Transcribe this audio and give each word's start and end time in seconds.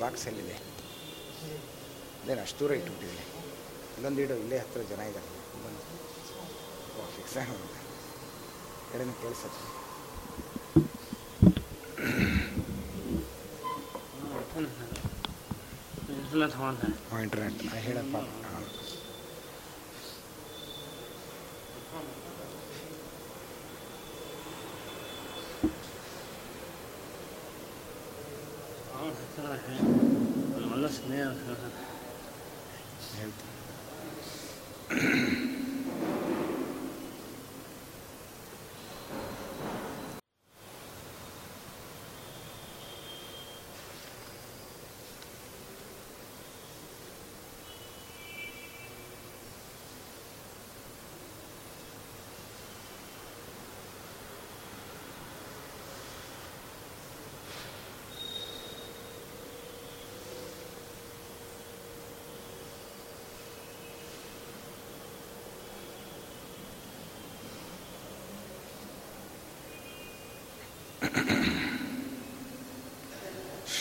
Box 0.00 0.26
ಎಲ್ಲಿದೆ 0.30 0.56
ಅದೇನು 2.20 2.42
ಅಷ್ಟು 2.42 2.58
ದೂರ 2.60 2.72
ಇಟ್ಬಿಟ್ಟಿದೆ 2.78 3.24
ಇಲ್ಲೊಂದು 3.96 4.20
ಇಡೋ 4.24 4.34
ಇಲ್ಲೇ 4.36 4.58
ಹತ್ತಿರ 4.58 4.82
ಜನ 4.90 5.00
ಇದ್ದಾರೆ. 5.10 5.28
ಬಂದು 5.64 5.82
ಓ 6.94 7.06
ಫಿಕ್ಸ್ 7.16 7.36
ಆಗುತ್ತೆ 7.42 7.80
ಕಡೆನೂ 8.90 9.14
ಕೇಳಿಸುತ್ತೆ 9.20 9.66
ಇಂಟರ್ನೆಟ್ 17.18 17.62
ಹೇಳಪ್ಪ 17.80 18.16
ಹಾಂ 18.44 18.64
ಒಳ್ಳೆ 30.66 30.88
ಸ್ನೇಹ 30.96 31.24
ಹೇಳ್ತೀನಿ 33.12 33.48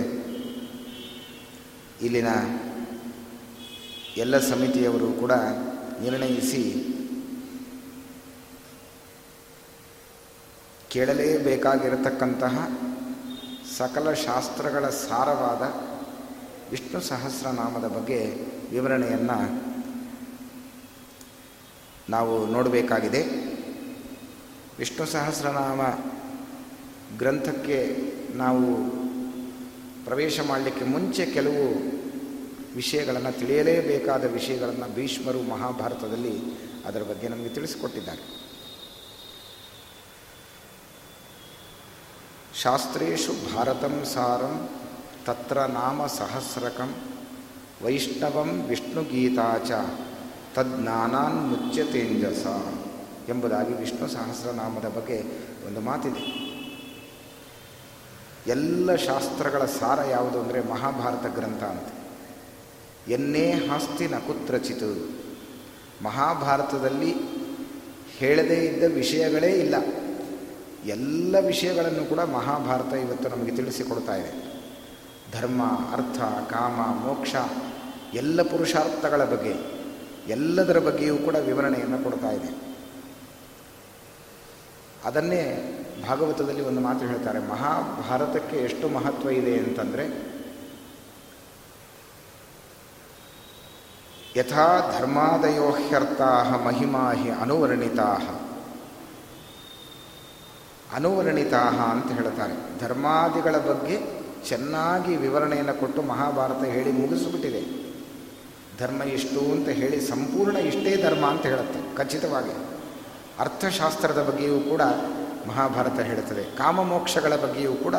ಇಲ್ಲಿನ 2.02 2.30
ಎಲ್ಲ 4.16 4.38
ಸಮಿತಿಯವರು 4.48 5.08
ಕೂಡ 5.12 5.34
ನಿರ್ಣಯಿಸಿ 6.00 6.62
ಕೇಳಲೇಬೇಕಾಗಿರತಕ್ಕಂತಹ 10.90 12.56
ಸಕಲ 13.78 14.08
ಶಾಸ್ತ್ರಗಳ 14.12 14.86
ಸಾರವಾದ 14.88 15.62
ವಿಷ್ಣು 16.70 17.00
ಸಹಸ್ರನಾಮದ 17.00 17.86
ಬಗ್ಗೆ 17.88 18.18
ವಿವರಣೆಯನ್ನು 18.70 19.38
ನಾವು 22.12 22.32
ನೋಡಬೇಕಾಗಿದೆ. 22.47 23.23
ವಿಷ್ಣು 24.79 25.06
ಸಹಸ್ರನಾಮ 25.06 25.81
ಗ್ರಂಥಕ್ಕೆ 27.19 27.79
ನಾವು 28.35 28.62
ಪ್ರವೇಶ 30.05 30.41
ಮಾಡಲಿಕ್ಕೆ 30.41 30.85
ಮುಂಚೆ 30.85 31.25
ಕೆಲವು 31.26 31.64
ವಿಷಯಗಳನ್ನು, 32.75 33.32
ತಿಳಿಯಲೇಬೇಕಾದ 33.38 34.25
ವಿಷಯಗಳನ್ನು 34.25 34.88
ಭೀಷ್ಮರು 34.94 35.41
ಮಹಾಭಾರತದಲ್ಲಿ 35.43 36.37
ಅದರ 36.85 37.03
ಬಗ್ಗೆ 37.03 37.29
ನಮಗೆ 37.29 37.49
ತಿಳಿಸಿಕೊಟ್ಟಿದ್ದಾರೆ. 37.49 38.23
ಶಾಸ್ತ್ರೇಷು 42.62 43.32
ಭಾರತಂ 43.55 43.94
ಸಾರಂ 44.14 44.55
ತತ್ರ 45.26 45.59
ನಾಮ 45.79 46.06
ಸಹಸ್ರಕಂ 46.06 46.91
ವೈಷ್ಣವಂ 47.85 48.50
ವಿಷ್ಣುಗೀತಾಚ 48.69 49.70
ತಜ್ಞಾನಾನ್ 50.54 51.49
ಮುಚ್ಚತೇಂಜಸ 51.49 52.46
ಎಂಬುದಾಗಿ 53.31 53.75
ವಿಷ್ಣು 53.75 54.08
ಸಹಸ್ರನಾಮದ 54.08 54.88
ಬಗ್ಗೆ 54.88 55.22
ಒಂದು 55.66 55.81
ಮಾತಿದೆ. 55.81 56.52
ಎಲ್ಲ 58.46 58.94
ಶಾಸ್ತ್ರಗಳ 58.94 59.64
ಸಾರ 59.64 60.00
ಯಾವುದು 60.10 60.40
ಅಂದರೆ 60.40 60.70
ಮಹಾಭಾರತ 60.70 61.34
ಗ್ರಂಥ 61.34 61.62
ಅಂತ. 61.62 61.88
ಎನ್ನೇ 63.10 63.50
ಹಾಸ್ತಿ 63.50 64.06
ನಕುತ್ರಚಿತು 64.08 65.08
ಮಹಾಭಾರತದಲ್ಲಿ 66.04 67.14
ಹೇಳದೇ 68.19 68.54
ಇದ್ದ 68.54 68.94
ವಿಷಯಗಳೇ 68.94 69.49
ಇಲ್ಲ. 69.49 69.75
ಎಲ್ಲ 70.84 71.37
ವಿಷಯಗಳನ್ನು 71.46 72.08
ಕೂಡ 72.08 72.20
ಮಹಾಭಾರತ 72.20 72.93
ಇವತ್ತು 72.93 73.28
ನಮಗೆ 73.28 73.56
ತಿಳಿಸಿಕೊಡ್ತಾ 73.56 74.16
ಇದೆ. 74.16 74.52
ಧರ್ಮ, 75.32 75.62
ಅರ್ಥ, 75.64 76.19
ಕಾಮ, 76.52 77.06
ಮೋಕ್ಷ, 77.06 77.34
ಎಲ್ಲ 78.14 78.43
ಪುರುಷಾರ್ಥಗಳ 78.43 79.25
ಬಗ್ಗೆ. 79.25 79.81
ಎಲ್ಲದರ 80.28 80.78
ಬಗ್ಗೆಯೂ 80.78 81.16
ಕೂಡ 81.16 81.34
ವಿವರಣೆಯನ್ನು 81.34 82.04
ಕೊಡ್ತಾ 82.04 82.30
ಇದೆ. 82.30 82.72
ಅದನ್ನೇ 85.04 85.69
ಭಾಗವತದಲ್ಲಿ 86.08 86.60
ಒಂದು 86.60 86.80
ಮಾತು 86.80 87.06
ಹೇಳ್ತಾರೆ, 87.06 87.38
ಮಹಾಭಾರತಕ್ಕೆ 87.38 88.56
ಎಷ್ಟು 88.56 88.88
ಮಹತ್ವ 88.88 89.30
ಇದೆ 89.30 89.58
ಅಂತಂದರೆ, 89.58 90.32
ಯಥಾ 94.36 94.96
ಧರ್ಮಾದಯೋಹ್ಯರ್ಥ 94.98 96.20
ಮಹಿಮಾ 96.64 97.12
ಹಿ 97.12 97.30
ಅನುವರ್ಣಿತಾ 97.30 98.38
ಅನುವರ್ಣಿತಾ 100.94 101.58
ಅಂತ 101.58 102.12
ಹೇಳ್ತಾರೆ. 102.12 102.80
ಧರ್ಮಾದಿಗಳ 102.80 103.58
ಬಗ್ಗೆ 103.58 104.00
ಚೆನ್ನಾಗಿ 104.48 105.16
ವಿವರಣೆಯನ್ನು 105.16 105.80
ಕೊಟ್ಟು 105.80 106.02
ಮಹಾಭಾರತ 106.02 106.64
ಹೇಳಿ 106.64 106.92
ಮುಗಿಸಿಬಿಟ್ಟಿದೆ. 106.92 107.81
ಧರ್ಮ 108.78 109.02
ಇಷ್ಟು 109.02 109.40
ಅಂತ 109.40 109.69
ಹೇಳಿ 109.69 110.00
ಸಂಪೂರ್ಣ 110.00 110.56
ಇಷ್ಟೇ 110.56 111.02
ಧರ್ಮ 111.02 111.26
ಅಂತ 111.26 111.46
ಹೇಳುತ್ತೆ, 111.46 111.96
ಖಚಿತವಾಗಿ. 111.96 112.52
ಅರ್ಥಶಾಸ್ತ್ರದ 113.38 114.22
ಬಗ್ಗೆಯೂ 114.22 114.60
ಕೂಡ 114.60 114.82
ಮಹಾಭಾರತ 115.48 116.00
ಹೇಳುತ್ತದೆ. 116.00 116.44
ಕಾಮಮೋಕ್ಷಗಳ 116.44 117.36
ಬಗ್ಗೆಯೂ 117.36 117.74
ಕೂಡ 117.74 117.94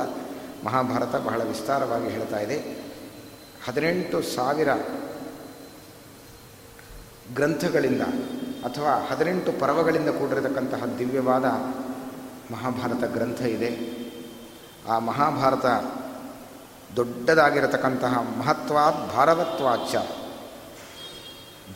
ಮಹಾಭಾರತ 0.63 1.15
ಬಹಳ 1.15 1.43
ವಿಸ್ತಾರವಾಗಿ 1.43 2.09
ಹೇಳ್ತಾ 2.09 2.39
ಇದೆ. 2.39 2.57
ಹದಿನೆಂಟು 3.65 4.21
ಸಾವಿರ 4.21 4.73
ಗ್ರಂಥಗಳಿಂದ 7.35 8.01
ಅಥವಾ 8.63 9.07
ಹದಿನೆಂಟು 9.11 9.51
ಪರ್ವಗಳಿಂದ 9.51 10.09
ಕೂಡಿರತಕ್ಕಂತಹ 10.09 10.85
ದಿವ್ಯವಾದ 10.85 11.45
ಮಹಾಭಾರತ 12.53 13.03
ಗ್ರಂಥ 13.13 13.41
ಇದೆ. 13.41 14.03
ಆ 14.89 14.99
ಮಹಾಭಾರತ 14.99 15.65
ದೊಡ್ಡದಾಗಿರತಕ್ಕಂತಹ 16.95 18.13
ಮಹತ್ವಾದ್ 18.37 19.15
ಭಾರವತ್ವಾಚ 19.15 19.95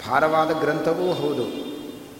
ಭಾರವಾದ 0.05 0.51
ಗ್ರಂಥವೂ 0.51 1.13
ಹೌದು. 1.13 1.67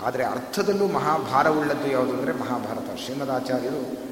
ಆದರೆ 0.06 0.26
ಅರ್ಥದಲ್ಲೂ 0.26 0.88
ಮಹಾಭಾರವುಳ್ಳದ್ದು 0.88 1.92
ಯಾವುದು 1.92 2.12
ಅಂದರೆ 2.12 2.32
ಮಹಾಭಾರತ. 2.32 2.98
ಶ್ರೀಮದಾಚಾರ್ಯರು 2.98 4.08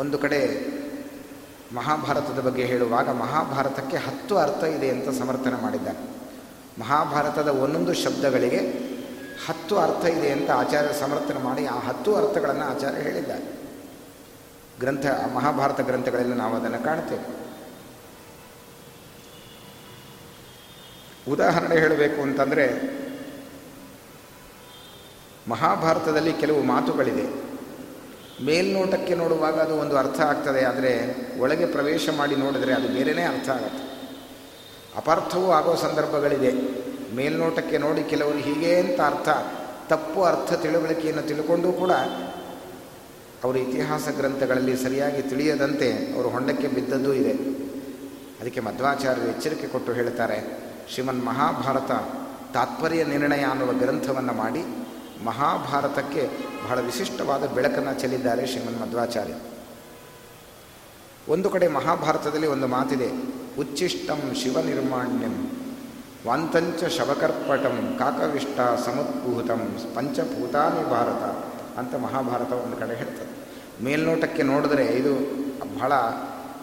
ಒಂದು 0.00 0.18
ಕಡೆ 0.18 0.66
ಮಹಾಭಾರತದ 1.74 2.40
ಬಗ್ಗೆ 2.40 2.64
ಹೇಳುವಾಗ 2.64 3.10
ಮಹಾಭಾರತಕ್ಕೆ 3.10 3.96
ಹತ್ತು 3.96 4.38
ಅರ್ಥ 4.38 4.64
ಇದೆ 4.64 4.90
ಅಂತ 4.90 5.18
ಸಮರ್ಥನೆ 5.18 5.62
ಮಾಡಿದ್ದಾರೆ. 5.62 5.98
ಮಹಾಭಾರತದ 6.80 7.48
ಒಂದೊಂದು 7.48 7.92
ಶಬ್ದಗಳಿಗೆ 7.94 8.88
ಹತ್ತು 9.46 9.78
ಅರ್ಥ 9.78 10.04
ಇದೆ 10.04 10.32
ಅಂತ 10.32 10.50
ಆಚಾರ್ಯ 10.50 11.00
ಸಮರ್ಥನೆ 11.00 11.38
ಮಾಡಿ 11.38 11.66
ಆ 11.66 11.78
ಹತ್ತು 11.78 12.16
ಅರ್ಥಗಳನ್ನು 12.16 12.64
ಆಚಾರ್ಯ 12.64 13.02
ಹೇಳಿದ್ದಾರೆ. 13.02 13.58
ಗ್ರಂಥ 14.80 15.06
ಮಹಾಭಾರತ 15.34 15.80
ಗ್ರಂಥಗಳಲ್ಲಿ 15.80 16.34
ನಾವು 16.34 16.56
ಅದನ್ನು 16.56 16.84
ಕಾಣ್ತೇವೆ. 16.84 17.47
ಉದಾಹರಣೆ 21.28 21.80
ಹೇಳಬೇಕು 21.80 22.22
ಅಂತಂದರೆ, 22.22 22.64
ಮಹಾಭಾರತದಲ್ಲಿ 25.48 26.32
ಕೆಲವು 26.32 26.62
ಮಾತುಗಳಿದೆ. 26.62 27.26
ಮೇಲ್ನೋಟಕ್ಕೆ 28.44 29.14
ನೋಡುವಾಗ 29.14 29.60
ಅದು 29.60 29.74
ಒಂದು 29.74 29.96
ಅರ್ಥ 29.96 30.20
ಆಗ್ತದೆ, 30.20 30.64
ಆದರೆ 30.64 30.92
ಒಳಗೆ 31.40 31.66
ಪ್ರವೇಶ 31.66 32.08
ಮಾಡಿ 32.16 32.36
ನೋಡಿದರೆ 32.36 32.72
ಅದು 32.72 32.88
ಬೇರೆಯೇ 32.88 33.22
ಅರ್ಥ 33.22 33.48
ಆಗುತ್ತೆ. 33.48 33.84
ಅಪಾರ್ಥವೂ 34.96 35.50
ಆಗೋ 35.50 35.74
ಸಂದರ್ಭಗಳಿದೆ. 35.74 36.52
ಮೇಲ್ನೋಟಕ್ಕೆ 37.14 37.78
ನೋಡಿ 37.78 38.02
ಕೆಲವರು 38.04 38.38
ಹೀಗೆ 38.38 38.80
ಅಂತ 38.80 39.00
ಅರ್ಥ, 39.00 39.28
ತಪ್ಪು 39.88 40.24
ಅರ್ಥ 40.24 40.52
ತಿಳುವಳಿಕೆಯನ್ನು 40.52 41.22
ತಿಳ್ಕೊಂಡೂ 41.22 41.72
ಕೂಡ 41.72 41.92
ಅವರು 43.44 43.58
ಇತಿಹಾಸ 43.58 44.08
ಗ್ರಂಥಗಳಲ್ಲಿ 44.08 44.76
ಸರಿಯಾಗಿ 44.76 45.22
ತಿಳಿಯದಂತೆ 45.22 46.14
ಅವರು 46.14 46.28
ಹೊಂಡಕ್ಕೆ 46.28 46.68
ಬಿದ್ದದ್ದೂ 46.68 47.12
ಇದೆ. 47.12 47.34
ಅದಕ್ಕೆ 48.40 48.60
ಮಧ್ವಾಚಾರ್ಯರು 48.60 49.28
ಎಚ್ಚರಿಕೆ 49.28 49.66
ಕೊಟ್ಟು 49.66 49.92
ಹೇಳ್ತಾರೆ 49.92 50.67
ಶ್ರೀಮನ್ 50.90 51.26
ಮಹಾಭಾರತ 51.26 51.90
ತಾತ್ಪರ್ಯ 52.54 53.04
ನಿರ್ಣಯ 53.04 53.42
ಅನ್ನುವ 53.42 53.72
ಗ್ರಂಥವನ್ನು 53.72 54.32
ಮಾಡಿ 54.32 54.60
ಮಹಾಭಾರತಕ್ಕೆ 55.24 56.30
ಬಹಳ 56.64 56.80
ವಿಶಿಷ್ಟವಾದ 56.80 57.46
ಬೆಳಕನ್ನು 57.46 58.00
ಚೆಲ್ಲಿದ್ದಾರೆ 58.00 58.46
ಶ್ರೀಮನ್ 58.46 58.80
ಮಧ್ವಾಚಾರ್ಯ. 58.80 59.34
ಒಂದು 61.28 61.50
ಕಡೆ 61.50 61.68
ಮಹಾಭಾರತದಲ್ಲಿ 61.68 62.46
ಒಂದು 62.46 62.66
ಮಾತಿದೆ, 62.66 63.10
ಉಚ್ಚಿಷ್ಟಂ 63.58 64.34
ಶಿವನಿರ್ಮಾಣ್ಯಂ, 64.42 65.50
ವಾಂತಂಚ 66.26 66.84
ಶವಕರ್ಪಟಂ 66.84 67.96
ಕಾಕವಿಷ್ಟ 67.98 68.60
ಸಮತ್ಭೂತಂ, 68.86 69.78
ಪಂಚಭೂತಾನಿ 69.94 70.90
ಭಾರತ 70.90 71.22
ಅಂತ 71.78 71.94
ಮಹಾಭಾರತ 71.94 72.52
ಒಂದು 72.52 72.76
ಕಡೆ 72.76 72.96
ಹೇಳ್ತದೆ. 72.96 73.48
ಮೇಲ್ನೋಟಕ್ಕೆ 73.84 74.42
ನೋಡಿದ್ರೆ 74.42 74.84
ಇದು 74.84 75.14
ಬಹಳ 75.78 75.92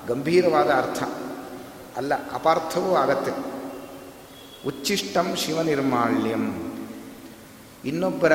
ಗಂಭೀರವಾದ 0.08 0.70
ಅರ್ಥ. 0.70 1.04
ಅಲ್ಲ, 1.98 2.14
ಅಪಾರ್ಥವೂ 2.34 2.96
ಆಗತ್ತೆ. 2.96 3.55
ಉಚ್ಚಿಷ್ಟಂ 4.68 5.36
ಶಿವನಿರ್ಮಾಲ್ಯಂ 5.36 6.74
ಇನ್ನೊಬ್ಬರ 7.86 8.32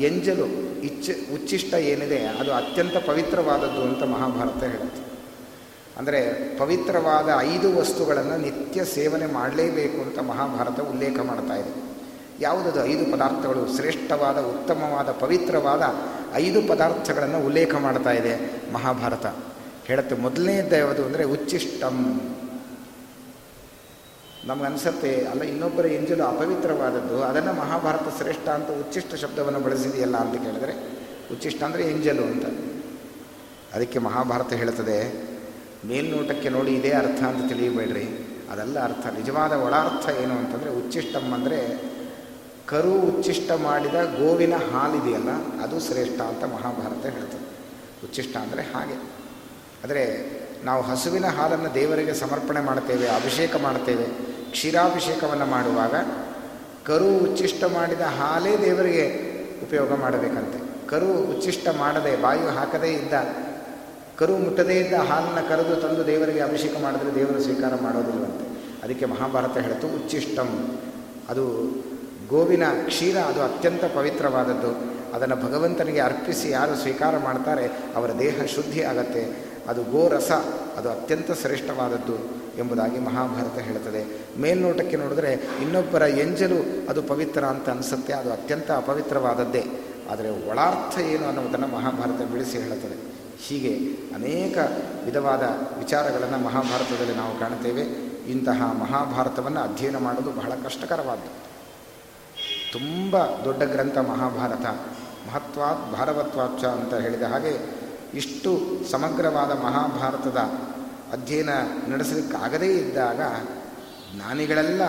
ಎಂಜಲು 0.00 0.46
ಇಚ್ಛ 0.80 1.10
ಉಚ್ಚಿಷ್ಟ 1.34 1.74
ಏನಿದೆ, 1.74 2.18
ಅದು 2.26 2.52
ಅತ್ಯಂತ 2.52 2.96
ಪವಿತ್ರವಾದದ್ದು 2.96 3.82
ಅಂತ 3.82 4.02
ಮಹಾಭಾರತ 4.02 4.62
ಹೇಳುತ್ತೆ. 4.62 5.12
ಅಂದರೆ 5.98 6.20
ಪವಿತ್ರವಾದ 6.58 7.28
ಐದು 7.38 7.76
ವಸ್ತುಗಳನ್ನು 7.76 8.36
ನಿತ್ಯ 8.36 8.84
ಸೇವನೆ 8.84 9.26
ಮಾಡಲೇಬೇಕು 9.26 10.02
ಅಂತ 10.02 10.18
ಮಹಾಭಾರತ 10.18 10.80
ಉಲ್ಲೇಖ 10.80 11.20
ಮಾಡ್ತಾ 11.20 11.54
ಇದೆ. 11.54 11.92
ಯಾವುದದು? 12.40 12.86
ಐದು 12.86 13.12
ಪದಾರ್ಥಗಳು. 13.12 13.76
ಶ್ರೇಷ್ಠವಾದ, 13.76 14.38
ಉತ್ತಮವಾದ, 14.38 15.10
ಪವಿತ್ರವಾದ 15.10 15.82
ಐದು 16.34 16.62
ಪದಾರ್ಥಗಳನ್ನು 16.62 17.46
ಉಲ್ಲೇಖ 17.46 17.74
ಮಾಡ್ತಾ 17.74 18.10
ಇದೆ 18.10 18.34
ಮಹಾಭಾರತ. 18.72 19.26
ಹೇಳುತ್ತೆ, 19.84 20.14
ಮೊದಲನೇದ್ದು 20.14 20.76
ಯಾವುದು 20.76 21.04
ಅಂದರೆ 21.04 21.24
ಉಚ್ಚಿಷ್ಟಂ. 21.24 22.20
ನಮಗನ್ಸತ್ತೆ, 24.46 25.24
ಅಲ್ಲ, 25.24 25.42
ಇನ್ನೊಬ್ಬರ 25.42 25.86
ಎಂಜಲು 25.86 26.24
ಅಪವಿತ್ರವಾದದ್ದು, 26.24 27.22
ಅದನ್ನು 27.22 27.52
ಮಹಾಭಾರತ 27.52 28.22
ಶ್ರೇಷ್ಠ 28.22 28.48
ಅಂತ 28.48 28.68
ಉಚ್ಚಿಷ್ಟ 28.70 29.14
ಶಬ್ದವನ್ನು 29.14 29.60
ಬಳಸಿದೆಯಲ್ಲ 29.60 30.16
ಅಂತ 30.16 30.42
ಕೇಳಿದರೆ, 30.42 30.72
ಉಚ್ಚಿಷ್ಟ 31.32 31.62
ಅಂದರೆ 31.62 31.82
ಎಂಜಲು 31.90 32.22
ಅಂತ. 32.22 32.46
ಅದಕ್ಕೆ 33.74 33.98
ಮಹಾಭಾರತ 33.98 34.52
ಹೇಳ್ತದೆ 34.52 35.12
ಮೇಲ್ನೋಟಕ್ಕೆ 35.86 36.48
ನೋಡಿ 36.48 36.74
ಇದೇ 36.74 36.90
ಅರ್ಥ 36.90 37.22
ಅಂತ 37.22 37.48
ತಿಳಿಯಬೇಡ್ರಿ. 37.48 38.04
ಅದೆಲ್ಲ 38.52 38.84
ಅರ್ಥ, 38.84 39.06
ನಿಜವಾದ 39.06 39.52
ಒಳಾರ್ಥ 39.52 40.08
ಏನು 40.08 40.34
ಅಂತಂದರೆ, 40.34 40.70
ಉಚ್ಚಿಷ್ಟಂ 40.70 41.32
ಅಂದರೆ 41.32 41.92
ಕರು 42.66 42.92
ಉಚ್ಚಿಷ್ಟ 42.92 43.50
ಮಾಡಿದ 43.52 43.94
ಗೋವಿನ 43.94 44.54
ಹಾಲಿದೆಯಲ್ಲ, 44.56 45.30
ಅದು 45.62 45.80
ಶ್ರೇಷ್ಠ 45.80 46.20
ಅಂತ 46.20 46.44
ಮಹಾಭಾರತ 46.44 47.06
ಹೇಳ್ತದೆ. 47.06 47.46
ಉಚ್ಚಿಷ್ಟ 48.04 48.36
ಅಂದರೆ 48.36 48.62
ಹಾಗೆ. 48.62 48.94
ಆದರೆ, 49.84 50.32
ನಾವು 50.64 50.82
ಹಸುವಿನ 50.82 51.26
ಹಾಲನ್ನು 51.26 51.74
ದೇವರಿಗೆ 51.74 52.14
ಸಮರ್ಪಣೆ 52.14 52.60
ಮಾಡ್ತೇವೆ, 52.60 53.08
ಅಭಿಷೇಕ 53.08 53.56
ಮಾಡ್ತೇವೆ 53.56 54.31
ಕ್ಷೀರಾಭಿಷೇಕವನ್ನು 54.52 55.46
ಮಾಡುವಾಗ 55.46 55.94
ಕರು 56.86 57.08
ಉಚ್ಚಿಷ್ಟ 57.18 57.64
ಮಾಡಿದ 57.64 58.00
ಹಾಲೇ 58.00 58.52
ದೇವರಿಗೆ 58.62 59.04
ಉಪಯೋಗ 59.62 59.94
ಮಾಡಬೇಕಂತೆ. 59.94 60.58
ಕರು 60.88 61.10
ಉಚ್ಚಿಷ್ಟ 61.32 61.68
ಮಾಡದೆ 61.68 62.22
ಬಾಯು 62.22 62.48
ಹಾಕದೇ 62.48 62.90
ಇದ್ದ, 62.92 63.14
ಕರು 64.18 64.36
ಮುಟ್ಟದೇ 64.36 64.74
ಇದ್ದ 64.74 64.94
ಹಾಲನ್ನು 64.94 65.48
ಕರೆದು 65.48 65.76
ತಂದು 65.76 66.06
ದೇವರಿಗೆ 66.06 66.40
ಅಭಿಷೇಕ 66.40 66.74
ಮಾಡಿದ್ರೆ 66.82 67.14
ದೇವರು 67.14 67.42
ಸ್ವೀಕಾರ 67.42 67.74
ಮಾಡೋದಿಲ್ಲವಂತೆ 67.82 68.46
ಅದಕ್ಕೆ 68.84 69.04
ಮಹಾಭಾರತ 69.04 69.56
ಹೇಳಿತು 69.58 69.86
ಉಚ್ಚಿಷ್ಟಂ 69.86 70.80
ಅದು 71.28 71.44
ಗೋವಿನ 72.28 72.62
ಕ್ಷೀರ, 72.86 73.16
ಅದು 73.16 73.40
ಅತ್ಯಂತ 73.42 73.84
ಪವಿತ್ರವಾದದ್ದು. 73.84 74.70
ಅದನ್ನು 75.14 75.36
ಭಗವಂತನಿಗೆ 75.36 76.00
ಅರ್ಪಿಸಿ 76.00 76.50
ಯಾರು 76.50 76.74
ಸ್ವೀಕಾರ 76.74 77.18
ಮಾಡ್ತಾರೆ 77.18 77.66
ಅವರ 77.96 78.10
ದೇಹ 78.18 78.44
ಶುದ್ಧಿ 78.54 78.82
ಆಗತ್ತೆ. 78.82 79.22
ಅದು 79.68 79.82
ಗೋರಸ 79.84 80.30
ಅದು 80.78 80.88
ಅತ್ಯಂತ 80.90 81.30
ಶ್ರೇಷ್ಠವಾದದ್ದು. 81.32 82.41
ಎಂಬುದಾಗಿ 82.58 82.98
ಮಹಾಭಾರತ 82.98 83.58
ಹೇಳುತ್ತದೆ. 83.58 84.22
ಮೇಲ್ನೋಟಕ್ಕೆ 84.40 84.96
ನೋಡಿದ್ರೆ 84.96 85.32
ಇನ್ನೊಬ್ಬರ 85.32 86.02
ಎಂಜಲು 86.02 86.90
ಅದು 86.90 87.02
ಪವಿತ್ರ 87.02 87.44
ಅಂತ 87.44 87.68
ಅನಿಸುತ್ತೆ, 87.68 88.12
ಅದು 88.12 88.32
ಅತ್ಯಂತ 88.32 88.70
ಅಪವಿತ್ರವಾದದ್ದೇ. 88.70 89.64
ಆದರೆ 90.10 90.50
ಒಳಾರ್ಥ 90.50 90.98
ಏನು 90.98 91.26
ಅನ್ನೋದನ್ನು 91.26 91.66
ಮಹಾಭಾರತ 91.66 92.32
ಬಿಡಿಸಿ 92.32 92.58
ಹೇಳುತ್ತದೆ. 92.58 93.12
ಹೀಗೆ 93.38 93.74
ಅನೇಕ 94.14 94.58
ವಿಧವಾದ 95.04 95.42
ವಿಚಾರಗಳನ್ನು 95.78 96.38
ಮಹಾಭಾರತದಲ್ಲಿ 96.38 97.14
ನಾವು 97.14 97.40
ಕಾಣುತ್ತೇವೆ. 97.40 97.80
ಇಂತಹ 98.30 98.72
ಮಹಾಭಾರತವನ್ನು 98.72 99.60
ಅಧ್ಯಯನ 99.60 99.96
ಮಾಡೋದು 99.96 100.30
ಬಹಳ 100.30 100.52
ಕಷ್ಟಕರವಾದ್ದು. 100.64 101.52
ತುಂಬ 102.72 103.16
ದೊಡ್ಡ 103.26 103.62
ಗ್ರಂಥ 103.62 103.98
ಮಹಾಭಾರತ. 103.98 104.66
ಮಹತ್ವಾತ್ 105.28 105.92
ಭಾರವತ್ವಾಚ 105.92 106.64
ಅಂತ 106.64 106.94
ಹೇಳಿದ 106.94 107.22
ಹಾಗೆ 107.22 107.82
ಇಷ್ಟು 108.14 108.60
ಸಮಗ್ರವಾದ 108.90 109.50
ಮಹಾಭಾರತದ 109.50 110.38
ಅಧ್ಯಯನ 111.12 111.48
ನಡೆಸಲಿಕ್ಕಾಗದೇ 111.88 112.66
ಇದ್ದಾಗ 112.66 113.20
ಜ್ಞಾನಿಗಳೆಲ್ಲ 114.14 114.82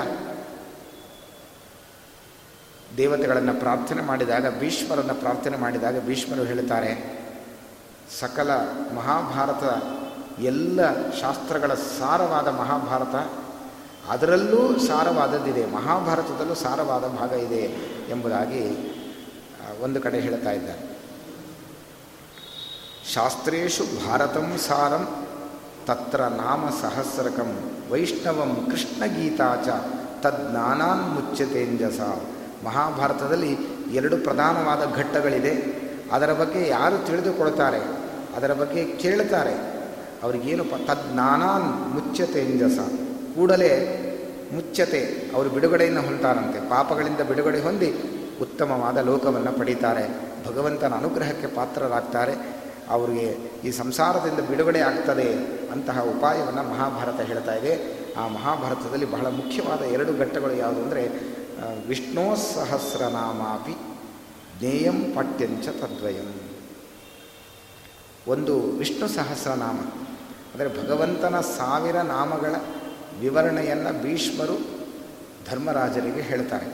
ದೇವತೆಗಳನ್ನು 2.97 3.59
ಪ್ರಾರ್ಥನೆ 3.59 4.01
ಮಾಡಿದಾಗ, 4.01 4.59
ಭೀಷ್ಮರನ್ನು 4.59 5.15
ಪ್ರಾರ್ಥನೆ 5.15 5.57
ಮಾಡಿದಾಗ 5.57 5.99
ಭೀಷ್ಮರು 5.99 6.43
ಹೇಳುತ್ತಾರೆ, 6.43 6.91
ಸಕಲ 8.19 8.51
ಮಹಾಭಾರತ, 8.95 9.63
ಎಲ್ಲ 10.39 10.79
ಶಾಸ್ತ್ರಗಳ 11.21 11.73
ಸಾರವಾದ 11.73 12.47
ಮಹಾಭಾರತ, 12.47 13.15
ಅದರಲ್ಲೂ 14.09 14.79
ಸಾರವಾದದ್ದಿದೆ, 14.79 15.65
ಮಹಾಭಾರತದಲ್ಲೂ 15.65 16.55
ಸಾರವಾದ 16.55 17.07
ಭಾಗ 17.07 17.31
ಇದೆ 17.31 17.63
ಎಂಬುದಾಗಿ 18.09 18.63
ಒಂದು 19.81 20.01
ಕಡೆ 20.01 20.19
ಹೇಳ್ತಾ 20.19 20.51
ಇದ್ದಾರೆ. 20.51 20.81
ಶಾಸ್ತ್ರೇಶು 23.13 23.83
ಭಾರತಂ 24.07 24.57
ಸಾರಂ 24.57 25.25
ತತ್ರ 25.85 26.21
ನಾಮ 26.21 26.69
ಸಹಸ್ರಕಂ 26.81 27.71
ವೈಷ್ಣವಂ 27.91 28.67
ಕೃಷ್ಣಗೀತಾ 28.71 29.55
ಚ 29.65 29.67
ತಜ್ಞಾನಾನ್ 30.21 31.13
ಮುಚ್ಚತೆಂಜಸ 31.13 31.99
ಮಹಾಭಾರತದಲ್ಲಿ 32.65 33.57
ಎರಡು 33.93 34.17
ಪ್ರಧಾನವಾದ 34.17 34.95
ಘಟ್ಟಗಳಿದೆ. 34.95 35.53
ಅದರ 36.11 36.33
ಬಗ್ಗೆ 36.33 36.69
ಯಾರು 36.69 37.05
ತಿಳಿದುಕೊಳ್ತಾರೆ? 37.05 37.79
ಅದರ 38.37 38.53
ಬಗ್ಗೆ 38.53 38.85
ಕೇಳ್ತಾರೆ. 38.85 39.83
ಅವ್ರಿಗೇನು 40.23 40.63
ಪ 40.63 40.73
ತಜ್ಞಾನಾನ್ 40.87 41.93
ಮುಚ್ಚತೆಂಜಸ 41.93 42.79
ಕೂಡಲೇ 43.35 43.99
ಮುಚ್ಚತೆ 44.55 45.31
ಅವರು 45.35 45.49
ಬಿಡುಗಡೆಯನ್ನು 45.49 46.01
ಹೊಂತಾರಂತೆ 46.01 46.69
ಪಾಪಗಳಿಂದ 46.69 47.21
ಬಿಡುಗಡೆ 47.21 47.61
ಹೊಂದಿ 47.61 47.93
ಉತ್ತಮವಾದ 48.41 48.97
ಲೋಕವನ್ನು 48.97 49.59
ಪಡೀತಾರೆ. 49.59 50.09
ಭಗವಂತನ 50.47 50.93
ಅನುಗ್ರಹಕ್ಕೆ 50.93 51.47
ಪಾತ್ರರಾಗ್ತಾರೆ. 51.47 52.63
ಅವರಿಗೆ 52.89 53.27
ಈ 53.67 53.71
ಸಂಸಾರದಿಂದ 53.71 54.41
ಬಿಡುಗಡೆ 54.49 54.79
ಆಗ್ತದೆ 54.79 55.27
ಅಂತಹ 55.71 55.99
ಉಪಾಯವನ್ನು 56.01 56.63
ಮಹಾಭಾರತ 56.69 57.19
ಹೇಳ್ತಾ 57.29 57.53
ಇದೆ. 57.55 57.73
ಆ 58.13 58.27
ಮಹಾಭಾರತದಲ್ಲಿ 58.27 59.05
ಬಹಳ 59.05 59.27
ಮುಖ್ಯವಾದ 59.27 59.81
ಎರಡು 59.81 60.11
ಘಟ್ಟಗಳು 60.17 60.53
ಯಾವುದು 60.53 60.83
ಅಂದರೆ 60.83 61.03
ವಿಷ್ಣೋ 61.87 62.35
ಸಹಸ್ರನಾಮಾಪಿ 62.35 63.75
ಜ್ಞೇಯಂ 64.59 64.97
ಪಠ್ಯಂಚ 65.15 65.65
ತದ್ವಯಂ. 65.67 66.29
ಒಂದು 68.27 68.53
ವಿಷ್ಣು 68.59 69.07
ಸಹಸ್ರನಾಮ. 69.07 69.79
ಅಂದರೆ 70.53 70.69
ಭಗವಂತನ 70.69 71.39
ಸಾವಿರ 71.39 71.97
ನಾಮಗಳ 72.01 72.55
ವಿವರಣೆಯನ್ನು 73.19 73.91
ಭೀಷ್ಮರು 74.03 74.55
ಧರ್ಮರಾಜರಿಗೆ 75.49 76.21
ಹೇಳ್ತಾರೆ. 76.21 76.67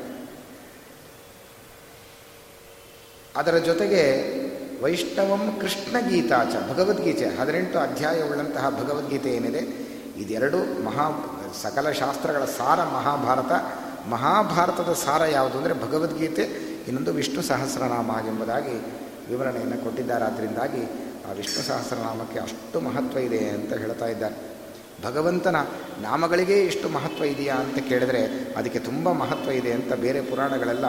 ಅದರ 3.36 3.58
ಜೊತೆಗೆ 3.58 4.04
ವೈಷ್ಣವಂ 4.84 5.58
ಕೃಷ್ಣ 5.62 6.00
ಗೀತಾಚ 6.10 6.54
ಭಗವದ್ಗೀತೆ, 6.72 7.26
ಹದಿನೆಂಟು 7.26 7.80
ಅಧ್ಯಾಯವುಳ್ಳಂತಹ 7.80 8.70
ಭಗವದ್ಗೀತೆ 8.70 9.30
ಏನಿದೆ? 9.30 9.62
ಇದೆರಡು 10.18 10.84
ಮಹಾ, 10.84 11.06
ಸಕಲ 11.62 11.92
ಶಾಸ್ತ್ರಗಳ 11.92 12.46
ಸಾರ 12.46 12.84
ಮಹಾಭಾರತ. 12.84 13.52
ಮಹಾಭಾರತದ 14.10 14.94
ಸಾರ 14.94 15.22
ಯಾವುದು 15.32 15.58
ಅಂದರೆ 15.58 15.74
ಭಗವದ್ಗೀತೆ, 15.74 16.42
ಇನ್ನೊಂದು 16.88 17.14
ವಿಷ್ಣು 17.14 17.42
ಸಹಸ್ರನಾಮ 17.42 18.12
ಎಂಬುದಾಗಿ 18.28 18.76
ವಿವರಣೆಯನ್ನು 19.30 19.84
ಕೊಟ್ಟಿದ್ದಾರೆ. 19.84 20.26
ಅದರಿಂದಾಗಿ 20.26 20.84
ಆ 21.30 21.32
ವಿಷ್ಣು 21.32 21.64
ಸಹಸ್ರನಾಮಕ್ಕೆ 21.64 22.40
ಅಷ್ಟು 22.40 22.80
ಮಹತ್ವ 22.80 23.18
ಇದೆ 23.20 23.50
ಅಂತ 23.50 23.74
ಹೇಳ್ತಾ 23.74 24.06
ಇದ್ದಾರೆ. 24.06 24.36
ಭಗವಂತನ 25.04 25.56
ನಾಮಗಳಿಗೆ 26.02 26.62
ಇಷ್ಟು 26.62 26.90
ಮಹತ್ವ 26.90 27.24
ಇದೆಯಾ 27.24 27.56
ಅಂತ 27.56 27.80
ಕೇಳಿದರೆ 27.90 28.54
ಅದಕ್ಕೆ 28.58 28.80
ತುಂಬ 28.80 29.12
ಮಹತ್ವ 29.12 29.52
ಇದೆ 29.52 29.72
ಅಂತ 29.72 29.94
ಬೇರೆ 29.94 30.22
ಪುರಾಣಗಳೆಲ್ಲ 30.22 30.86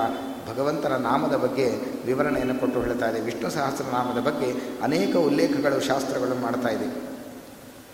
ಭಗವಂತನ 0.49 0.97
ನಾಮದ 0.97 1.37
ಬಗ್ಗೆ 1.37 1.67
ವಿವರಣೆಯನ್ನು 2.07 2.61
ಕೊಟ್ಟು 2.61 2.81
ಹೇಳ್ತಾ 2.81 3.11
ಇದೆ. 3.11 3.21
ವಿಷ್ಣು 3.21 3.51
ಸಹಸ್ರನಾಮದ 3.51 4.21
ಬಗ್ಗೆ 4.21 4.81
ಅನೇಕ 4.83 5.17
ಉಲ್ಲೇಖಗಳು, 5.17 5.81
ಶಾಸ್ತ್ರಗಳು 5.81 6.41
ಮಾಡ್ತಾ 6.41 6.69
ಇದೆ. 6.69 7.11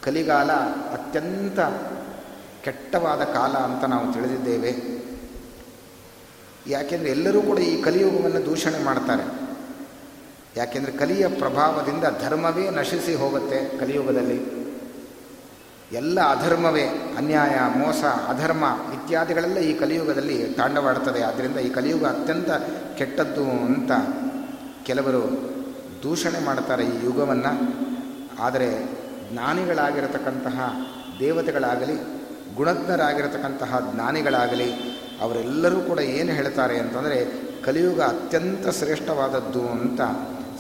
ಕಲಿಗಾಲ 0.03 0.53
ಅತ್ಯಂತ 0.93 1.61
ಕೆಟ್ಟವಾದ 2.65 3.25
ಕಾಲ 3.25 3.53
ಅಂತ 3.53 3.85
ನಾವು 3.85 4.13
ತಿಳಿದಿದ್ದೇವೆ. 4.13 4.97
ಯಾಕೆಂದರೆ 6.67 7.11
ಎಲ್ಲರೂ 7.11 7.43
ಕೂಡ 7.43 7.59
ಈ 7.59 7.83
ಕಲಿಯುಗವನ್ನು 7.83 8.47
ದೂಷಣೆ 8.47 8.85
ಮಾಡ್ತಾರೆ. 8.85 9.47
ಯಾಕೆಂದರೆ 10.57 10.93
ಕಲಿಯ 10.93 11.29
ಪ್ರಭಾವದಿಂದ 11.29 12.05
ಧರ್ಮವೇ 12.23 12.71
ನಶಿಸಿ 12.71 13.15
ಹೋಗುತ್ತೆ 13.15 13.79
ಕಲಿಯುಗದಲ್ಲಿ. 13.79 14.56
ಎಲ್ಲ 15.93 16.21
ಅಧರ್ಮವೇ 16.21 17.15
ಅನ್ಯಾಯ, 17.17 17.79
ಮೋಸ, 17.79 18.05
ಅಧರ್ಮ 18.05 18.65
ಇತ್ಯಾದಿಗಳೆಲ್ಲ 18.95 19.57
ಈ 19.57 19.79
ಕಲಿಯುಗದಲ್ಲಿ 19.79 20.55
ತಾಂಡವಾಡ್ತದೆ 20.55 21.23
ಆದ್ದರಿಂದ 21.23 21.57
ಈ 21.57 21.69
ಕಲಿಯುಗ 21.69 22.05
ಅತ್ಯಂತ 22.05 22.51
ಕೆಟ್ಟದ್ದು 22.99 23.51
ಅಂತ 23.51 23.91
ಕೆಲವರು 24.85 25.31
ದೂಷಣೆ 26.03 26.45
ಮಾಡ್ತಾರೆ 26.45 26.85
ಈ 26.85 27.05
ಯುಗವನ್ನು. 27.05 27.53
ಆದರೆ 28.41 28.85
ಜ್ಞಾನಿಗಳಾಗಿರತಕ್ಕಂತಹ 29.33 30.75
ದೇವತೆಗಳಾಗಲಿ, 31.21 31.97
ಗುಣಜ್ಞರಾಗಿರತಕ್ಕಂತಹ 32.57 33.91
ಜ್ಞಾನಿಗಳಾಗಲಿ, 33.95 34.73
ಅವರೆಲ್ಲರೂ 35.21 35.81
ಕೂಡ 35.81 35.99
ಏನು 35.99 36.33
ಹೇಳ್ತಾರೆ 36.33 36.79
ಅಂತಂದರೆ 36.79 37.25
ಕಲಿಯುಗ 37.63 38.01
ಅತ್ಯಂತ 38.01 38.69
ಶ್ರೇಷ್ಠವಾದದ್ದು 38.69 39.69
ಅಂತ 39.69 40.01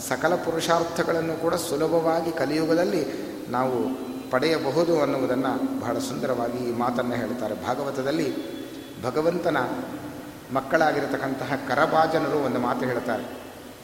ಸಕಲ 0.08 0.34
ಪುರುಷಾರ್ಥಗಳನ್ನು 0.34 1.40
ಕೂಡ 1.40 1.54
ಸುಲಭವಾಗಿ 1.54 2.32
ಕಲಿಯುಗದಲ್ಲಿ 2.32 3.06
ನಾವು 3.48 4.06
ಪಡೆಯಬಹುದು 4.30 5.00
ಅನ್ನುವುದನ್ನು 5.02 5.80
ಬಹಳ 5.80 5.98
ಸುಂದರವಾಗಿ 5.98 6.68
ಈ 6.68 6.72
ಮಾತನ್ನು 6.72 7.14
ಹೇಳ್ತಾರೆ. 7.14 7.54
ಭಾಗವತದಲ್ಲಿ 7.66 8.28
ಭಗವಂತನ 9.02 9.56
ಮಕ್ಕಳಾಗಿರತಕ್ಕಂತಹ 10.52 11.52
ಕರಭಾಜನರು 11.68 12.38
ಒಂದು 12.38 12.58
ಮಾತು 12.58 12.86
ಹೇಳ್ತಾರೆ. 12.86 13.24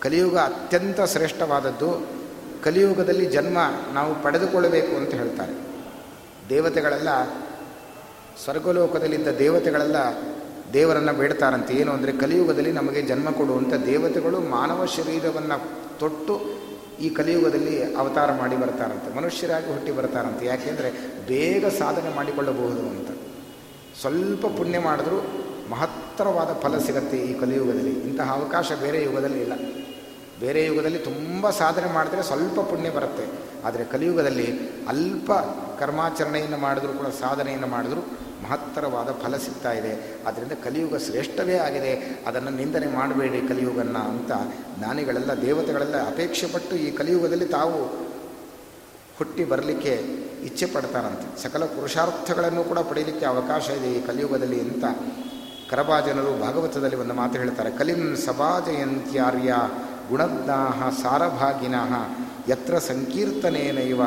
ಕಲಿಯುಗ 0.00 0.36
ಅತ್ಯಂತ 0.38 1.00
ಶ್ರೇಷ್ಠವಾದದ್ದು, 1.00 2.06
ಕಲಿಯುಗದಲ್ಲಿ 2.64 3.26
ಜನ್ಮ 3.26 3.58
ನಾವು 3.92 4.22
ಪಡೆದುಕೊಳ್ಳಬೇಕು 4.22 4.96
ಅಂತ 4.96 5.14
ಹೇಳ್ತಾರೆ. 5.14 5.54
ದೇವತೆಗಳೆಲ್ಲ, 6.48 7.08
ಸ್ವರ್ಗಲೋಕದಲ್ಲಿದ್ದ 8.44 9.28
ದೇವತೆಗಳೆಲ್ಲ 9.28 9.96
ದೇವರನ್ನು 10.72 11.12
ಬೇಡ್ತಾರಂತೆ. 11.12 11.74
ಏನು 11.74 11.92
ಅಂದರೆ 11.92 12.12
ಕಲಿಯುಗದಲ್ಲಿ 12.12 12.72
ನಮಗೆ 12.72 13.02
ಜನ್ಮ 13.02 13.30
ಕೊಡುವಂಥ 13.30 13.74
ದೇವತೆಗಳು 13.74 14.40
ಮಾನವ 14.40 14.86
ಶರೀರವನ್ನು 14.86 15.58
ತೊಟ್ಟು 15.98 16.61
ಈ 17.02 17.08
ಕಲಿಯುಗದಲ್ಲಿ 17.10 17.94
ಅವತಾರ 17.94 18.32
ಮಾಡಿ 18.32 18.56
ಬರ್ತಾರಂತೆ, 18.56 19.16
ಮನುಷ್ಯರಾಗಿ 19.16 19.66
ಹುಟ್ಟಿ 19.72 19.92
ಬರ್ತಾರಂತೆ. 19.92 20.46
ಯಾಕೆಂದರೆ 20.46 20.90
ಬೇಗ 21.26 21.66
ಸಾಧನೆ 21.66 22.16
ಮಾಡಿಕೊಳ್ಳಬಹುದು 22.16 22.80
ಅಂತ. 22.80 23.10
ಸ್ವಲ್ಪ 24.00 24.46
ಪುಣ್ಯ 24.46 24.78
ಮಾಡಿದ್ರೂ 24.78 25.18
ಮಹತ್ತರವಾದ 25.70 26.60
ಫಲ 26.62 26.78
ಸಿಗತ್ತೆ 26.78 27.16
ಈ 27.16 27.40
ಕಲಿಯುಗದಲ್ಲಿ. 27.40 27.90
ಇಂತಹ 27.90 28.32
ಅವಕಾಶ 28.32 28.72
ಬೇರೆ 28.80 29.02
ಯುಗದಲ್ಲಿ 29.02 29.40
ಇಲ್ಲ. 29.40 29.52
ಬೇರೆ 30.40 30.64
ಯುಗದಲ್ಲಿ 30.64 30.98
ತುಂಬ 30.98 31.50
ಸಾಧನೆ 31.50 31.94
ಮಾಡಿದ್ರೆ 31.94 32.22
ಸ್ವಲ್ಪ 32.22 32.60
ಪುಣ್ಯ 32.60 32.90
ಬರುತ್ತೆ. 32.90 33.26
ಆದರೆ 33.66 33.84
ಕಲಿಯುಗದಲ್ಲಿ 33.84 34.46
ಅಲ್ಪ 34.88 35.32
ಕರ್ಮಾಚರಣೆಯನ್ನು 35.78 36.56
ಮಾಡಿದ್ರೂ 36.56 36.92
ಕೂಡ 36.92 37.06
ಸಾಧನೆಯನ್ನು 37.06 37.66
ಮಾಡಿದ್ರೂ 37.66 38.00
ಮಹತ್ತರವಾದ 38.42 39.10
ಫಲ 39.22 39.36
ಸಿಗ್ತಾ 39.36 39.72
ಇದೆ. 39.72 40.22
ಆದ್ದರಿಂದ 40.26 40.52
ಕಲಿಯುಗ 40.52 40.96
ಶ್ರೇಷ್ಠವೇ 40.96 41.56
ಆಗಿದೆ. 41.56 42.22
ಅದನ್ನು 42.26 42.50
ನಿಂದನೆ 42.50 42.86
ಮಾಡಬೇಡಿ 42.86 43.48
ಕಲಿಯುಗನ್ನ 43.48 43.98
ಅಂತ 43.98 44.32
ಜ್ಞಾನಿಗಳೆಲ್ಲ, 44.78 45.42
ದೇವತೆಗಳೆಲ್ಲ 45.42 46.06
ಅಪೇಕ್ಷೆ 46.06 46.46
ಪಟ್ಟು 46.46 46.76
ಈ 46.76 46.90
ಕಲಿಯುಗದಲ್ಲಿ 46.90 47.44
ತಾವು 47.44 47.86
ಹುಟ್ಟಿ 49.18 49.44
ಬರಲಿಕ್ಕೆ 49.44 49.94
ಇಚ್ಛೆ 50.44 50.66
ಪಡ್ತಾರಂತೆ. 50.66 51.42
ಸಕಲ 51.42 51.64
ಪುರುಷಾರ್ಥಗಳನ್ನು 51.64 52.64
ಕೂಡ 52.64 52.78
ಪಡೆಯಲಿಕ್ಕೆ 52.78 53.26
ಅವಕಾಶ 53.26 53.68
ಇದೆ 53.68 53.92
ಈ 53.92 54.06
ಕಲಿಯುಗದಲ್ಲಿ 54.06 54.60
ಅಂತ 54.60 54.84
ಕರಬಾಜನರು 55.70 56.40
ಭಾಗವತದಲ್ಲಿ 56.40 56.96
ಒಂದು 56.96 57.14
ಮಾತು 57.14 57.38
ಹೇಳ್ತಾರೆ. 57.38 57.70
ಕಲಿಂ 57.70 58.16
ಸಭಾಜಯಂತ್ಯಾರ್ಯ 58.16 59.54
ಗುಣಜ್ಞಾಹ 60.08 60.88
ಸಾರಭಾಗಿನಃ 61.02 61.92
ಯತ್ರ 62.48 62.78
ಸಂಕೀರ್ತನೇನೈವ 62.78 64.00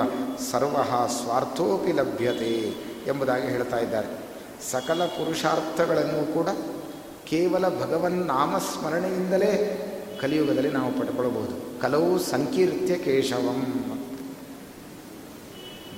ಸರ್ವ 0.51 0.75
ಸ್ವಾರ್ಥೋಪಿ 1.08 1.92
ಲಭ್ಯತೆ 1.92 2.54
ಎಂಬುದಾಗಿ 3.08 3.48
ಹೇಳ್ತಾ 3.48 3.77
ಇದ್ದಾರೆ. 3.77 4.25
ಸಕಲ 4.71 5.05
ಪುರುಷಾರ್ಥಗಳನ್ನು 5.05 6.33
ಕೂಡ 6.33 6.47
ಕೇವಲ 7.25 7.69
ಭಗವನ್ 7.69 8.27
ನಾಮಸ್ಮರಣೆಯಿಂದಲೇ 8.27 9.81
ಕಲಿಯುಗದಲ್ಲಿ 10.21 10.71
ನಾವು 10.71 11.00
ಪಡ್ಕೊಳ್ಬೋದು. 11.00 11.81
ಕಲವು 11.81 12.19
ಸಂಕೀರ್ತ್ಯ 12.19 12.95
ಕೇಶವಂ. 12.95 13.91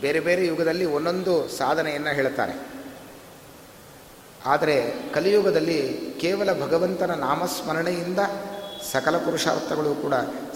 ಬೇರೆ 0.02 0.20
ಬೇರೆ 0.20 0.46
ಯುಗದಲ್ಲಿ 0.46 0.86
ಒಂದೊಂದು 0.86 1.48
ಸಾಧನೆಯನ್ನು 1.48 2.10
ಹೇಳ್ತಾರೆ. 2.10 2.68
ಆದರೆ 4.46 4.94
ಕಲಿಯುಗದಲ್ಲಿ 5.14 6.12
ಕೇವಲ 6.22 6.54
ಭಗವಂತನ 6.54 7.14
ನಾಮಸ್ಮರಣೆಯಿಂದ 7.14 8.20
ಸಕಲ 8.92 9.18
ಪುರುಷಾರ್ಥಗಳು 9.18 10.02
ಕೂಡ 10.02 10.14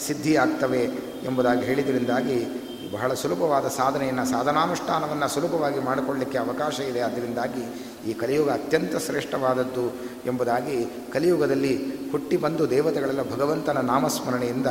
ಸಿದ್ಧಿಯಾಗ್ತವೆ 0.08 0.84
ಎಂಬುದಾಗಿ 1.24 1.65
ಹೇಳಿದ್ರಿಂದಾಗಿ 1.65 2.48
ಬಹಳ 2.91 3.13
ಸುಲಭವಾದ 3.13 3.67
ಸಾಧನೆಯನ್ನು, 3.67 4.25
ಸಾಧನಾನುಷ್ಠಾನವನ್ನು 4.25 5.27
ಸುಲಭವಾಗಿ 5.27 5.79
ಮಾಡಿಕೊಳ್ಳಿಕ್ಕೆ 5.79 6.38
ಅವಕಾಶ 6.38 6.79
ಇದೆ. 6.79 7.00
ಅದರಿಂದಾಗಿ 7.00 7.91
ಈ 8.08 8.13
ಕಲಿಯುಗ 8.13 8.50
ಅತ್ಯಂತ 8.50 8.96
ಶ್ರೇಷ್ಠವಾದದ್ದು 8.96 9.89
ಎಂಬುದಾಗಿ 10.25 10.86
ಕಲಿಯುಗದಲ್ಲಿ 11.13 11.74
ಹುಟ್ಟಿ 12.12 12.38
ಬಂದು 12.38 12.70
ದೇವತೆಗಳೆಲ್ಲ 12.70 13.34
ಭಗವಂತನ 13.34 13.77
ನಾಮಸ್ಮರಣೆಯಿಂದ 13.77 14.67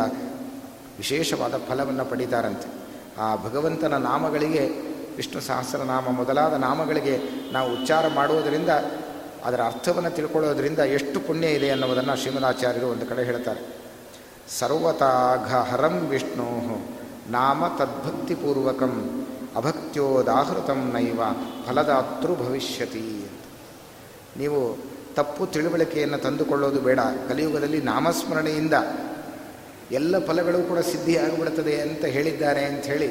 ವಿಶೇಷವಾದ 0.98 1.54
ಫಲವನ್ನು 1.68 2.04
ಪಡೀತಾರಂತೆ. 2.04 2.80
ಆ 3.18 3.36
ಭಗವಂತನ 3.36 3.96
ನಾಮಗಳಿಗೆ, 3.96 4.68
ವಿಷ್ಣು 5.16 5.40
ಸಹಸ್ರನಾಮ 5.40 6.08
ಮೊದಲಾದ 6.10 6.52
ನಾಮಗಳಿಗೆ 6.54 7.18
ನಾವು 7.52 7.72
ಉಚ್ಚಾರ 7.72 8.08
ಮಾಡುವುದರಿಂದ, 8.08 8.68
ಅದರ 9.44 9.60
ಅರ್ಥವನ್ನು 9.60 10.10
ತಿಳ್ಕೊಳ್ಳೋದ್ರಿಂದ 10.10 10.78
ಎಷ್ಟು 10.78 11.20
ಪುಣ್ಯ 11.20 11.46
ಇದೆ 11.46 11.70
ಅನ್ನೋದನ್ನು 11.70 12.16
ಶ್ರೀಮದಾಚಾರ್ಯರು 12.16 12.86
ಒಂದು 12.86 13.06
ಕಡೆ 13.06 13.24
ಹೇಳ್ತಾರೆ. 13.24 13.60
ಸರ್ವತಾಘ 14.58 15.54
ಹರಂ 15.54 15.98
ವಿಷ್ಣು 15.98 16.86
ನಾಮ 17.30 17.64
ತದ್ಭಕ್ತಿಪೂರ್ವಕಂ, 17.78 19.26
ಅಭಕ್ತ್ಯೋದಾಹೃತಂ 19.56 20.90
ನೈವ, 20.92 21.20
ಫಲದಾತೃ 21.68 22.34
ಭವಿಷ್ಯತಿ. 22.34 23.19
ನೀವು 24.40 24.60
ತಪ್ಪು 25.16 25.42
ತಿಳುವಳಿಕೆಯನ್ನು 25.54 26.18
ತಂದುಕೊಳ್ಳೋದು 26.26 26.80
ಬೇಡ. 26.88 27.00
ಕಲಿಯುಗದಲ್ಲಿ 27.28 27.80
ನಾಮಸ್ಮರಣೆಯಿಂದ 27.92 28.76
ಎಲ್ಲ 29.98 30.14
ಫಲಗಳು 30.26 30.58
ಕೂಡ 30.68 30.80
ಸಿದ್ಧಿಯಾಗಿಬಿಡುತ್ತದೆ 30.90 31.74
ಅಂತ 31.86 32.04
ಹೇಳಿದ್ದಾರೆ 32.16 32.62
ಅಂಥೇಳಿ 32.64 33.08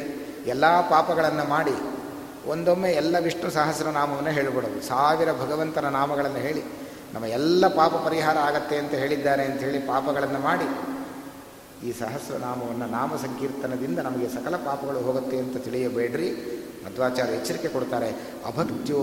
ಎಲ್ಲ 0.54 0.66
ಪಾಪಗಳನ್ನು 0.90 1.46
ಮಾಡಿ 1.56 1.76
ಒಂದೊಮ್ಮೆ 2.52 2.92
ಎಲ್ಲ 3.02 3.16
ವಿಷ್ಣು 3.20 3.50
ಸಹಸ್ರನಾಮವನ್ನು 3.52 4.32
ಹೇಳಿಬಿಡೋದು. 4.38 4.80
ಸಾವಿರ 4.88 5.30
ಭಗವಂತನ 5.42 5.88
ನಾಮಗಳನ್ನು 6.00 6.42
ಹೇಳಿ 6.46 6.64
ನಮ್ಮ 7.14 7.26
ಎಲ್ಲ 7.38 7.64
ಪಾಪ 7.80 7.94
ಪರಿಹಾರ 8.06 8.38
ಆಗತ್ತೆ 8.50 8.76
ಅಂತ 8.78 8.94
ಹೇಳಿದ್ದಾರೆ 9.02 9.44
ಅಂತ 9.50 9.60
ಹೇಳಿ 9.68 9.80
ಪಾಪಗಳನ್ನು 9.92 10.40
ಮಾಡಿ 10.40 10.68
ಈ 11.88 11.92
ಸಹಸ್ರನಾಮವನ್ನು 12.00 12.88
ನಾಮ 12.92 13.12
ಸಂಕೀರ್ತನದಿಂದ 13.16 14.00
ನಮಗೆ 14.08 14.28
ಸಕಲ 14.36 14.56
ಪಾಪಗಳು 14.70 15.00
ಹೋಗುತ್ತೆ 15.08 15.38
ಅಂತ 15.44 15.58
ತಿಳಿಯಬೇಡ್ರಿ. 15.68 16.30
ಮಧ್ವಾಚಾರ್ಯ 16.86 17.34
ಎಚ್ಚರಿಕೆ 17.34 17.68
ಕೊಡ್ತಾರೆ 17.68 18.10
ಅಭಕ್ತಿಯೋ 18.46 19.02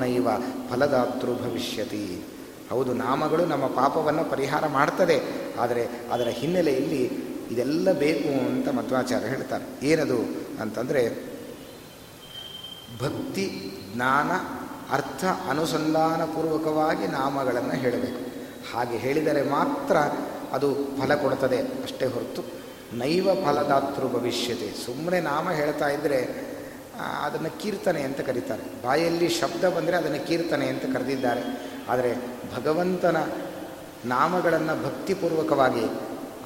ನೈವ 0.00 0.28
ಫಲದಾತೃ 0.70 1.32
ಭವಿಷ್ಯತಿ. 1.34 2.24
ಹೌದು, 2.70 2.94
ನಾಮಗಳು 2.94 3.44
ನಮ್ಮ 3.46 3.66
ಪಾಪವನ್ನು 3.66 4.24
ಪರಿಹಾರ 4.30 4.66
ಮಾಡ್ತದೆ, 4.66 5.16
ಆದರೆ 5.58 5.82
ಅದರ 6.12 6.28
ಹಿನ್ನೆಲೆಯಲ್ಲಿ 6.28 7.02
ಇದೆಲ್ಲ 7.50 7.92
ಬೇಕು 7.92 8.28
ಅಂತ 8.46 8.68
ಮಧ್ವಾಚಾರ್ಯ 8.68 9.26
ಹೇಳ್ತಾರೆ. 9.26 9.86
ಏನದು 9.86 10.18
ಅಂತಂದರೆ, 10.60 11.02
ಭಕ್ತಿ, 13.02 13.44
ಜ್ಞಾನ, 13.94 14.30
ಅರ್ಥ, 14.90 15.24
ಅನುಸಂಧಾನಪೂರ್ವಕವಾಗಿ 15.50 17.06
ನಾಮಗಳನ್ನು 17.06 17.74
ಹೇಳಬೇಕು. 17.74 18.22
ಹಾಗೆ 18.72 18.96
ಹೇಳಿದರೆ 18.96 19.42
ಮಾತ್ರ 19.50 19.96
ಅದು 20.52 20.68
ಫಲ 20.74 21.14
ಕೊಡ್ತದೆ, 21.14 21.58
ಅಷ್ಟೇ 21.82 22.06
ಹೊರತು 22.06 22.42
ನೈವ 22.96 23.28
ಫಲದಾತೃ 23.34 24.06
ಭವಿಷ್ಯತೆ. 24.08 24.68
ಸುಮ್ಮನೆ 24.86 25.20
ನಾಮ 25.20 25.50
ಹೇಳ್ತಾ 25.50 25.88
ಇದ್ದರೆ 25.88 26.18
ಅದನ್ನು 27.00 27.60
ಕೀರ್ತನೆ 27.60 28.02
ಅಂತ 28.02 28.20
ಕರೀತಾರೆ. 28.20 28.82
ಬಾಯಲ್ಲಿ 28.82 29.28
ಶಬ್ದ 29.28 29.64
ಬಂದರೆ 29.64 29.96
ಅದನ್ನು 29.96 30.26
ಕೀರ್ತನೆ 30.26 30.66
ಅಂತ 30.66 30.82
ಕರೆದಿದ್ದಾರೆ. 30.82 31.40
ಆದರೆ 31.88 32.14
ಭಗವಂತನ 32.56 33.16
ನಾಮಗಳನ್ನು 34.04 34.84
ಭಕ್ತಿಪೂರ್ವಕವಾಗಿ 34.84 35.84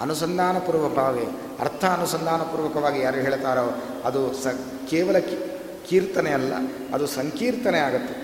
ಅನುಸಂಧಾನಪೂರ್ವಕವಾಗಿ 0.01 1.27
ಅರ್ಥ 1.59 1.85
ಅನುಸಂಧಾನಪೂರ್ವಕವಾಗಿ 1.85 3.01
ಯಾರು 3.01 3.17
ಹೇಳ್ತಾರೋ 3.17 3.83
ಅದು 4.05 4.35
ಸ, 4.35 4.47
ಕೇವಲ 4.91 5.19
ಕೀರ್ತನೆ 5.89 6.31
ಅಲ್ಲ, 6.33 6.53
ಅದು 6.95 7.07
ಸಂಕೀರ್ತನೆ 7.07 7.79
ಆಗುತ್ತೆ. 7.79 8.15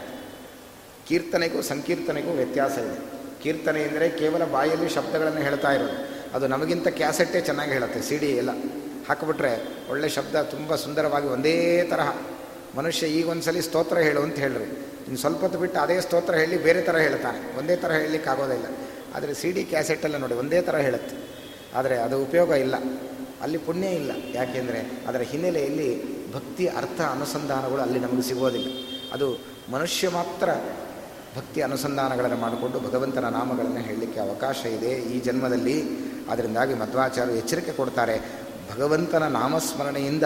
ಕೀರ್ತನೆಗೂ 1.08 1.62
ಸಂಕೀರ್ತನೆಗೂ 1.62 2.32
ವ್ಯತ್ಯಾಸ 2.32 2.78
ಇದೆ. 2.78 3.14
ಕೀರ್ತನೆ 3.42 3.82
ಎಂದರೆ 3.82 4.08
ಕೇವಲ 4.08 4.44
ಬಾಯಲ್ಲಿ 4.44 4.88
ಶಬ್ದಗಳನ್ನು 4.88 5.40
ಹೇಳ್ತಾ 5.40 5.72
ಇರೋದು. 5.72 6.14
ಅದು 6.34 6.46
ನಮಗಿಂತ 6.46 6.88
ಕ್ಯಾಸೆಟ್ಟೇ 6.88 7.40
ಚೆನ್ನಾಗಿ 7.40 7.72
ಹೇಳುತ್ತೆ 7.72 8.02
ಸಿಡಿ 8.02 8.26
ಎಲ್ಲ. 8.26 8.50
ಹಾಕಿಬಿಟ್ರೆ 9.08 9.68
ಒಳ್ಳೆ 9.90 10.08
ಶಬ್ದ 10.08 10.42
ತುಂಬ 10.42 10.74
ಸುಂದರವಾಗಿ 10.74 11.26
ಒಂದೇ 11.26 11.82
ತರಹ. 11.90 12.16
ಮನುಷ್ಯ 12.76 13.06
ಈಗ 13.06 13.28
ಒಂದ್ಸಲಿ 13.28 13.62
ಸ್ತೋತ್ರ 13.62 13.98
ಹೇಳು 13.98 14.22
ಅಂತ 14.22 14.34
ಹೇಳ್ರಿ. 14.34 14.64
ಇನ್ನು 15.04 15.18
ಸ್ವಲ್ಪ 15.18 15.40
ಹೊತ್ತು 15.40 15.58
ಬಿಟ್ಟು 15.58 15.80
ಅದೇ 15.80 16.00
ಸ್ತೋತ್ರ 16.00 16.34
ಹೇಳಿ 16.34 16.62
ಬೇರೆ 16.62 16.82
ಥರ 16.82 16.96
ಹೇಳ್ತಾನೆ. 16.96 17.58
ಒಂದೇ 17.58 17.76
ಥರ 17.76 17.92
ಹೇಳಲಿಕ್ಕೆ 17.92 18.30
ಆಗೋದಿಲ್ಲ 18.30 18.66
ಆದರೆ 19.14 19.34
ಸಿ 19.34 19.52
ಡಿ 19.52 19.64
ಕ್ಯಾಸೆಟೆಲ್ಲ 19.64 20.16
ನೋಡಿ 20.16 20.34
ಒಂದೇ 20.34 20.60
ಥರ 20.62 20.76
ಹೇಳುತ್ತೆ. 20.76 21.16
ಆದರೆ 21.74 21.98
ಅದು 21.98 22.22
ಉಪಯೋಗ 22.22 22.50
ಇಲ್ಲ. 22.50 22.74
ಅಲ್ಲಿ 23.42 23.58
ಪುಣ್ಯ 23.58 23.86
ಇಲ್ಲ. 23.86 24.10
ಯಾಕೆಂದರೆ 24.32 25.04
ಅದರ 25.08 25.20
ಹಿನ್ನೆಲೆಯಲ್ಲಿ 25.20 26.14
ಭಕ್ತಿ 26.32 26.66
ಅರ್ಥ 26.66 27.00
ಅನುಸಂಧಾನಗಳು 27.00 27.82
ಅಲ್ಲಿ 27.82 27.98
ನಮಗೆ 27.98 28.22
ಸಿಗೋದಿಲ್ಲ. 28.22 28.66
ಅದು 29.12 29.38
ಮನುಷ್ಯ 29.72 30.08
ಮಾತ್ರ 30.08 30.50
ಭಕ್ತಿ 31.36 31.62
ಅನುಸಂಧಾನಗಳನ್ನು 31.62 32.36
ಮಾಡಿಕೊಂಡು 32.36 32.80
ಭಗವಂತನ 32.80 33.28
ನಾಮಗಳನ್ನು 33.28 33.78
ಹೇಳಲಿಕ್ಕೆ 33.78 34.20
ಅವಕಾಶ 34.20 34.66
ಇದೆ 34.66 34.90
ಈ 34.90 35.20
ಜನ್ಮದಲ್ಲಿ. 35.20 35.82
ಅದರಿಂದಾಗಿ 36.30 36.74
ಮಧ್ವಾಚಾರ್ಯರು 36.74 37.38
ಎಚ್ಚರಿಕೆ 37.38 37.72
ಕೊಡ್ತಾರೆ. 37.72 38.43
ಭಗವಂತನ 38.72 39.22
ನಾಮಸ್ಮರಣೆಯಿಂದ 39.22 40.22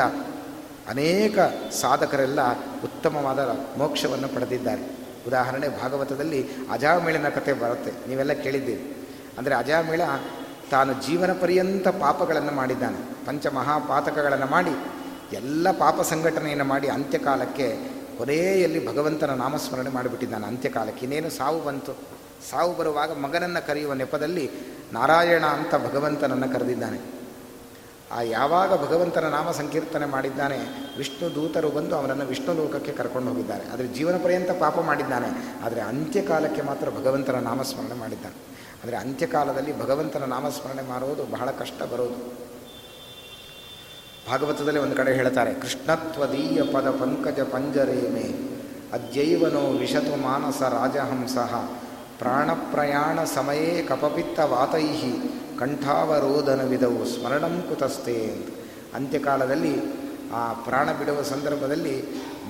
ಅನೇಕ 0.88 1.38
ಸಾಧಕರೆಲ್ಲ 1.73 2.40
ಉತ್ತಮವಾದ 2.85 3.38
ಮೋಕ್ಷವನ್ನು 3.78 4.28
ಪಡೆದಿದ್ದಾರೆ. 4.28 4.99
ಉದಾಹರಣೆ 5.26 5.68
ಭಾಗವತದಲ್ಲಿ 5.68 6.49
ಅಜಾಮೇಳಿನ 6.71 7.29
ಕಥೆ 7.29 7.53
ಬರುತ್ತೆ. 7.53 8.09
ನೀವೆಲ್ಲ 8.09 8.33
ಕೇಳಿದ್ದೀರಿ. 8.33 9.07
ಅಂದರೆ 9.38 9.55
ಅಜಾಮೇಳ 9.55 10.01
ತಾನು 10.70 10.92
ಜೀವನ 10.92 11.33
ಪರ್ಯಂತ 11.33 11.88
ಪಾಪಗಳನ್ನು 11.88 12.53
ಮಾಡಿದ್ದಾನೆ. 12.53 13.27
ಪಂಚಮಹಾಪಾತಕಗಳನ್ನು 13.27 14.46
ಮಾಡಿ, 14.46 14.87
ಎಲ್ಲ 15.33 15.70
ಪಾಪ 15.70 16.01
ಸಂಘಟನೆಯನ್ನು 16.01 16.64
ಮಾಡಿ 16.64 16.88
ಅಂತ್ಯಕಾಲಕ್ಕೆ 16.88 17.98
ಕೊನೆಯಲ್ಲಿ 18.18 18.87
ಭಗವಂತನ 18.87 19.31
ನಾಮಸ್ಮರಣೆ 19.31 19.90
ಮಾಡಿಬಿಟ್ಟಿದ್ದಾನೆ. 19.90 20.46
ಅಂತ್ಯಕಾಲಕ್ಕೆ 20.46 21.03
ಇನ್ನೇನು 21.03 21.31
ಸಾವು 21.31 21.64
ಬಂತು? 21.64 21.92
ಸಾವು 22.51 22.77
ಬರುವಾಗ 22.77 23.18
ಮಗನನ್ನು 23.18 23.66
ಕರೆಯುವ 23.66 23.92
ನೆಪದಲ್ಲಿ 23.92 24.51
ನಾರಾಯಣ 24.92 25.44
ಅಂತ 25.44 25.74
ಭಗವಂತನನ್ನು 25.74 26.53
ಕರೆದಿದ್ದಾನೆ. 26.53 27.17
ಆ 28.12 28.23
ಯಾವಾಗ 28.23 28.88
ಭಗವಂತನ 28.88 29.25
ನಾಮ 29.29 29.51
ಸಂಕೀರ್ತನೆ 29.51 30.07
ಮಾಡಿದ್ದಾನೆ, 30.07 30.59
ವಿಷ್ಣು 30.99 31.35
ದೂತರು 31.35 31.71
ಬಂದು 31.71 31.97
ಅವನನ್ನು 31.97 32.25
ವಿಷ್ಣು 32.25 32.55
ಲೋಕಕ್ಕೆ 32.55 32.92
ಕರ್ಕೊಂಡು 32.92 33.29
ಹೋಗಿದ್ದಾರೆ. 33.29 33.73
ಆದರೆ 33.73 33.87
ಜೀವನ 33.87 34.16
ಪರ್ಯಂತ 34.25 34.51
ಪಾಪ 34.51 34.81
ಮಾಡಿದ್ದಾನೆ. 34.81 35.62
ಆದರೆ 35.64 35.81
ಅಂತ್ಯಕಾಲಕ್ಕೆ 35.81 36.62
ಮಾತ್ರ 36.62 36.90
ಭಗವಂತನ 36.90 37.37
ನಾಮಸ್ಮರಣೆ 37.37 37.94
ಮಾಡಿದ್ದಾನೆ. 37.94 38.35
ಆದರೆ 38.85 38.97
ಅಂತ್ಯಕಾಲದಲ್ಲಿ 38.97 39.81
ಭಗವಂತನ 39.81 40.25
ನಾಮಸ್ಮರಣೆ 40.25 40.83
ಮಾಡುವುದು 40.83 41.25
ಬಹಳ 41.25 41.51
ಕಷ್ಟ 41.51 41.83
ಬರೋದು. 41.83 42.49
ಭಾಗವತದಲ್ಲಿ 44.31 44.81
ಒಂದು 44.81 44.97
ಕಡೆ 44.97 45.14
ಹೇಳ್ತಾರೆ, 45.14 45.55
ಕೃಷ್ಣತ್ವದೀಯ 45.55 46.62
ಪದ 46.62 46.90
ಪಂಕಜ 46.90 47.40
ಪಂಜರೇಮೆ, 47.40 48.59
ಅದ್ಯೈವನೋ 48.92 49.61
ವಿಶತು 49.61 50.23
ಮಾನಸ 50.23 50.62
ರಾಜಹಂಸಃ, 50.62 51.55
ಪ್ರಾಣಪ್ರಯಾಣ 52.18 53.25
ಸಮಯೇ 53.25 53.83
ಕಪಪಿತ್ತ 53.83 54.40
ವಾತೈ 54.40 54.87
ಕಂಠಾವರೋಧನವಿದವು, 55.59 57.07
ಸ್ಮರಣಂ 57.07 57.55
ಕುತಸ್ತೆ 57.68 58.16
ಅಂತ. 58.33 58.49
ಅಂತ್ಯಕಾಲದಲ್ಲಿ 58.94 59.75
ಆ 60.35 60.53
ಪ್ರಾಣ 60.53 60.92
ಬಿಡುವ 60.92 61.23
ಸಂದರ್ಭದಲ್ಲಿ 61.23 61.94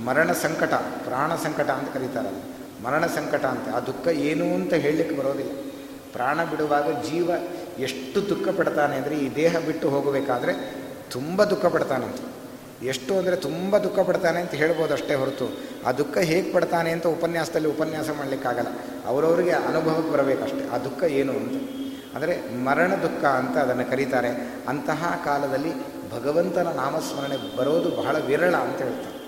ಮರಣ 0.04 0.32
ಸಂಕಟ, 0.32 0.74
ಪ್ರಾಣ 1.04 1.34
ಸಂಕಟ 1.34 1.70
ಅಂತ 1.70 1.90
ಕರೀತಾರಲ್ಲ, 1.94 2.40
ಮರಣ 2.84 3.06
ಸಂಕಟ 3.06 3.44
ಅಂತ. 3.44 3.68
ಆ 3.74 3.80
ದುಃಖ 3.80 4.06
ಏನು 4.08 4.54
ಅಂತ 4.54 4.74
ಹೇಳಲಿಕ್ಕೆ 4.74 5.16
ಬರೋದಿಲ್ಲ. 5.16 5.52
ಪ್ರಾಣ 6.12 6.44
ಬಿಡುವಾಗ 6.44 6.88
ಜೀವ 7.02 7.30
ಎಷ್ಟು 7.78 8.18
ದುಃಖ 8.28 8.48
ಪಡ್ತಾನೆ 8.48 8.96
ಅಂದರೆ 8.96 9.18
ಈ 9.18 9.34
ದೇಹ 9.34 9.56
ಬಿಟ್ಟು 9.58 9.90
ಹೋಗಬೇಕಾದ್ರೆ 9.90 10.52
ತುಂಬ 11.10 11.44
ದುಃಖ 11.44 11.66
ಪಡ್ತಾನಂತ 11.66 12.20
ಎಷ್ಟು 12.82 13.12
ಅಂದರೆ 13.18 13.36
ತುಂಬ 13.36 13.78
ದುಃಖ 13.78 13.98
ಪಡ್ತಾನೆ 14.00 14.40
ಅಂತ 14.40 14.54
ಹೇಳ್ಬೋದು 14.54 14.92
ಅಷ್ಟೇ 14.94 15.14
ಹೊರತು. 15.14 15.46
ಆ 15.86 15.92
ದುಃಖ 15.92 16.18
ಹೇಗೆ 16.18 16.52
ಪಡ್ತಾನೆ 16.52 16.90
ಅಂತ 16.90 17.06
ಉಪನ್ಯಾಸದಲ್ಲಿ 17.06 17.68
ಉಪನ್ಯಾಸ 17.68 18.10
ಮಾಡಲಿಕ್ಕಾಗಲ್ಲ. 18.10 18.68
ಅವರವರಿಗೆ 19.06 19.50
ಅನುಭವಕ್ಕೆ 19.50 20.12
ಬರಬೇಕಷ್ಟೆ. 20.12 20.62
ಆ 20.70 20.78
ದುಃಖ 20.78 21.02
ಏನು 21.02 21.32
ಅಂತ. 21.32 21.87
ಅಂದರೆ 22.14 22.62
ಮರಣ 22.64 22.92
ದುಃಖ 22.94 23.24
ಅಂತ 23.24 23.58
ಅದನ್ನು 23.58 23.90
ಕರೀತಾರೆ. 23.90 24.28
ಅಂತಹ 24.68 25.20
ಕಾಲದಲ್ಲಿ 25.24 25.72
ಭಗವಂತನ 26.10 26.68
ನಾಮಸ್ಮರಣೆ 26.76 27.56
ಬರೋದು 27.56 27.90
ಬಹಳ 27.90 28.18
ವಿರಳ 28.18 28.54
ಅಂತ 28.54 28.82
ಹೇಳ್ತಾರೆ. 28.82 29.18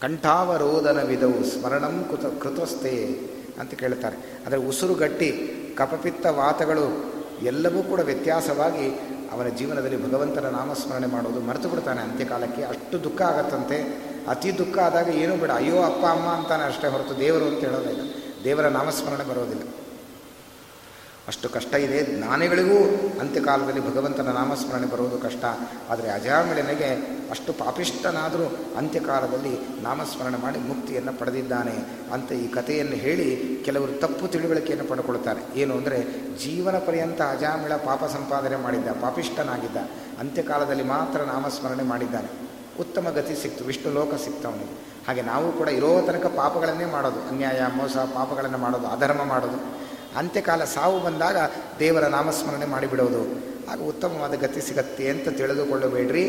ಕಂಠಾವರೋದನ 0.00 1.02
ವಿಧವು 1.02 1.44
ಸ್ಮರಣಂ 1.44 2.06
ಕೃತ 2.10 2.42
ಕೃತಸ್ಥೆ 2.42 3.20
ಅಂತ 3.60 3.74
ಕೇಳ್ತಾರೆ. 3.74 4.16
ಅಂದರೆ 4.16 4.58
ಉಸಿರುಗಟ್ಟಿ 4.58 5.30
ಕಪಪಿತ್ತ 5.78 6.26
ವಾತಗಳು 6.26 7.14
ಎಲ್ಲವೂ 7.42 7.82
ಕೂಡ 7.82 8.00
ವ್ಯತ್ಯಾಸವಾಗಿ 8.00 8.86
ಅವನ 9.32 9.48
ಜೀವನದಲ್ಲಿ 9.48 10.10
ಭಗವಂತನ 10.10 10.48
ನಾಮಸ್ಮರಣೆ 10.48 11.06
ಮಾಡೋದು 11.06 11.40
ಮರೆತು 11.40 11.68
ಬಿಡ್ತಾನೆ 11.68 12.00
ಅಂತ್ಯಕಾಲಕ್ಕೆ. 12.00 12.62
ಅಷ್ಟು 12.62 13.04
ದುಃಖ 13.04 13.22
ಆಗತ್ತಂತೆ. 13.22 13.78
ಅತಿ 14.28 14.58
ದುಃಖ 14.58 14.78
ಆದಾಗ 14.78 15.08
ಏನೂ 15.08 15.36
ಬೇಡ. 15.36 15.50
ಅಯ್ಯೋ, 15.50 15.82
ಅಪ್ಪ, 15.82 16.06
ಅಮ್ಮ 16.06 16.28
ಅಂತಾನೆ 16.28 16.62
ಅಷ್ಟೇ 16.62 16.88
ಹೊರತು 16.88 17.18
ದೇವರು 17.18 17.44
ಅಂತ 17.44 17.64
ಹೇಳೋದಿಲ್ಲ. 17.64 18.00
ದೇವರ 18.44 18.68
ನಾಮಸ್ಮರಣೆ 18.68 19.24
ಬರೋದಿಲ್ಲ. 19.24 19.62
ಅಷ್ಟು 21.28 21.48
ಕಷ್ಟ 21.48 21.74
ಇದೆ. 21.74 22.18
ಜ್ಞಾನಿಗಳಿಗೂ 22.18 22.78
ಅಂತ್ಯಕಾಲದಲ್ಲಿ 23.20 23.94
ಭಗವಂತನ 23.94 24.28
ನಾಮಸ್ಮರಣೆ 24.28 24.86
ಬರುವುದು 24.86 25.18
ಕಷ್ಟ. 25.18 25.44
ಆದರೆ 25.90 26.10
ಅಜಾಮಿಳನಿಗೆ 26.10 26.90
ಅಷ್ಟು 27.30 27.52
ಪಾಪಿಷ್ಟನಾದರೂ 27.52 28.76
ಅಂತ್ಯಕಾಲದಲ್ಲಿ 28.78 29.82
ನಾಮಸ್ಮರಣೆ 29.82 30.36
ಮಾಡಿ 30.36 30.58
ಮುಕ್ತಿಯನ್ನು 30.58 31.18
ಪಡೆದಿದ್ದಾನೆ 31.18 31.76
ಅಂತ 32.12 32.32
ಈ 32.32 32.48
ಕಥೆಯನ್ನು 32.48 32.94
ಹೇಳಿ 32.94 33.58
ಕೆಲವರು 33.64 34.00
ತಪ್ಪು 34.00 34.28
ತಿಳುವಳಿಕೆಯನ್ನು 34.28 34.86
ಪಡ್ಕೊಳ್ತಾರೆ. 34.86 35.60
ಏನು 35.60 35.76
ಅಂದರೆ, 35.76 36.04
ಜೀವನ 36.38 36.78
ಪರ್ಯಂತ 36.78 37.22
ಅಜಾಮಿಳ 37.22 37.72
ಪಾಪ 37.72 38.04
ಸಂಪಾದನೆ 38.04 38.56
ಮಾಡಿದ್ದ 38.56 38.88
ಪಾಪಿಷ್ಟನಾಗಿದ್ದ 38.88 39.76
ಅಂತ್ಯಕಾಲದಲ್ಲಿ 40.20 40.82
ಮಾತ್ರ 40.82 41.20
ನಾಮಸ್ಮರಣೆ 41.20 41.82
ಮಾಡಿದ್ದಾನೆ. 41.82 42.28
ಉತ್ತಮ 42.80 43.10
ಗತಿ 43.10 43.42
ಸಿಕ್ತು 43.42 43.64
ವಿಷ್ಣು 43.64 43.92
ಲೋಕ 43.92 44.14
ಸಿಕ್ತು 44.14 44.48
ಹಾಗೆ 45.08 45.22
ನಾವು 45.22 45.52
ಕೂಡ 45.52 45.68
ಇರೋ 45.68 46.00
ತನಕ 46.06 46.26
ಪಾಪಗಳನ್ನೇ 46.26 46.84
ಮಾಡೋದು. 46.84 47.28
ಅನ್ಯಾಯ, 47.28 47.60
ಮೋಸ, 47.76 47.96
ಪಾಪಗಳನ್ನು 47.96 48.58
ಮಾಡೋದು, 48.58 48.86
ಅಧರ್ಮ 48.86 49.24
ಮಾಡೋದು. 49.24 49.83
ಅಂತ್ಯಕಾಲ 50.16 50.64
ಸಾವು 50.64 51.00
ಬಂದಾಗ 51.00 51.36
ದೇವರ 51.78 52.04
ನಾಮಸ್ಮರಣೆ 52.04 52.66
ಮಾಡಿಬಿಡೋದು. 52.66 53.22
ಆಗ 53.70 53.80
ಉತ್ತಮವಾದ 53.82 54.34
ಗತಿ 54.34 54.60
ಸಿಗತ್ತೆ 54.60 55.08
ಅಂತ 55.08 55.28
ತಿಳಿದುಕೊಳ್ಳಬೇಡ್ರಿ. 55.28 56.26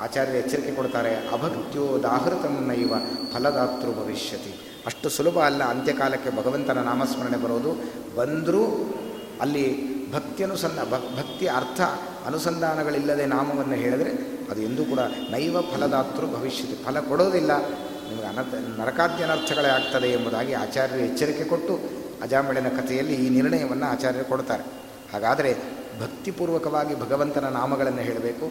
ಆಚಾರ್ಯರು 0.00 0.38
ಎಚ್ಚರಿಕೆ 0.38 0.72
ಕೊಡ್ತಾರೆ, 0.72 1.14
ಅಭಕ್ತ್ಯೋ 1.14 2.02
ದಾಹೃತನ್ನೈವ 2.02 2.94
ನೈವ 2.94 2.94
ಫಲದಾತೃ 3.34 4.04
ಭವಿಷ್ಯತಿ. 4.04 4.82
ಅಷ್ಟು 4.86 5.08
ಸುಲಭ 5.08 5.38
ಅಲ್ಲ, 5.38 5.64
ಅಂತ್ಯಕಾಲಕ್ಕೆ 5.64 6.36
ಭಗವಂತನ 6.36 6.78
ನಾಮಸ್ಮರಣೆ 6.78 7.36
ಬರೋದು. 7.36 7.70
ಬಂದರೂ 8.16 8.94
ಅಲ್ಲಿ 9.40 9.90
ಭಕ್ತಿ 10.12 10.44
ಅನುಸಂಧ 10.44 10.78
ಭಕ್ತಿ 10.92 11.46
ಅರ್ಥ 11.46 11.80
ಅನುಸಂಧಾನಗಳಿಲ್ಲದೆ 12.26 13.26
ನಾಮವನ್ನು 13.26 13.74
ಹೇಳಿದರೆ 13.74 14.10
ಅದು 14.50 14.62
ಎಂದೂ 14.62 14.84
ಕೂಡ 14.84 14.98
ನೈವ 15.30 15.60
ಫಲದಾತೃ 15.60 16.26
ಭವಿಷ್ಯತಿ. 16.26 16.84
ಫಲ 16.84 17.00
ಕೊಡೋದಿಲ್ಲ. 17.00 17.68
ನಿಮಗೆ 17.68 18.26
ಅನರ್ಥ, 18.26 18.80
ನರಕಾದ್ಯನರ್ಥಗಳೇ 18.80 19.68
ಆಗ್ತದೆ 19.68 20.06
ಎಂಬುದಾಗಿ 20.06 20.52
ಆಚಾರ್ಯರು 20.52 21.02
ಎಚ್ಚರಿಕೆ 21.02 21.44
ಕೊಟ್ಟು 21.44 21.99
ಅಜಾಮಿಳನ 22.22 22.68
ಕಥೆಯಲ್ಲಿ 22.68 23.14
ಈ 23.14 23.28
ನಿರ್ಣಯವನ್ನು 23.28 23.86
ಆಚಾರ್ಯರು 23.86 24.24
ಕೊಡ್ತಾರೆ. 24.24 24.64
ಹಾಗಾದರೆ 25.12 25.54
ಭಕ್ತಿಪೂರ್ವಕವಾಗಿ 26.00 27.00
ಭಗವಂತನ 27.00 27.48
ನಾಮಗಳನ್ನು 27.48 28.00
ಹೇಳಬೇಕು, 28.00 28.46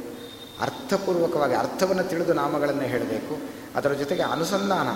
ಅರ್ಥಪೂರ್ವಕವಾಗಿ 0.61 1.53
ಅರ್ಥವನ್ನು 1.53 2.03
ತಿಳಿದು 2.03 2.33
ನಾಮಗಳನ್ನು 2.33 2.81
ಹೇಳಬೇಕು, 2.81 3.39
ಅದರ 3.75 3.93
ಜೊತೆಗೆ 3.93 4.21
ಅನುಸಂಧಾನ, 4.21 4.89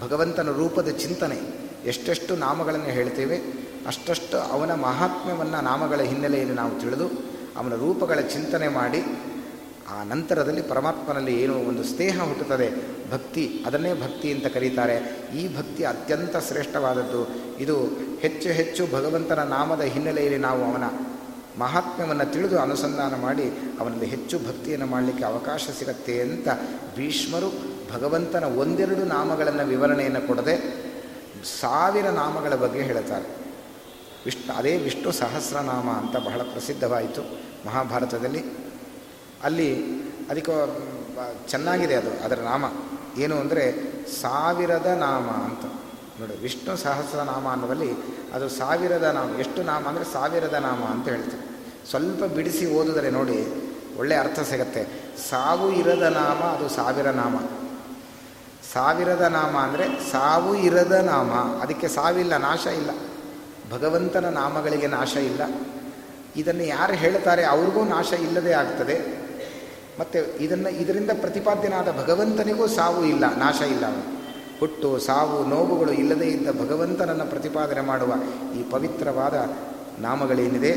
ಭಗವಂತನ 0.00 0.48
ರೂಪದ 0.48 0.88
ಚಿಂತನೆ, 0.88 1.38
ಎಷ್ಟೆಷ್ಟು 1.86 2.36
ನಾಮಗಳನ್ನು 2.36 2.86
ಹೇಳ್ತೇವೆ, 2.86 3.38
ಅಷ್ಟಷ್ಟು 3.86 4.38
ಅವನ 4.38 4.74
ಮಹಾತ್ಮ್ಯವನ್ನು 4.74 5.60
ನಾಮಗಳ 5.64 6.00
ಹಿನ್ನೆಲೆಯಲ್ಲಿ 6.00 6.54
ನಾವು 6.54 6.80
ತಿಳಿದು, 6.80 7.06
ಅವನ 7.56 7.74
ರೂಪಗಳ 7.74 8.20
ಚಿಂತನೆ 8.20 8.68
ಮಾಡಿ 8.68 9.00
ಆ 9.90 10.04
ನಂತರದಲ್ಲಿ 10.04 10.62
ಪರಮಾತ್ಮನಲ್ಲಿ 10.62 11.42
ಏನು 11.42 11.54
ಒಂದು 11.54 11.84
ಸ್ನೇಹ 11.84 12.22
ಹುಟ್ಟುತ್ತದೆ. 12.22 12.68
ಭಕ್ತಿ, 13.10 13.64
ಅದನ್ನೇ 13.66 13.94
ಭಕ್ತಿ 13.94 14.32
ಅಂತ 14.32 14.46
ಕರೀತಾರೆ. 14.46 14.96
ಈ 15.36 15.56
ಭಕ್ತಿ 15.56 15.84
ಅತ್ಯಂತ 15.84 16.36
ಶ್ರೇಷ್ಠವಾದದ್ದು. 16.36 17.28
ಇದು 17.58 17.84
ಹೆಚ್ಚು 18.20 18.48
ಹೆಚ್ಚು 18.48 18.86
ಭಗವಂತನ 18.86 19.42
ನಾಮದ 19.42 19.80
ಹಿನ್ನೆಲೆಯಲ್ಲಿ 19.80 20.38
ನಾವು 20.38 20.64
ಅವನ 20.64 20.84
ಮಹಾತ್ಮ್ಯವನ್ನು 21.58 22.32
ತಿಳಿದು 22.32 22.58
ಅನುಸಂಧಾನ 22.58 23.14
ಮಾಡಿ 23.14 23.44
ಅವನಲ್ಲಿ 23.80 24.06
ಹೆಚ್ಚು 24.06 24.38
ಭಕ್ತಿಯನ್ನು 24.38 24.86
ಮಾಡಲಿಕ್ಕೆ 24.86 25.24
ಅವಕಾಶ 25.24 25.68
ಸಿಗತ್ತೆ 25.78 26.20
ಅಂತ 26.20 26.48
ಭೀಷ್ಮರು 26.96 27.50
ಭಗವಂತನ 27.92 28.44
ಒಂದೆರಡು 28.44 29.04
ನಾಮಗಳನ್ನು 29.04 29.64
ವಿವರಣೆಯನ್ನು 29.66 30.26
ಕೊಡದೆ 30.26 30.86
ಸಾವಿರ 31.60 32.06
ನಾಮಗಳ 32.06 32.54
ಬಗ್ಗೆ 32.54 32.82
ಹೇಳುತ್ತಾರೆ 32.82 33.28
ವಿಷ್ಣು, 34.24 34.54
ಅದೇ 34.54 34.76
ವಿಷ್ಣು 34.76 35.12
ಸಹಸ್ರನಾಮ 35.12 35.90
ಅಂತ 35.90 36.16
ಬಹಳ 36.16 36.42
ಪ್ರಸಿದ್ಧವಾಯಿತು 36.42 37.22
ಮಹಾಭಾರತದಲ್ಲಿ. 37.66 38.65
ಅಲ್ಲಿ 39.46 39.70
ಅದಕ್ಕೆ 40.30 40.52
ಚೆನ್ನಾಗಿದೆ 41.48 41.94
ಅದು, 41.94 42.12
ಅದರ 42.24 42.38
ನಾಮ. 42.40 42.64
ಏನು 43.18 43.34
ಅಂದರೆ 43.40 43.64
ಸಾವಿರದ 44.20 44.86
ನಾಮ 44.86 45.28
ಅಂತ. 45.48 45.64
ನೋಡಿ, 46.20 46.34
ವಿಷ್ಣು 46.42 46.76
ಸಹಸ್ರನಾಮ 46.76 47.46
ಅನ್ನೋದಲ್ಲಿ 47.48 47.90
ಅದು 48.34 48.48
ಸಾವಿರದ 48.48 49.06
ನಾಮ, 49.16 49.28
ಎಷ್ಟು 49.40 49.62
ನಾಮ 49.62 49.88
ಅಂದರೆ 49.88 50.04
ಸಾವಿರದ 50.12 50.54
ನಾಮ 50.54 50.82
ಅಂತ 50.84 51.06
ಹೇಳ್ತಾರೆ. 51.08 51.42
ಸ್ವಲ್ಪ 51.90 52.24
ಬಿಡಿಸಿ 52.24 52.64
ಓದಿದರೆ 52.78 53.10
ನೋಡಿ 53.10 53.38
ಒಳ್ಳೆ 53.98 54.14
ಅರ್ಥ 54.16 54.40
ಸಿಗತ್ತೆ. 54.40 54.82
ಸಾವು 55.30 55.66
ಇರದ 55.72 56.02
ನಾಮ, 56.02 56.40
ಅದು 56.56 56.68
ಸಾವಿರ 56.68 57.10
ನಾಮ. 57.10 57.36
ಸಾವಿರದ 58.72 59.22
ನಾಮ 59.22 59.56
ಅಂದರೆ 59.56 59.84
ಸಾವು 60.10 60.54
ಇರದ 60.68 60.92
ನಾಮ. 60.92 61.32
ಅದಕ್ಕೆ 61.62 61.88
ಸಾವಿಲ್ಲ, 61.88 62.36
ನಾಶ 62.36 62.66
ಇಲ್ಲ. 62.66 62.90
ಭಗವಂತನ 63.70 64.26
ನಾಮಗಳಿಗೆ 64.30 64.86
ನಾಶ 64.86 65.16
ಇಲ್ಲ. 65.16 65.42
ಇದನ್ನು 66.36 66.64
ಯಾರು 66.64 66.92
ಹೇಳ್ತಾರೆ? 66.92 67.44
ಅವ್ರಿಗೂ 67.44 67.84
ನಾಶ 67.84 68.12
ಇಲ್ಲದೆ 68.12 68.52
ಆಗ್ತದೆ. 68.52 68.96
ಮತ್ತು 70.00 70.42
ಇದನ್ನು 70.42 70.68
ಇದರಿಂದ 70.68 71.10
ಪ್ರತಿಪಾದ್ಯನಾದ 71.20 71.88
ಭಗವಂತನಿಗೂ 72.00 72.66
ಸಾವು 72.66 73.04
ಇಲ್ಲ, 73.04 73.36
ನಾಶ 73.36 73.60
ಇಲ್ಲ 73.60 73.84
ಹುಟ್ಟು, 74.60 74.98
ಸಾವು, 74.98 75.48
ನೋವುಗಳು 75.48 75.92
ಇಲ್ಲದೇ 75.92 76.24
ಇದ್ದ 76.24 76.48
ಭಗವಂತನನ್ನು 76.48 77.30
ಪ್ರತಿಪಾದನೆ 77.30 77.80
ಮಾಡುವ 77.80 78.12
ಈ 78.58 78.70
ಪವಿತ್ರವಾದ 78.70 79.34
ನಾಮಗಳೇನಿದೆ, 80.02 80.72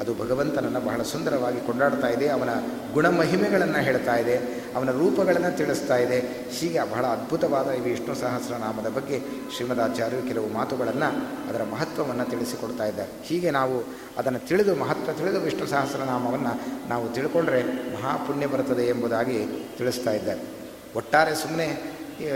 ಅದು 0.00 0.14
ಭಗವಂತನನ್ನು 0.14 0.80
ಬಹಳ 0.80 1.02
ಸುಂದರವಾಗಿ 1.02 1.66
ಕೊಂಡಾಡ್ತಾ 1.66 2.08
ಇದೆ, 2.08 2.28
ಅವನ 2.28 2.48
ಗುಣಮಹಿಮೆಗಳನ್ನು 2.94 3.78
ಹೇಳ್ತಾ 3.78 4.16
ಇದೆ. 4.16 4.55
ಅವನ 4.76 4.90
ರೂಪಗಳನ್ನು 4.90 5.56
ತಿಳಿಸ್ತಾ 5.56 5.96
ಇದೆ. 5.96 6.18
ಹೀಗೆ 6.50 6.90
ಬಹಳ 6.90 7.06
ಅದ್ಭುತವಾದ 7.06 7.70
ಈ 7.70 7.80
ವಿಷ್ಣು 7.80 8.14
ಸಹಸ್ರನಾಮದ 8.14 8.88
ಬಗ್ಗೆ 8.88 9.20
ಶ್ರೀಮದಾಚಾರ್ಯರು 9.54 10.28
ಕೆಲವು 10.28 10.48
ಮಾತುಗಳನ್ನು 10.52 11.08
ಅದರ 11.50 11.62
ಮಹತ್ವವನ್ನು 11.62 12.24
ತಿಳಿಸಿಕೊಡ್ತಾ 12.30 12.84
ಇದ್ದಾರೆ. 12.84 13.10
ಹೀಗೆ 13.22 13.50
ನಾವು 13.50 13.76
ಅದನ್ನು 14.18 14.38
ತಿಳಿದು 14.38 14.74
ಮಹತ್ವ 14.74 15.12
ತಿಳಿದು 15.12 15.40
ವಿಷ್ಣು 15.40 15.66
ಸಹಸ್ರನಾಮವನ್ನು 15.66 16.88
ನಾವು 16.88 17.08
ತಿಳ್ಕೊಂಡ್ರೆ 17.08 17.62
ಮಹಾಪುಣ್ಯ 17.94 18.46
ಬರುತ್ತದೆ 18.46 18.86
ಎಂಬುದಾಗಿ 18.86 19.38
ತಿಳಿಸ್ತಾ 19.78 20.10
ಇದ್ದಾರೆ. 20.10 20.40
ಒಟ್ಟಾರೆ 20.96 21.34
ಸುಮ್ಮನೆ 21.34 21.68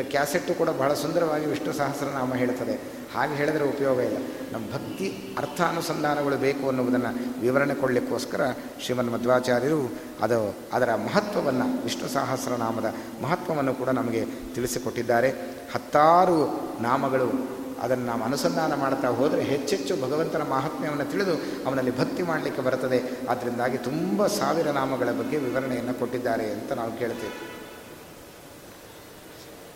ಕ್ಯಾಸೆಟ್ಟು 0.02 0.54
ಕೂಡ 0.54 0.68
ಬಹಳ 0.68 0.92
ಸುಂದರವಾಗಿ 0.94 1.46
ವಿಷ್ಣು 1.46 1.72
ಸಹಸ್ರನಾಮ 1.72 2.34
ಹೇಳ್ತದೆ. 2.34 2.99
ಹಾಗೆ 3.14 3.34
ಹೇಳಿದರೆ 3.34 3.64
ಉಪಯೋಗ 3.64 3.98
ಇಲ್ಲ. 3.98 4.16
ನಮ್ಮ 4.52 4.66
ಭಕ್ತಿ 4.72 5.34
ಅರ್ಥಾನುಸಂಧಾನಗಳು 5.38 6.36
ಬೇಕು 6.36 6.66
ಅನ್ನುವುದನ್ನು 6.66 7.40
ವಿವರಣೆ 7.40 7.74
ಕೊಡಲಿಕ್ಕೋಸ್ಕರ 7.74 8.40
ಶ್ರೀಮನ್ 8.80 9.10
ಮಧ್ವಾಚಾರ್ಯರು 9.10 9.92
ಅದು 10.22 10.56
ಅದರ 10.72 10.94
ಮಹತ್ವವನ್ನು 10.94 11.82
ವಿಷ್ಣು 11.82 12.08
ಸಹಸ್ರನಾಮದ 12.08 12.94
ಮಹತ್ವವನ್ನು 13.22 13.74
ಕೂಡ 13.74 13.88
ನಮಗೆ 13.88 14.24
ತಿಳಿಸಿಕೊಟ್ಟಿದ್ದಾರೆ. 14.54 15.30
ಹತ್ತಾರು 15.74 16.38
ನಾಮಗಳು 16.82 17.60
ಅದನ್ನು 17.80 18.06
ನಾವು 18.06 18.22
ಅನುಸಂಧಾನ 18.22 18.74
ಮಾಡ್ತಾ 18.74 19.08
ಹೋದರೆ 19.08 19.42
ಹೆಚ್ಚೆಚ್ಚು 19.42 19.96
ಭಗವಂತನ 19.96 20.42
ಮಹಾತ್ಮ್ಯವನ್ನು 20.42 21.04
ತಿಳಿದು 21.04 21.66
ಅವನಲ್ಲಿ 21.66 21.98
ಭಕ್ತಿ 21.98 22.22
ಮಾಡಲಿಕ್ಕೆ 22.22 22.62
ಬರುತ್ತದೆ 22.62 23.02
ಅದರಿಂದಾಗಿ 23.28 23.78
ತುಂಬ 23.78 24.26
ಸಾವಿರ 24.26 24.70
ನಾಮಗಳ 24.70 25.12
ಬಗ್ಗೆ 25.12 25.36
ವಿವರಣೆಯನ್ನು 25.36 25.94
ಕೊಟ್ಟಿದ್ದಾರೆ 25.94 26.50
ಅಂತ 26.50 26.72
ನಾವು 26.72 26.98
ಕೇಳ್ತೇವೆ. 26.98 27.50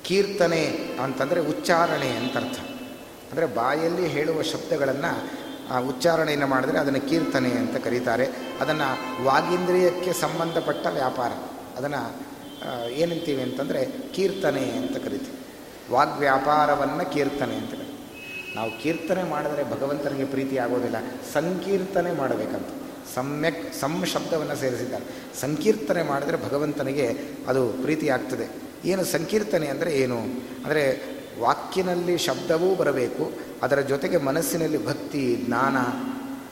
ಕೀರ್ತನೆ 0.04 0.66
ಅಂತಂದರೆ 1.02 1.40
ಉಚ್ಚಾರಣೆ 1.40 2.08
ಅಂತ 2.08 2.36
ಅರ್ಥ. 2.36 2.73
ಅಂದರೆ 3.34 3.46
ಬಾಯಲ್ಲಿ 3.60 4.06
ಹೇಳುವ 4.16 4.42
ಶಬ್ದಗಳನ್ನು 4.50 5.12
ಉಚ್ಚಾರಣೆಯನ್ನು 5.90 6.46
ಮಾಡಿದರೆ 6.52 6.78
ಅದನ್ನು 6.82 7.00
ಕೀರ್ತನೆ 7.10 7.50
ಅಂತ 7.60 7.76
ಕರೀತಾರೆ. 7.84 8.26
ಅದನ್ನು 8.62 8.88
ವಾಗೀಂದ್ರಿಯಕ್ಕೆ 9.28 10.12
ಸಂಬಂಧಪಟ್ಟ 10.24 10.84
ವ್ಯಾಪಾರ. 10.98 11.32
ಅದನ್ನು 11.78 12.02
ಏನಂತೀವಿ 13.02 13.42
ಅಂತಂದರೆ 13.46 13.80
ಕೀರ್ತನೆ 14.16 14.64
ಅಂತ 14.80 14.96
ಕರಿತೀವಿ. 15.04 15.38
ವಾಗ್ವ್ಯಾಪಾರವನ್ನು 15.94 17.04
ಕೀರ್ತನೆ 17.14 17.54
ಅಂತ 17.60 17.72
ಕರಿತೀವಿ. 17.72 17.96
ನಾವು 18.56 18.70
ಕೀರ್ತನೆ 18.82 19.22
ಮಾಡಿದರೆ 19.32 19.62
ಭಗವಂತನಿಗೆ 19.72 20.26
ಪ್ರೀತಿ 20.34 20.58
ಆಗೋದಿಲ್ಲ. 20.64 20.98
ಸಂಕೀರ್ತನೆ 21.32 22.12
ಮಾಡಬೇಕಂತ. 22.20 22.70
ಸಮ್ಯಕ್ 23.14 23.62
ಸಂ 23.80 23.94
ಶಬ್ದವನ್ನು 24.12 24.56
ಸೇರಿಸಿದ್ದಾರೆ. 24.62 25.06
ಸಂಕೀರ್ತನೆ 25.40 26.04
ಮಾಡಿದರೆ 26.12 26.36
ಭಗವಂತನಿಗೆ 26.46 27.08
ಅದು 27.52 27.64
ಪ್ರೀತಿ 27.82 28.06
ಆಗ್ತದೆ 28.18 28.46
ಏನು 28.92 29.02
ಸಂಕೀರ್ತನೆ 29.14 29.66
ಅಂದರೆ 29.74 29.90
ಏನು? 30.04 30.20
ಅಂದರೆ 30.64 30.84
ವಾಕ್ಯನಲ್ಲಿ 31.40 32.14
ಶಬ್ದವೂ 32.18 32.68
ಬರಬೇಕು, 32.74 33.24
ಅದರ 33.62 33.80
ಜೊತೆಗೆ 33.80 34.18
ಮನಸ್ಸಿನಲ್ಲಿ 34.28 34.80
ಭಕ್ತಿ, 34.86 35.22
ಜ್ಞಾನ, 35.46 35.76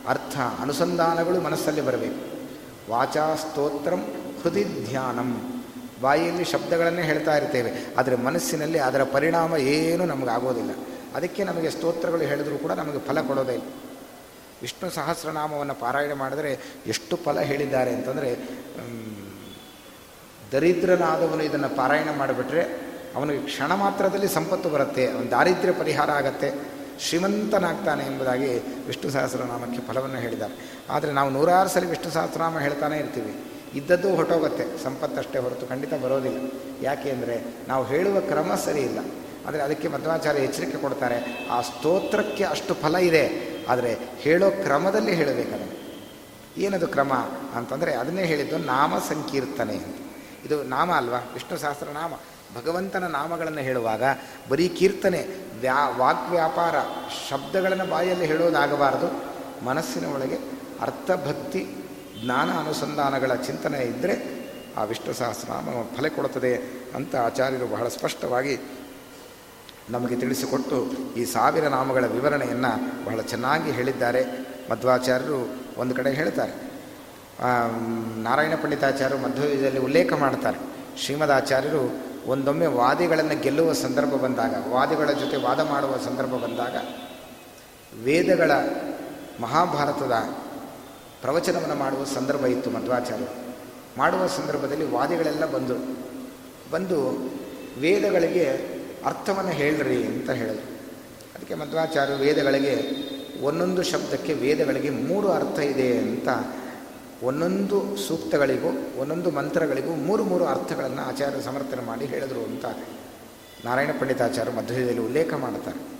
ಅರ್ಥ, 0.08 0.36
ಅನುಸಂಧಾನಗಳು 0.60 1.40
ಮನಸ್ಸಲ್ಲಿ 1.40 1.80
ಬರಬೇಕು. 1.80 2.20
ವಾಚಾ 2.90 3.26
ಸ್ತೋತ್ರಂ 3.34 4.02
ಹೃದಯ 4.42 4.64
ಧ್ಯಾನಂ. 4.88 5.30
ಬಾಯಿಯಲ್ಲಿ 6.02 6.44
ಶಬ್ದಗಳನ್ನೇ 6.44 7.02
ಹೇಳ್ತಾ 7.02 7.34
ಇರ್ತೇವೆ, 7.36 7.70
ಆದರೆ 7.98 8.16
ಮನಸ್ಸಿನಲ್ಲಿ 8.16 8.78
ಅದರ 8.78 9.02
ಪರಿಣಾಮ 9.12 9.56
ಏನೂ 9.74 10.04
ನಮಗಾಗೋದಿಲ್ಲ. 10.04 10.72
ಅದಕ್ಕೆ 11.14 11.42
ನಮಗೆ 11.44 11.70
ಸ್ತೋತ್ರಗಳು 11.70 12.24
ಹೇಳಿದರೂ 12.30 12.56
ಕೂಡ 12.58 12.72
ನಮಗೆ 12.72 13.00
ಫಲ 13.08 13.20
ಕೊಡೋದೇ 13.20 13.54
ಇಲ್ಲ. 13.54 13.68
ವಿಷ್ಣು 14.62 14.88
ಸಹಸ್ರನಾಮವನ್ನು 14.90 15.74
ಪಾರಾಯಣ 15.74 16.12
ಮಾಡಿದರೆ 16.12 16.50
ಎಷ್ಟು 16.86 17.14
ಫಲ 17.16 17.40
ಹೇಳಿದ್ದಾರೆ 17.50 17.90
ಅಂತಂದರೆ 17.94 18.30
ದರಿದ್ರನಾದವನು 20.52 21.42
ಇದನ್ನು 21.42 21.70
ಪಾರಾಯಣ 21.76 22.10
ಮಾಡಿಬಿಟ್ರೆ 22.18 22.62
ಅವನಿಗೆ 23.16 23.40
ಕ್ಷಣ 23.50 23.70
ಮಾತ್ರದಲ್ಲಿ 23.84 24.28
ಸಂಪತ್ತು 24.28 24.68
ಬರುತ್ತೆ, 24.74 25.04
ಅವನ 25.12 25.26
ದಾರಿದ್ರ್ಯ 25.30 25.74
ಪರಿಹಾರ 25.80 26.10
ಆಗತ್ತೆ. 26.20 26.48
ಶ್ರೀಮಂತನಾಗ್ತಾನೆ 27.04 28.02
ಎಂಬುದಾಗಿ 28.10 28.50
ವಿಷ್ಣು 28.86 29.08
ಸಹಸ್ರನಾಮಕ್ಕೆ 29.10 29.80
ಫಲವನ್ನು 29.88 30.18
ಹೇಳಿದ್ದಾರೆ. 30.24 30.54
ಆದರೆ 30.90 31.12
ನಾವು 31.12 31.30
ನೂರಾರು 31.30 31.70
ಸಲ 31.74 31.86
ವಿಷ್ಣು 31.92 32.10
ಸಹಸ್ರನಾಮ 32.16 32.58
ಹೇಳ್ತಾನೆ 32.58 32.96
ಇರ್ತೀವಿ. 32.98 33.32
ಇದ್ದದ್ದು 33.74 34.08
ಹೊರಟೋಗುತ್ತೆ, 34.16 34.64
ಸಂಪತ್ತಷ್ಟೇ 34.84 35.38
ಹೊರತು 35.38 35.66
ಖಂಡಿತ 35.66 35.94
ಬರೋದಿಲ್ಲ. 36.02 36.38
ಯಾಕೆ 36.82 37.08
ಅಂದರೆ 37.10 37.36
ನಾವು 37.68 37.82
ಹೇಳುವ 37.84 38.16
ಕ್ರಮ 38.20 38.54
ಸರಿ 38.64 38.82
ಇಲ್ಲ. 38.82 39.00
ಆದರೆ 39.46 39.62
ಅದಕ್ಕೆ 39.62 39.86
ಮಧ್ವಾಚಾರ್ಯ 39.88 40.40
ಎಚ್ಚರಿಕೆ 40.40 40.78
ಕೊಡ್ತಾರೆ, 40.78 41.18
ಆ 41.50 41.60
ಸ್ತೋತ್ರಕ್ಕೆ 41.60 42.44
ಅಷ್ಟು 42.44 42.72
ಫಲ 42.74 42.96
ಇದೆ, 43.10 43.24
ಆದರೆ 43.68 43.92
ಹೇಳೋ 44.18 44.50
ಕ್ರಮದಲ್ಲಿ 44.64 45.14
ಹೇಳಬೇಕಲ್ಲ. 45.14 45.64
ಏನದು 46.58 46.86
ಕ್ರಮ 46.88 47.12
ಅಂತಂದರೆ 47.58 47.92
ಅದನ್ನೇ 47.94 48.24
ಹೇಳಿದ್ದು 48.24 48.56
ನಾಮ 48.58 48.98
ಸಂಕೀರ್ತನೆ 49.08 49.76
ಅಂತ. 49.78 49.98
ಇದು 50.46 50.56
ನಾಮ 50.74 50.90
ಅಲ್ವಾ? 50.92 51.20
ವಿಷ್ಣು 51.34 51.56
ಸಹಸ್ರನಾಮ. 51.58 52.12
ಭಗವಂತನ 52.56 53.06
ನಾಮಗಳನ್ನು 53.06 53.60
ಹೇಳುವಾಗ 53.60 54.02
ಬರೀ 54.50 54.68
ಕೀರ್ತನೆ, 54.68 55.20
ವ್ಯಾ 55.60 55.88
ವಾಗ್ವ್ಯಾಪಾರ 55.88 56.74
ಶಬ್ದಗಳನ್ನು 57.28 57.86
ಬಾಯಲ್ಲಿ 57.90 58.26
ಹೇಳೋದಾಗಬಾರದು. 58.26 59.08
ಮನಸ್ಸಿನ 59.64 60.06
ಒಳಗೆ 60.06 60.38
ಅರ್ಥಭಕ್ತಿ, 60.80 61.62
ಜ್ಞಾನ 62.24 62.50
ಅನುಸಂಧಾನಗಳ 62.58 63.34
ಚಿಂತನೆ 63.34 63.78
ಇದ್ದರೆ 63.82 64.14
ಆ 64.76 64.84
ವಿಷ್ಣು 64.84 65.12
ಸಹಸ್ರನಾಮ 65.14 65.68
ಫಲೆ 65.96 66.08
ಕೊಡುತ್ತದೆ 66.08 66.52
ಅಂತ 66.94 67.16
ಆಚಾರ್ಯರು 67.16 67.66
ಬಹಳ 67.66 67.88
ಸ್ಪಷ್ಟವಾಗಿ 67.88 68.54
ನಮಗೆ 69.90 70.16
ತಿಳಿಸಿಕೊಟ್ಟು 70.16 70.76
ಈ 71.16 71.24
ಸಾವಿರ 71.24 71.68
ನಾಮಗಳ 71.68 72.06
ವಿವರಣೆಯನ್ನು 72.06 73.04
ಬಹಳ 73.04 73.20
ಚೆನ್ನಾಗಿ 73.22 73.70
ಹೇಳಿದ್ದಾರೆ. 73.70 74.22
ಮಧ್ವಾಚಾರ್ಯರು 74.70 75.56
ಒಂದು 75.76 75.94
ಕಡೆ 75.94 76.10
ಹೇಳ್ತಾರೆ. 76.10 76.52
ನಾರಾಯಣ 78.22 78.54
ಪಂಡಿತಾಚಾರ್ಯರು 78.62 79.22
ಮಧ್ವದಲ್ಲಿ 79.22 79.78
ಉಲ್ಲೇಖ 79.78 80.12
ಮಾಡ್ತಾರೆ. 80.12 80.58
ಶ್ರೀಮದಾಚಾರ್ಯರು 80.98 82.11
ಒಂದೊಮ್ಮೆ 82.26 82.66
ವಾದಿಗಳನ್ನು 82.66 83.42
ಗೆಲ್ಲುವ 83.42 83.72
ಸಂದರ್ಭ 83.72 84.08
ಬಂದಾಗ, 84.08 84.54
ವಾದಿಗಳ 84.68 85.10
ಜೊತೆ 85.10 85.36
ವಾದ 85.36 85.60
ಮಾಡುವ 85.60 85.96
ಸಂದರ್ಭ 85.96 86.30
ಬಂದಾಗ, 86.30 86.76
ವೇದಗಳ 88.02 88.50
ಮಹಾಭಾರತದ 89.40 90.12
ಪ್ರವಚನವನ್ನು 91.20 91.74
ಮಾಡುವ 91.74 92.04
ಸಂದರ್ಭ 92.04 92.46
ಇತ್ತು 92.46 92.70
ಮಧ್ವಾಚಾರ್ಯರು 92.70 93.54
ಮಾಡುವ 93.98 94.26
ಸಂದರ್ಭದಲ್ಲಿ 94.26 94.90
ವಾದಿಗಳೆಲ್ಲ 94.90 95.46
ಬಂದರು 95.46 95.96
ಬಂದು 96.70 97.30
ವೇದಗಳಿಗೆ 97.80 98.44
ಅರ್ಥವನ್ನು 99.06 99.50
ಹೇಳ್ರಿ 99.50 100.04
ಅಂತ 100.04 100.30
ಹೇಳಿದರು. 100.30 100.72
ಅದಕ್ಕೆ 101.34 101.54
ಮಧ್ವಾಚಾರ್ಯರು 101.54 102.18
ವೇದಗಳಿಗೆ 102.18 102.82
ಒಂದೊಂದು 103.42 103.82
ಶಬ್ದಕ್ಕೆ 103.82 104.32
ವೇದಗಳಿಗೆ 104.32 104.90
ಮೂರು 104.90 105.32
ಅರ್ಥ 105.32 105.58
ಇದೆ 105.58 105.98
ಅಂತ 105.98 106.28
ಒಂದೊಂದು 107.22 107.96
ಸೂಕ್ತಗಳಿಗೂ, 107.96 109.00
ಒಂದೊಂದು 109.00 109.30
ಮಂತ್ರಗಳಿಗೂ 109.30 109.94
ಮೂರು 109.94 110.24
ಮೂರು 110.24 110.44
ಅರ್ಥಗಳನ್ನು 110.46 111.02
ಆಚಾರ್ಯ 111.02 111.42
ಸಮರ್ಥನೆ 111.42 111.82
ಮಾಡಿ 111.82 112.04
ಹೇಳಿದರು 112.04 112.44
ಅಂತಾರೆ 112.44 113.02
ನಾರಾಯಣ 113.64 113.90
ಪಂಡಿತಾಚಾರ್ಯ 114.00 114.52
ಮಧ್ಯದಲ್ಲಿ 114.52 114.98
ಉಲ್ಲೇಖ 114.98 115.34
ಮಾಡುತ್ತಾರೆ 115.34 115.92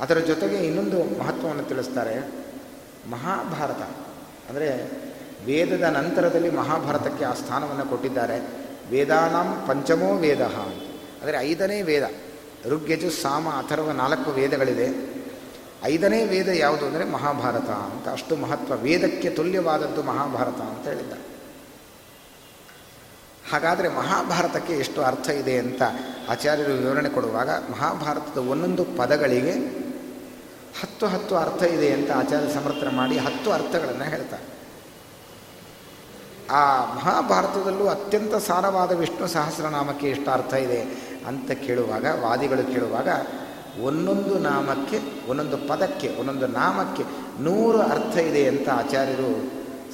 ಅದರ 0.00 0.18
ಜೊತೆಗೆ 0.18 0.56
ಇನ್ನೊಂದು 0.56 1.18
ಮಹತ್ವವನ್ನು 1.18 1.62
ತಿಳಿಸ್ತಾರೆ. 1.62 2.28
ಮಹಾಭಾರತ. 3.10 3.82
ಅಂದರೆ 4.50 4.90
ವೇದದ 5.46 5.82
ನಂತರದಲ್ಲಿ 5.82 6.50
ಮಹಾಭಾರತಕ್ಕೆ 6.50 7.24
ಆ 7.24 7.32
ಸ್ಥಾನವನ್ನು 7.32 7.84
ಕೊಟ್ಟಿದ್ದಾರೆ. 7.84 8.48
ವೇದಾನಾಂ 8.90 9.64
ಪಂಚಮೋ 9.68 10.14
ವೇದ 10.14 10.40
ಅಂದರೆ 11.22 11.38
ಐದನೇ 11.38 11.82
ವೇದ. 11.82 12.02
ಋಗ್ಯಜು, 12.66 13.10
ಸಾಮ, 13.10 13.48
ಅಥರ್ವ 13.48 13.92
ನಾಲ್ಕು 13.92 14.30
ವೇದಗಳಿದೆ. 14.30 15.13
ಐದನೇ 15.84 16.24
ವೇದ 16.24 16.48
ಯಾವುದು 16.48 16.86
ಅಂದರೆ 16.86 17.04
ಮಹಾಭಾರತ 17.04 17.70
ಅಂತ. 17.70 18.08
ಅಷ್ಟು 18.08 18.36
ಮಹತ್ವ 18.36 18.76
ವೇದಕ್ಕೆ 18.76 19.30
ತುಲ್ಯವಾದದ್ದು 19.30 20.02
ಮಹಾಭಾರತ 20.02 20.60
ಅಂತ 20.60 20.86
ಹೇಳಿದ್ದಾರೆ. 20.86 21.34
ಹಾಗಾದರೆ 23.52 23.88
ಮಹಾಭಾರತಕ್ಕೆ 23.88 24.72
ಎಷ್ಟು 24.72 25.02
ಅರ್ಥ 25.02 25.28
ಇದೆ 25.28 25.58
ಅಂತ 25.58 25.82
ಆಚಾರ್ಯರು 26.28 26.72
ವಿವರಣೆ 26.72 27.08
ಕೊಡುವಾಗ 27.08 27.50
ಮಹಾಭಾರತದ 27.50 28.38
ಒಂದೊಂದು 28.38 28.84
ಪದಗಳಿಗೆ 28.84 29.84
ಹತ್ತು 30.80 31.06
ಹತ್ತು 31.06 31.36
ಅರ್ಥ 31.36 31.62
ಇದೆ 31.62 31.92
ಅಂತ 31.92 32.10
ಆಚಾರ್ಯ 32.10 32.54
ಸಮರ್ಥನೆ 32.54 32.90
ಮಾಡಿ 32.90 33.18
ಹತ್ತು 33.18 33.52
ಅರ್ಥಗಳನ್ನು 33.52 34.04
ಹೇಳ್ತಾರೆ. 34.04 34.54
ಆ 36.50 36.94
ಮಹಾಭಾರತದಲ್ಲೂ 36.94 37.86
ಅತ್ಯಂತ 37.86 38.34
ಸಾರವಾದ 38.34 38.92
ವಿಷ್ಣು 38.92 39.26
ಸಹಸ್ರನಾಮಕ್ಕೆ 39.26 40.06
ಎಷ್ಟು 40.06 40.30
ಅರ್ಥ 40.30 40.54
ಇದೆ 40.54 40.80
ಅಂತ 41.26 41.50
ಕೇಳುವಾಗ, 41.50 42.06
ವಾದಿಗಳು 42.20 42.72
ಕೇಳುವಾಗ 42.72 43.08
ಒಂದೊಂದು 43.86 44.34
ನಾಮಕ್ಕೆ, 44.38 44.98
ಒಂದೊಂದು 45.30 45.58
ಪದಕ್ಕೆ, 45.70 46.08
ಒಂದೊಂದು 46.20 46.46
ನಾಮಕ್ಕೆ 46.46 47.04
ನೂರು 47.46 47.78
ಅರ್ಥ 47.94 48.16
ಇದೆ 48.30 48.42
ಅಂತ 48.48 48.68
ಆಚಾರ್ಯರು 48.68 49.30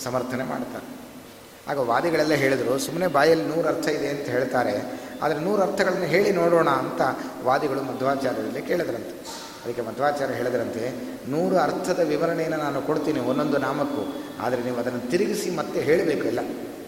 ಸಮರ್ಥನೆ 0.04 0.44
ಮಾಡ್ತಾರೆ. 0.44 0.86
ಆಗ 1.70 1.78
ವಾದಿಗಳೆಲ್ಲ 1.90 2.34
ಹೇಳಿದರು 2.34 2.78
ಸುಮ್ಮನೆ 2.78 3.06
ಬಾಯಲ್ಲಿ 3.16 3.44
ನೂರು 3.44 3.66
ಅರ್ಥ 3.68 3.86
ಇದೆ 3.88 4.08
ಅಂತ 4.08 4.26
ಹೇಳ್ತಾರೆ, 4.28 4.74
ಆದರೆ 5.22 5.38
ನೂರು 5.40 5.60
ಅರ್ಥಗಳನ್ನು 5.62 6.08
ಹೇಳಿ 6.14 6.30
ನೋಡೋಣ 6.32 6.70
ಅಂತ 6.82 7.00
ವಾದಿಗಳು 7.44 7.82
ಮಧ್ವಾಚಾರ್ಯರಲ್ಲಿ 7.82 8.62
ಕೇಳಿದ್ರಂತೆ. 8.62 9.14
ಅದಕ್ಕೆ 9.62 9.82
ಮಧ್ವಾಚಾರ್ಯ 9.82 10.34
ಹೇಳಿದ್ರಂತೆ, 10.34 10.84
ನೂರು 11.28 11.56
ಅರ್ಥದ 11.58 12.00
ವಿವರಣೆಯನ್ನು 12.04 12.58
ನಾನು 12.58 12.78
ಕೊಡ್ತೀನಿ 12.82 13.20
ಒಂದೊಂದು 13.20 13.58
ನಾಮಕ್ಕೂ, 13.58 14.04
ಆದರೆ 14.44 14.62
ನೀವು 14.62 14.78
ಅದನ್ನು 14.78 15.00
ತಿರುಗಿಸಿ 15.10 15.50
ಮತ್ತೆ 15.50 15.80
ಹೇಳಬೇಕು 15.80 16.24
ಇಲ್ಲ 16.24 16.40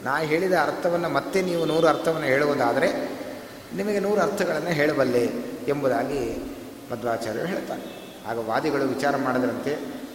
ನಾ 0.04 0.14
ಹೇಳಿದ 0.18 0.52
ಅರ್ಥವನ್ನು 0.52 1.08
ಮತ್ತೆ 1.08 1.42
ನೀವು 1.42 1.64
ನೂರು 1.64 1.86
ಅರ್ಥವನ್ನು 1.86 2.26
ಹೇಳುವುದಾದರೆ, 2.26 2.88
ನಿಮಗೆ 3.74 4.00
ನೂರು 4.00 4.20
ಅರ್ಥಗಳನ್ನು 4.20 4.72
ಹೇಳಬಲ್ಲೆ 4.80 5.24
ಎಂಬುದಾಗಿ 5.68 6.22
ಮಧ್ವಾಚಾರ್ಯರು 6.90 7.46
ಹೇಳ್ತಾರೆ. 7.46 7.82
ಆಗ 8.26 8.38
ವಾದಿಗಳು 8.48 8.84
ವಿಚಾರ 8.84 9.16
ಮಾಡಿದ್ರಂತೆ, 9.16 9.72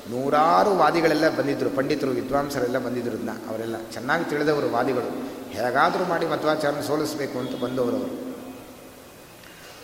ನೂರಾರು 0.09 0.71
ವಾದಿಗಳೆಲ್ಲ 0.77 1.25
ಬಂದಿದ್ದರು 1.29 1.69
ಪಂಡಿತರು, 1.69 2.11
ವಿದ್ವಾಂಸರೆಲ್ಲ 2.11 2.77
ಅದನ್ನ 2.77 3.31
ಅವರೆಲ್ಲ 3.49 3.75
ಚೆನ್ನಾಗಿ 3.93 4.25
ತಿಳಿದವರು 4.29 4.67
ವಾದಿಗಳು. 4.71 5.09
ಹೇಗಾದರೂ 5.49 6.05
ಮಾಡಿ 6.05 6.25
ಮಧ್ವಾಚಾರ್ಯನ 6.25 6.81
ಸೋಲಿಸಬೇಕು 6.81 7.39
ಅಂತ 7.39 7.55
ಬಂದವರು 7.63 7.97
ಅವರು. 7.97 8.15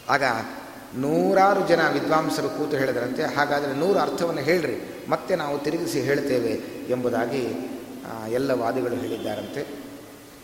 ಆಗ 0.10 0.24
ನೂರಾರು 0.96 1.62
ಜನ 1.68 1.82
ವಿದ್ವಾಂಸರು 1.94 2.50
ಕೂತು 2.50 2.76
ಹೇಳಿದ್ರಂತೆ, 2.78 3.24
ಹಾಗಾದರೆ 3.36 3.74
ನೂರು 3.74 4.00
ಅರ್ಥವನ್ನು 4.00 4.42
ಹೇಳ್ರಿ, 4.42 4.76
ಮತ್ತೆ 5.10 5.34
ನಾವು 5.36 5.56
ತಿರುಗಿಸಿ 5.60 6.02
ಹೇಳ್ತೇವೆ 6.02 6.54
ಎಂಬುದಾಗಿ 6.92 7.44
ಎಲ್ಲ 8.32 8.52
ವಾದಿಗಳು 8.52 8.96
ಹೇಳಿದ್ದಾರಂತೆ. 8.96 9.62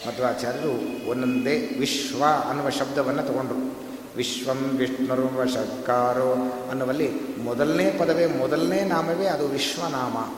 ಮಧ್ವಾಚಾರ್ಯರು 0.08 0.74
ಒಂದೊಂದೇ 1.10 1.56
ವಿಶ್ವ 1.80 2.24
ಅನ್ನುವ 2.50 2.70
ಶಬ್ದವನ್ನು 2.70 3.24
ತಗೊಂಡ್ರು. 3.24 3.89
ವಿಶ್ವಂ 4.16 4.58
ವಿಷ್ಣುರ್ವ 4.58 5.46
ಷಟ್ಕಾರೋ 5.46 6.54
ಅನ್ನುವಲ್ಲಿ 6.72 7.10
ಮೊದಲನೇ 7.44 7.92
ಪದವೇ, 7.92 8.26
ಮೊದಲನೇ 8.26 8.84
ನಾಮವೇ 8.84 9.26
ಅದು 9.26 9.48
ವಿಶ್ವನಾಮ. 9.48 10.38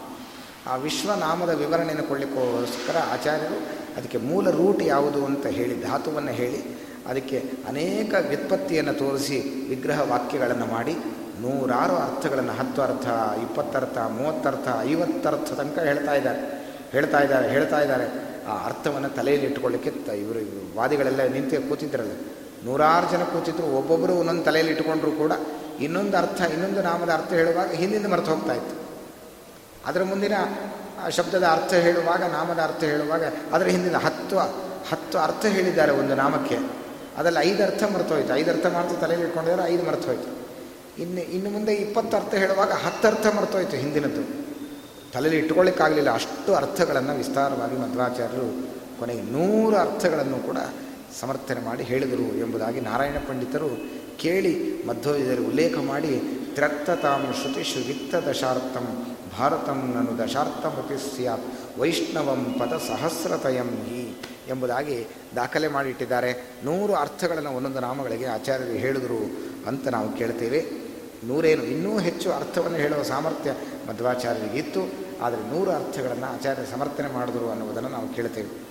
ಆ 0.70 0.76
ವಿಶ್ವನಾಮದ 0.76 1.50
ವಿವರಣೆಯನ್ನು 1.50 2.04
ಕೊಡಲಿಕ್ಕೋಸ್ಕರ 2.04 2.98
ಆಚಾರ್ಯರು 2.98 3.56
ಅದಕ್ಕೆ 3.98 4.18
ಮೂಲ 4.18 4.50
ರೂಟ್ 4.50 4.84
ಯಾವುದು 4.84 5.26
ಅಂತ 5.26 5.46
ಹೇಳಿ, 5.46 5.82
ಧಾತುವನ್ನು 5.82 6.32
ಹೇಳಿ, 6.32 6.78
ಅದಕ್ಕೆ 7.08 7.44
ಅನೇಕ 7.68 8.14
ವ್ಯುತ್ಪತ್ತಿಯನ್ನು 8.28 8.94
ತೋರಿಸಿ 8.94 9.66
ವಿಗ್ರಹ 9.70 10.12
ವಾಕ್ಯಗಳನ್ನು 10.12 10.66
ಮಾಡಿ, 10.66 10.94
ನೂರಾರು 11.42 11.96
ಅರ್ಥಗಳನ್ನು 11.96 12.52
ಹತ್ತು 12.52 12.82
ಅರ್ಥ 12.82 13.06
ಇಪ್ಪತ್ತರ್ಥ 13.44 13.98
ಮೂವತ್ತರ್ಥ 13.98 14.68
ಐವತ್ತರ್ಥ 14.82 15.54
ತನಕ 15.54 15.80
ಹೇಳ್ತಾ 15.80 16.16
ಇದ್ದಾರೆ. 16.16 16.62
ಹೇಳ್ತಾ 16.92 17.20
ಇದ್ದಾರೆ 17.20 17.50
ಹೇಳ್ತಾ 17.50 17.80
ಇದ್ದಾರೆ. 17.80 18.32
ಆ 18.46 18.66
ಅರ್ಥವನ್ನು 18.66 19.10
ತಲೆಯಲ್ಲಿ 19.10 19.48
ಇಟ್ಕೊಳ್ಳಿಕ್ಕೆ 19.48 19.92
ತ 19.92 20.10
ಇವರು 20.10 20.78
ವಾದಿಗಳೆಲ್ಲ 20.78 21.28
ನಿಂತೆ 21.28 21.58
ಕೂತಿದ್ರಲ್ಲ. 21.58 22.12
ನೂರಾರು 22.66 23.12
ಜನ 23.12 23.24
ಕೂತಿದ್ರು 23.24 23.68
ಒಬ್ಬೊಬ್ಬರು 23.78 24.14
ಒಂದೊಂದು 24.14 24.44
ತಲೆಯಲ್ಲಿ 24.44 24.72
ಇಟ್ಟುಕೊಂಡ್ರು 24.72 25.12
ಕೂಡ 25.12 25.32
ಇನ್ನೊಂದು 25.80 26.18
ಅರ್ಥ, 26.18 26.42
ಇನ್ನೊಂದು 26.54 26.82
ನಾಮದ 26.82 27.12
ಅರ್ಥ 27.14 27.34
ಹೇಳುವಾಗ 27.34 27.70
ಹಿಂದಿಂದ 27.72 28.06
ಮರೆತು 28.06 28.32
ಹೋಗ್ತಾ 28.32 28.54
ಇತ್ತು. 28.54 28.76
ಅದರ 29.86 30.04
ಮುಂದಿನ 30.04 30.34
ಶಬ್ದದ 31.10 31.44
ಅರ್ಥ 31.44 31.74
ಹೇಳುವಾಗ, 31.74 32.24
ನಾಮದ 32.24 32.60
ಅರ್ಥ 32.64 32.84
ಹೇಳುವಾಗ 32.84 33.24
ಅದರ 33.54 33.68
ಹಿಂದಿನ 33.68 33.98
ಹತ್ತು 33.98 34.38
ಹತ್ತು 34.92 35.18
ಅರ್ಥ 35.20 35.46
ಹೇಳಿದ್ದಾರೆ 35.46 35.92
ಒಂದು 35.92 36.16
ನಾಮಕ್ಕೆ. 36.16 36.58
ಅದರಲ್ಲಿ 37.18 37.40
ಐದು 37.50 37.64
ಅರ್ಥ 37.64 37.84
ಮರೆತೋಯ್ತು 37.84 38.34
ಐದು 38.36 38.52
ಅರ್ಥ 38.52 38.66
ಮಾಡ್ತು 38.66 39.02
ತಲೆಯಲ್ಲಿ 39.02 39.28
ಇಟ್ಕೊಂಡಿದ್ರೆ 39.28 39.64
ಐದು 39.74 39.84
ಮರೆತೋಯ್ತು 39.84 40.30
ಇನ್ನು 41.02 41.22
ಇನ್ನು 41.22 41.50
ಮುಂದೆ 41.50 41.74
ಇಪ್ಪತ್ತು 41.74 42.18
ಅರ್ಥ 42.18 42.34
ಹೇಳುವಾಗ 42.34 42.72
ಹತ್ತು 42.72 43.08
ಅರ್ಥ 43.08 43.26
ಮರೆತೋಯ್ತು 43.28 43.76
ಹಿಂದಿನದ್ದು. 43.76 44.24
ತಲೆಯಲ್ಲಿ 45.14 45.40
ಇಟ್ಕೊಳ್ಳಿಕ್ಕಾಗಲಿಲ್ಲ 45.42 46.14
ಅಷ್ಟು 46.14 46.52
ಅರ್ಥಗಳನ್ನು 46.56 47.14
ವಿಸ್ತಾರವಾಗಿ 47.16 47.76
ಮಧ್ವಾಚಾರ್ಯರು 47.76 48.48
ಕೊನೆಗೆ 49.00 49.22
ನೂರು 49.22 49.76
ಅರ್ಥಗಳನ್ನು 49.78 50.38
ಕೂಡ 50.48 50.58
ಸಮರ್ಥನೆ 51.20 51.60
ಮಾಡಿ 51.60 51.84
ಹೇಳಿದರು 51.84 52.38
ಎಂಬುದಾಗಿ 52.38 52.82
ನಾರಾಯಣ 52.82 53.18
ಪಂಡಿತರು 53.30 53.70
ಕೇಳಿ 54.18 54.84
ಮಧ್ವದಲ್ಲಿ 54.88 55.46
ಉಲ್ಲೇಖ 55.46 55.78
ಮಾಡಿ 55.78 56.22
ತ್ರಕ್ತತಾಂ 56.56 57.34
ಶ್ರುತಿಷು 57.42 57.80
ವಿತ್ತ 57.80 58.16
ದಶಾರ್ಥಂ 58.16 59.16
ಭಾರತಂ 59.40 59.94
ನನು 59.96 60.18
ದಶಾರ್ಥಮಪಿ 60.18 61.16
ಸ್ಯಾತ್ 61.16 61.80
ವೈಷ್ಣವಂ 61.80 62.56
ಪದ 62.60 62.78
ಸಹಸ್ರತಯಂ 62.78 63.68
ಹಿ 63.68 64.18
ಎಂಬುದಾಗಿ 64.48 65.08
ದಾಖಲೆ 65.36 65.68
ಮಾಡಿಟ್ಟಿದ್ದಾರೆ. 65.68 66.32
ನೂರು 66.64 66.94
ಅರ್ಥಗಳನ್ನು 66.94 67.52
ಒಂದೊಂದು 67.52 67.80
ನಾಮಗಳಿಗೆ 67.80 68.26
ಆಚಾರ್ಯರು 68.26 68.72
ಹೇಳಿದರು 68.72 69.22
ಅಂತ 69.68 69.88
ನಾವು 69.88 70.10
ಕೇಳ್ತೇವೆ. 70.10 70.66
ನೂರೇನು, 71.24 71.64
ಇನ್ನೂ 71.64 72.00
ಹೆಚ್ಚು 72.00 72.32
ಅರ್ಥವನ್ನು 72.32 72.78
ಹೇಳುವ 72.78 73.04
ಸಾಮರ್ಥ್ಯ 73.04 73.52
ಮಧ್ವಾಚಾರ್ಯರಿಗಿತ್ತು, 73.88 74.82
ಆದರೆ 75.22 75.42
ನೂರು 75.42 75.72
ಅರ್ಥಗಳನ್ನು 75.72 76.34
ಆಚಾರ್ಯ 76.34 76.62
ಸಮರ್ಥನೆ 76.72 77.14
ಮಾಡಿದರು 77.14 77.50
ಅನ್ನುವುದನ್ನು 77.50 77.90
ನಾವು 77.90 78.08
ಕೇಳ್ತೇವೆ. 78.14 78.71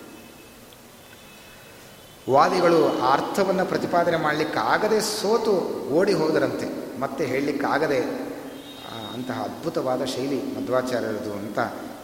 ವಾದಿಗಳು 2.30 3.00
ಆ 3.00 3.12
ಅರ್ಥವನ್ನು 3.12 3.64
ಪ್ರತಿಪಾದನೆ 3.66 4.16
ಮಾಡಲಿಕ್ಕಾಗದೆ 4.16 5.00
ಸೋತು 5.00 5.54
ಓಡಿ 5.90 6.12
ಹೋದರಂತೆ. 6.12 6.68
ಮತ್ತೆ 7.00 7.26
ಹೇಳಲಿಕ್ಕಾಗದೆ 7.26 8.00
ಅಂತಹ 9.14 9.42
ಅದ್ಭುತವಾದ 9.42 10.04
ಶೈಲಿ 10.04 10.40
ಮಧ್ವಾಚಾರ್ಯರದು 10.56 11.32
ಅಂತ 11.32 11.58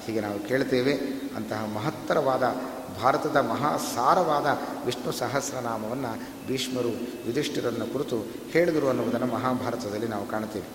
ಹೀಗೆ 0.07 0.21
ನಾವು 0.21 0.39
ಕೇಳ್ತೇವೆ. 0.49 0.95
ಅಂತಹ 1.37 1.61
ಮಹತ್ತರವಾದ, 1.75 2.45
ಭಾರತದ 3.03 3.37
ಮಹಾಸಾರವಾದ 3.37 4.47
ವಿಷ್ಣು 4.87 5.13
ಸಹಸ್ರನಾಮವನ್ನು 5.13 6.13
ಭೀಷ್ಮರು, 6.47 6.93
ಯುಧಿಷ್ಠಿರನ್ನು 7.27 7.93
ಕುರಿತು 7.93 8.19
ಹೇಳಿದರು 8.51 8.89
ಅನ್ನುವುದನ್ನು 8.89 9.27
ಮಹಾಭಾರತದಲ್ಲಿ 9.27 10.09
ನಾವು 10.09 10.27
ಕಾಣ್ತೇವೆ 10.27 10.69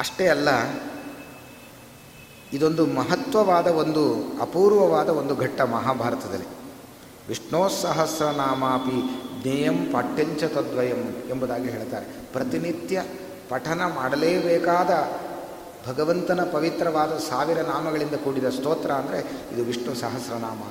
ಅಷ್ಟೇ 0.00 0.26
ಅಲ್ಲ, 0.26 0.48
ಇದೊಂದು 2.52 2.86
ಮಹತ್ವವಾದ 2.86 3.66
ಒಂದು, 3.66 4.02
ಅಪೂರ್ವವಾದ 4.42 5.08
ಒಂದು 5.08 5.36
ಘಟ್ಟ 5.36 5.60
ಮಹಾಭಾರತದಲ್ಲಿ. 5.60 6.61
ವಿಷ್ಣೋ 7.28 7.68
ಸಹಸ್ರನಾಮಾಪಿ 7.68 8.98
ಜ್ಞೇಯಂ 9.42 9.92
ಪಾಠ್ಯಂಚ 9.92 10.44
ತದ್ವಯಂ 10.44 11.30
ಎಂಬುದಾಗಿ 11.30 11.70
ಹೇಳ್ತಾರೆ. 11.70 12.06
ಪ್ರತಿನಿತ್ಯ 12.32 13.04
ಪಠನ 13.48 13.80
ಮಾಡಲೇಬೇಕಾದ 13.94 14.90
ಭಗವಂತನ 15.88 16.40
ಪವಿತ್ರವಾದ 16.52 17.12
ಸಾವಿರ 17.12 17.60
ನಾಮಗಳಿಂದ 17.60 18.14
ಕೂಡಿದ 18.14 18.44
ಸ್ತೋತ್ರ 18.44 18.90
ಅಂದರೆ 18.90 19.18
ಇದು 19.54 19.64
ವಿಷ್ಣು 19.64 19.94
ಸಹಸ್ರನಾಮ 19.94 20.62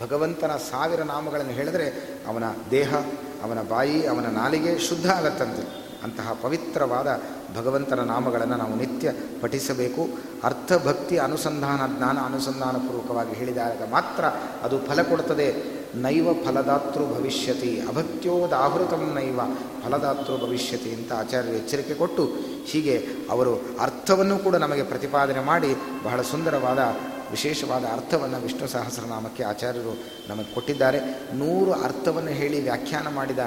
ಭಗವಂತನ 0.00 0.50
ಸಾವಿರ 0.70 1.02
ನಾಮಗಳನ್ನು 1.02 1.52
ಹೇಳಿದರೆ 1.52 1.88
ಅವನ 2.28 2.44
ದೇಹ, 2.70 2.94
ಅವನ 3.42 3.58
ಬಾಯಿ, 3.68 4.06
ಅವನ 4.06 4.26
ನಾಲಿಗೆ 4.26 4.78
ಶುದ್ಧ 4.78 5.10
ಆಗತ್ತಂತೆ. 5.10 5.84
ಅಂತಹ 6.04 6.36
ಪವಿತ್ರವಾದ 6.42 7.20
ಭಗವಂತನ 7.56 8.00
ನಾಮಗಳನ್ನು 8.00 8.56
ನಾವು 8.56 8.74
ನಿತ್ಯ 8.74 9.12
ಪಠಿಸಬೇಕು. 9.40 10.08
ಅರ್ಥಭಕ್ತಿ 10.44 11.18
ಅನುಸಂಧಾನ, 11.18 11.96
ಜ್ಞಾನ 11.96 12.18
ಅನುಸಂಧಾನಪೂರ್ವಕವಾಗಿ 12.18 13.34
ಹೇಳಿದಾಗ 13.34 13.82
ಮಾತ್ರ 13.90 14.24
ಅದು 14.62 14.78
ಫಲ 14.78 15.02
ಕೊಡುತ್ತದೆ 15.02 15.83
ನೈವ 15.94 16.32
ಫಲದಾತೃ 16.44 17.00
ಭವಿಷ್ಯತಿ 17.00 17.80
ಅಭಕ್ತ್ಯೋದಾಹೃತಂ 17.80 19.12
ನೈವ 19.14 19.40
ಫಲದಾತೃ 19.84 20.46
ಭವಿಷ್ಯತಿ 20.46 20.94
ಅಂತ 20.94 21.12
ಆಚಾರ್ಯರು 21.12 21.56
ಎಚ್ಚರಿಕೆ 21.56 21.94
ಕೊಟ್ಟು 21.94 22.32
ಹೀಗೆ 22.66 23.06
ಅವರು 23.30 23.54
ಅರ್ಥವನ್ನು 23.80 24.38
ಕೂಡ 24.38 24.56
ನಮಗೆ 24.56 24.82
ಪ್ರತಿಪಾದನೆ 24.82 25.40
ಮಾಡಿ 25.40 25.76
ಬಹಳ 26.04 26.22
ಸುಂದರವಾದ, 26.22 26.78
ವಿಶೇಷವಾದ 27.30 27.84
ಅರ್ಥವನ್ನು 27.84 28.38
ವಿಷ್ಣು 28.40 28.68
ಸಹಸ್ರನಾಮಕ್ಕೆ 28.68 29.44
ಆಚಾರ್ಯರು 29.44 30.04
ನಮಗೆ 30.28 30.54
ಕೊಟ್ಟಿದ್ದಾರೆ. 30.54 31.00
ನೂರು 31.34 31.72
ಅರ್ಥವನ್ನು 31.72 32.30
ಹೇಳಿ 32.30 32.62
ವ್ಯಾಖ್ಯಾನ 32.62 33.08
ಮಾಡಿದ 33.08 33.38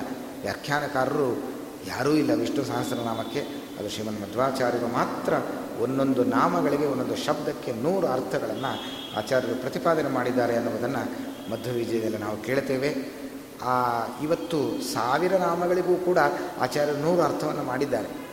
ವ್ಯಾಖ್ಯಾನಕಾರರು 0.41 1.43
ಯಾರೂ 1.87 2.11
ಇಲ್ಲ 2.11 2.33
ವಿಷ್ಣು 2.33 2.65
ಸಹಸ್ರನಾಮಕ್ಕೆ. 2.65 3.39
ಅದು 3.79 3.89
ಶ್ರೀಮನ್ 3.89 4.21
ಮಧ್ವಾಚಾರ್ಯರು 4.21 4.87
ಮಾತ್ರ 4.87 5.33
ಒಂದೊಂದು 5.81 6.23
ನಾಮಗಳಿಗೆ 6.23 6.85
ಒಂದೊಂದು 6.85 7.15
ಶಬ್ದಕ್ಕೆ 7.15 7.71
ನೂರು 7.71 8.07
ಅರ್ಥಗಳನ್ನು 8.07 8.71
ಆಚಾರ್ಯರು 9.17 9.55
ಪ್ರತಿಪಾದನೆ 9.55 10.09
ಮಾಡಿದ್ದಾರೆ 10.09 10.55
ಅನ್ನುವುದನ್ನು 10.55 11.36
ಮಧ್ವವಿಜಯದಲ್ಲಿ 11.51 12.17
ನಾವು 12.17 12.43
ಕೇಳ್ತೇವೆ. 12.43 13.17
ಆ, 13.63 14.03
ಇವತ್ತು 14.23 14.83
ಸಾವಿರ 14.93 15.33
ನಾಮಗಳಿಗೂ 15.33 15.95
ಕೂಡ 15.95 16.17
ಆಚಾರ್ಯರು 16.61 16.97
ನೂರು 16.97 17.21
ಅರ್ಥವನ್ನು 17.21 17.63
ಮಾಡಿದ್ದಾರೆ. 17.63 18.27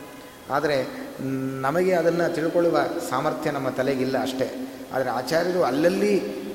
ಆದರೆ 0.49 1.05
ನಮಗೆ 1.59 1.93
ಅದನ್ನು 1.93 2.35
ತಿಳ್ಕೊಳ್ಳುವ 2.35 2.79
ಸಾಮರ್ಥ್ಯ 3.09 3.51
ನಮ್ಮ 3.51 3.69
ತಲೆಗಿಲ್ಲ 3.69 4.21
ಅಷ್ಟೇ. 4.21 4.71
ಆದರೆ 4.93 5.09
ಆಚಾರ್ಯರು 5.09 5.63
ಅಲ್ಲಲ್ಲಿ 5.63 6.45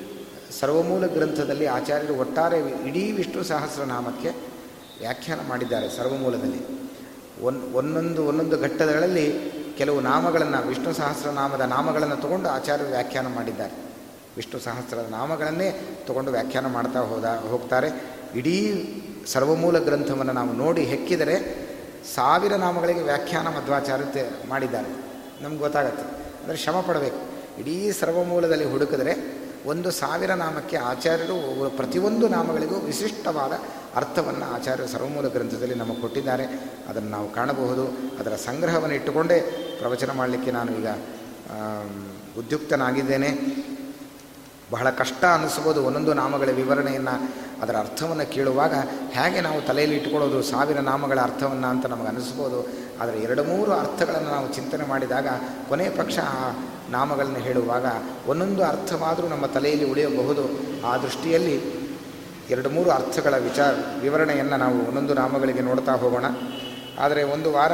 ಸರ್ವಮೂಲ 0.59 1.05
ಗ್ರಂಥದಲ್ಲಿ 1.05 1.65
ಆಚಾರ್ಯರು 1.65 2.15
ಒಟ್ಟಾರೆ 2.15 2.87
ಇಡೀ 2.87 3.11
ವಿಷ್ಣು 3.11 3.43
ಸಹಸ್ರನಾಮಕ್ಕೆ 3.43 4.29
ವ್ಯಾಖ್ಯಾನ 4.99 5.39
ಮಾಡಿದ್ದಾರೆ 5.47 5.89
ಸರ್ವಮೂಲದಲ್ಲಿ. 5.89 6.91
ಒನ್, 7.43 7.73
ಒಂದೊಂದು 7.73 8.25
ಒಂದೊಂದು 8.25 8.61
ಘಟ್ಟಗಳಲ್ಲಿ 8.61 9.51
ಕೆಲವು 9.77 9.99
ನಾಮಗಳನ್ನು, 9.99 10.67
ವಿಷ್ಣು 10.67 10.93
ಸಹಸ್ರನಾಮದ 10.93 11.61
ನಾಮಗಳನ್ನು 11.61 12.15
ತಗೊಂಡು 12.15 12.49
ಆಚಾರ್ಯರು 12.49 12.89
ವ್ಯಾಖ್ಯಾನ 12.89 13.27
ಮಾಡಿದ್ದಾರೆ. 13.27 13.90
ವಿಷ್ಣು 14.35 14.59
ಸಹಸ್ರದ 14.59 15.07
ನಾಮಗಳನ್ನೇ 15.09 15.97
ತಗೊಂಡು 16.05 16.31
ವ್ಯಾಖ್ಯಾನ 16.31 16.67
ಮಾಡ್ತಾ 16.67 16.99
ಹೋದ, 16.99 17.25
ಹೋಗ್ತಾರೆ. 17.25 17.89
ಇಡೀ 18.35 18.57
ಸರ್ವಮೂಲ 19.27 19.77
ಗ್ರಂಥವನ್ನು 19.79 20.33
ನಾವು 20.33 20.53
ನೋಡಿ 20.53 20.83
ಹೆಕ್ಕಿದರೆ 20.83 21.35
ಸಾವಿರ 22.15 22.53
ನಾಮಗಳಿಗೆ 22.55 23.01
ವ್ಯಾಖ್ಯಾನ 23.01 23.47
ಮಧ್ವಾಚಾರ್ಯ 23.47 24.21
ಮಾಡಿದ್ದಾರೆ. 24.49 24.89
ನಮ್ಗೆ 25.43 25.59
ಗೊತ್ತಾಗತ್ತೆ. 25.59 26.03
ಅಂದರೆ 26.43 26.57
ಶ್ರಮ 26.57 26.79
ಪಡಬೇಕು. 26.79 27.19
ಇಡೀ 27.59 27.91
ಸರ್ವಮೂಲದಲ್ಲಿ 27.91 28.65
ಹುಡುಕಿದ್ರೆ 28.65 29.41
ಒಂದು 29.65 29.91
ಸಾವಿರ 29.91 30.33
ನಾಮಕ್ಕೆ 30.33 30.77
ಆಚಾರ್ಯರು 30.77 31.69
ಪ್ರತಿಯೊಂದು 31.77 32.27
ನಾಮಗಳಿಗೂ 32.27 32.75
ವಿಶಿಷ್ಟವಾದ 32.75 33.51
ಅರ್ಥವನ್ನು 33.95 34.45
ಆಚಾರ್ಯರು 34.53 34.89
ಸರ್ವಮೂಲ 34.89 35.27
ಗ್ರಂಥದಲ್ಲಿ 35.27 35.75
ನಮಗೆ 35.75 36.01
ಕೊಟ್ಟಿದ್ದಾರೆ. 36.01 36.45
ಅದನ್ನು 36.89 37.09
ನಾವು 37.09 37.33
ಕಾಣಬಹುದು. 37.33 37.87
ಅದರ 38.19 38.35
ಸಂಗ್ರಹವನ್ನು 38.35 38.95
ಇಟ್ಟುಕೊಂಡೇ 38.95 39.39
ಪ್ರವಚನ 39.79 40.11
ಮಾಡಲಿಕ್ಕೆ 40.11 40.51
ನಾನು 40.51 40.71
ಈಗ 40.71 40.87
ಉದ್ಯುಕ್ತನಾಗಿದ್ದೇನೆ. 42.39 43.29
ಬಹಳ 44.71 44.89
ಕಷ್ಟ 44.89 45.25
ಅನಿಸ್ಬೋದು 45.25 45.83
ಒಂದೊಂದು 45.83 46.13
ನಾಮಗಳ 46.13 46.49
ವಿವರಣೆಯನ್ನು 46.49 47.31
ಅದರ 47.61 47.75
ಅರ್ಥವನ್ನು 47.75 48.31
ಕೇಳುವಾಗ 48.31 48.73
ಹೇಗೆ 49.11 49.41
ನಾವು 49.41 49.61
ತಲೆಯಲ್ಲಿ 49.61 49.97
ಇಟ್ಕೊಳ್ಳೋದು 49.97 50.41
ಸಾವಿರ 50.41 50.79
ನಾಮಗಳ 50.79 51.19
ಅರ್ಥವನ್ನು 51.19 51.67
ಅಂತ 51.67 51.85
ನಮಗೆ 51.85 52.07
ಅನಿಸ್ಬೋದು. 52.07 52.67
ಆದರೆ 53.01 53.19
ಎರಡು 53.19 53.43
ಮೂರು 53.43 53.71
ಅರ್ಥಗಳನ್ನು 53.71 54.29
ನಾವು 54.29 54.53
ಚಿಂತನೆ 54.53 54.87
ಮಾಡಿದಾಗ 54.87 55.27
ಕೊನೆಯ 55.69 55.89
ಪಕ್ಷ 55.89 56.19
ಆ 56.19 56.51
ನಾಮಗಳನ್ನು 56.89 57.39
ಹೇಳುವಾಗ 57.39 57.85
ಒಂದೊಂದು 58.27 58.63
ಅರ್ಥವಾದರೂ 58.63 59.27
ನಮ್ಮ 59.27 59.45
ತಲೆಯಲ್ಲಿ 59.45 59.91
ಉಳಿಯಬಹುದು. 59.91 60.43
ಆ 60.85 60.97
ದೃಷ್ಟಿಯಲ್ಲಿ 60.97 61.81
ಎರಡು 62.49 62.69
ಮೂರು 62.69 62.91
ಅರ್ಥಗಳ 62.91 63.37
ವಿಚಾರ, 63.37 63.73
ವಿವರಣೆಯನ್ನು 64.01 64.57
ನಾವು 64.57 64.87
ಒಂದೊಂದು 64.87 65.13
ನಾಮಗಳಿಗೆ 65.13 65.59
ನೋಡ್ತಾ 65.59 65.91
ಹೋಗೋಣ. 65.91 66.25
ಆದರೆ 66.99 67.23
ಒಂದು 67.23 67.51
ವಾರ 67.51 67.71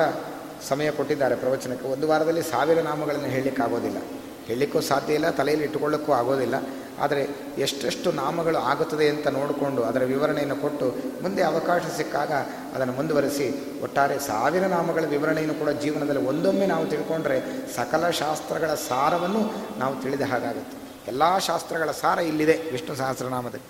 ಸಮಯ 0.70 0.92
ಕೊಟ್ಟಿದ್ದಾರೆ 0.92 1.36
ಪ್ರವಚನಕ್ಕೆ. 1.36 1.88
ಒಂದು 1.88 2.08
ವಾರದಲ್ಲಿ 2.08 2.42
ಸಾವಿರ 2.42 2.82
ನಾಮಗಳನ್ನು 2.82 3.26
ಹೇಳಲಿಕ್ಕಾಗೋದಿಲ್ಲ. 3.26 3.98
ಹೇಳಲಿಕ್ಕೂ 4.46 4.82
ಸಾಧ್ಯ 4.82 5.14
ಇಲ್ಲ, 5.14 5.30
ತಲೆಯಲ್ಲಿ 5.30 5.66
ಇಟ್ಟುಕೊಳ್ಳೋಕ್ಕೂ 5.66 6.14
ಆಗೋದಿಲ್ಲ. 6.14 6.56
ಆದರೆ 7.00 7.22
ಎಷ್ಟೆಷ್ಟು 7.58 8.12
ನಾಮಗಳು 8.12 8.58
ಆಗುತ್ತದೆ 8.58 9.10
ಅಂತ 9.10 9.28
ನೋಡಿಕೊಂಡು 9.28 9.84
ಅದರ 9.84 10.04
ವಿವರಣೆಯನ್ನು 10.04 10.56
ಕೊಟ್ಟು 10.56 10.88
ಮುಂದೆ 11.24 11.42
ಅವಕಾಶ 11.44 11.82
ಸಿಕ್ಕಾಗ 11.98 12.32
ಅದನ್ನು 12.76 12.94
ಮುಂದುವರಿಸಿ 12.94 13.48
ಒಟ್ಟಾರೆ 13.84 14.20
ಸಾವಿರ 14.20 14.66
ನಾಮಗಳ 14.68 15.06
ವಿವರಣೆಯನ್ನು 15.06 15.54
ಕೂಡ 15.54 15.70
ಜೀವನದಲ್ಲಿ 15.84 16.24
ಒಂದೊಮ್ಮೆ 16.26 16.66
ನಾವು 16.66 16.86
ತಿಳ್ಕೊಂಡ್ರೆ 16.86 17.38
ಸಕಲ 17.76 18.10
ಶಾಸ್ತ್ರಗಳ 18.10 18.74
ಸಾರವನ್ನು 18.90 19.42
ನಾವು 19.80 19.96
ತಿಳಿದ 20.04 20.22
ಹಾಗಾಗುತ್ತೆ. 20.22 20.78
ಎಲ್ಲ 21.08 21.24
ಶಾಸ್ತ್ರಗಳ 21.38 21.92
ಸಾರ 21.92 22.20
ಇಲ್ಲಿದೆ 22.20 22.56
ವಿಷ್ಣು 22.72 22.96
ಸಹಸ್ರನಾಮದಲ್ಲಿ. 22.96 23.68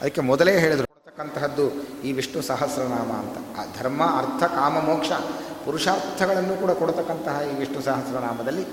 ಅದಕ್ಕೆ 0.00 0.20
ಮೊದಲೇ 0.20 0.52
ಹೇಳಿದರು 0.58 0.86
ಕೊಡ್ತಕ್ಕಂತಹದ್ದು 0.86 1.64
ಈ 2.04 2.12
ವಿಷ್ಣು 2.12 2.42
ಸಹಸ್ರನಾಮ 2.42 3.10
ಅಂತ. 3.22 3.36
ಆ 3.60 3.64
ಧರ್ಮ, 3.78 4.02
ಅರ್ಥ, 4.20 4.42
ಕಾಮ, 4.54 4.78
ಮೋಕ್ಷ, 4.80 5.12
ಪುರುಷಾರ್ಥಗಳನ್ನು 5.64 6.54
ಕೂಡ 6.62 6.70
ಕೊಡತಕ್ಕಂತಹ 6.70 7.42
ಈ 7.50 7.54
ವಿಷ್ಣು 7.58 7.80
ಸಹಸ್ರನಾಮದಲ್ಲಿ 7.88 8.64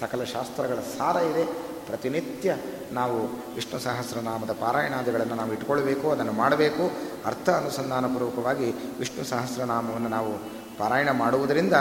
ಸಕಲ 0.00 0.24
ಶಾಸ್ತ್ರಗಳ 0.24 0.74
ಸಾರ 0.74 1.16
ಇದೆ. 1.16 1.44
ಪ್ರತಿನಿತ್ಯ 1.86 2.56
ನಾವು 2.92 3.16
ವಿಷ್ಣು 3.54 3.78
ಸಹಸ್ರನಾಮದ 3.78 4.52
ಪಾರಾಯಣಾದಿಗಳನ್ನು 4.52 5.34
ನಾವು 5.34 5.52
ಇಟ್ಕೊಳ್ಬೇಕು, 5.52 6.10
ಅದನ್ನು 6.10 6.32
ಮಾಡಬೇಕು. 6.32 6.90
ಅರ್ಥ 7.24 7.48
ಅನುಸಂಧಾನಪೂರ್ವಕವಾಗಿ 7.50 8.68
ವಿಷ್ಣು 8.98 9.24
ಸಹಸ್ರನಾಮವನ್ನು 9.24 10.08
ನಾವು 10.08 10.32
ಪಾರಾಯಣ 10.78 11.10
ಮಾಡುವುದರಿಂದ 11.10 11.72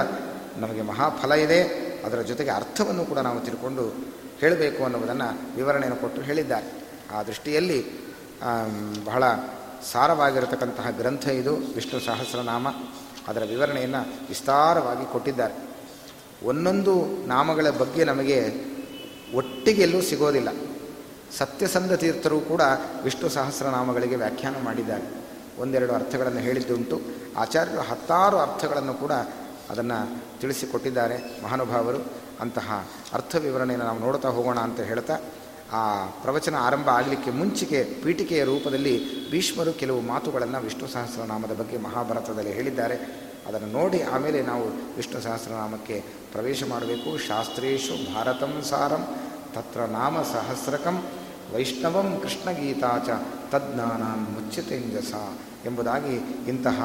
ನಮಗೆ 0.57 0.81
ಮಹಾಫಲ 0.81 1.31
ಇದೆ. 1.31 1.61
ಅದರ 2.05 2.21
ಜೊತೆಗೆ 2.21 2.51
ಅರ್ಥವನ್ನು 2.51 3.05
ಕೂಡ 3.05 3.19
ನಾವು 3.19 3.39
ತಿಳ್ಕೊಂಡು 3.39 3.85
ಹೇಳಬೇಕು 4.39 4.83
ಅನ್ನುವುದನ್ನು 4.83 5.55
ವಿವರಣೆಯನ್ನು 5.55 5.99
ಕೊಟ್ಟು 6.01 6.21
ಹೇಳಿದ್ದಾರೆ. 6.21 6.67
ಆ 7.15 7.23
ದೃಷ್ಟಿಯಲ್ಲಿ 7.23 7.79
ಬಹಳ 9.05 9.23
ಸಾರವಾಗಿರತಕ್ಕಂತಹ 9.91 10.89
ಗ್ರಂಥ 10.89 11.27
ಇದು, 11.27 11.55
ವಿಷ್ಣು 11.55 11.99
ಸಹಸ್ರನಾಮ. 11.99 12.67
ಅದರ 13.27 13.43
ವಿವರಣೆಯನ್ನು 13.49 14.01
ವಿಸ್ತಾರವಾಗಿ 14.27 15.11
ಕೊಟ್ಟಿದ್ದಾರೆ. 15.11 15.72
ಒಂದೊಂದು 16.43 17.25
ನಾಮಗಳ 17.27 17.69
ಬಗ್ಗೆ 17.69 18.03
ನಮಗೆ 18.03 18.37
ಒಟ್ಟಿಗೆ 19.33 19.81
ಎಲ್ಲೂ 19.81 20.01
ಸಿಗೋದಿಲ್ಲ. 20.01 20.49
ಸತ್ಯಸಂಧ 21.37 21.93
ತೀರ್ಥರು 21.93 22.39
ಕೂಡ 22.39 22.61
ವಿಷ್ಣು 23.03 23.29
ಸಹಸ್ರನಾಮಗಳಿಗೆ 23.29 24.15
ವ್ಯಾಖ್ಯಾನ 24.15 24.55
ಮಾಡಿದ್ದಾರೆ. 24.63 25.23
ಒಂದೆರಡು 25.59 25.93
ಅರ್ಥಗಳನ್ನು 25.93 26.39
ಹೇಳಿದ್ದುಂಟು. 26.39 27.01
ಆಚಾರ್ಯರು 27.37 27.81
ಹತ್ತಾರು 27.81 28.37
ಅರ್ಥಗಳನ್ನು 28.37 28.93
ಕೂಡ 28.93 29.11
ಅದನ್ನು 29.69 30.23
ತಿಳಿಸಿಕೊಟ್ಟಿದ್ದಾರೆ 30.41 31.43
ಮಹಾನುಭಾವರು. 31.43 31.97
ಅಂತಹ 32.39 32.87
ಅರ್ಥ 33.13 33.35
ವಿವರಣೆಯನ್ನು 33.35 33.85
ನಾವು 33.85 33.99
ನೋಡ್ತಾ 33.99 34.29
ಹೋಗೋಣ 34.29 34.59
ಅಂತ 34.59 34.79
ಹೇಳ್ತಾ, 34.79 35.17
ಆ 35.71 36.05
ಪ್ರವಚನ 36.05 36.55
ಆರಂಭ 36.55 36.89
ಆಗಲಿಕ್ಕೆ 36.89 37.31
ಮುಂಚಿಕೆ 37.31 37.83
ಪೀಠಿಕೆಯ 37.83 38.43
ರೂಪದಲ್ಲಿ 38.43 39.31
ಭೀಷ್ಮರು 39.31 39.73
ಕೆಲವು 39.73 40.01
ಮಾತುಗಳನ್ನು 40.01 40.59
ವಿಷ್ಣು 40.59 40.87
ಸಹಸ್ರನಾಮದ 40.87 41.51
ಬಗ್ಗೆ 41.51 41.77
ಮಹಾಭಾರತದಲ್ಲಿ 41.77 42.51
ಹೇಳಿದ್ದಾರೆ. 42.51 43.32
ಅದನ್ನು 43.47 43.67
ನೋಡಿ 43.67 43.99
ಆಮೇಲೆ 44.13 44.41
ನಾವು 44.41 44.65
ವಿಷ್ಣು 44.97 45.19
ಸಹಸ್ರನಾಮಕ್ಕೆ 45.21 45.95
ಪ್ರವೇಶ 46.33 46.63
ಮಾಡಬೇಕು. 46.69 47.09
ಶಾಸ್ತ್ರೇಶು 47.27 47.95
ಭಾರತಂ 48.13 48.53
ಸಾರಂ, 48.69 49.03
ತತ್ರ 49.55 49.81
ನಾಮ 49.97 50.15
ಸಹಸ್ರಕಂ, 50.21 50.97
ವೈಷ್ಣವಂ 51.53 52.09
ಕೃಷ್ಣಗೀತಾಚ 52.21 53.09
ತಜ್ಞಾನಾನ್ 53.51 54.25
ಮುಚ್ಚತೆಂಜಸ 54.35 55.13
ಎಂಬುದಾಗಿ 55.65 56.15
ಇಂತಹ 56.49 56.79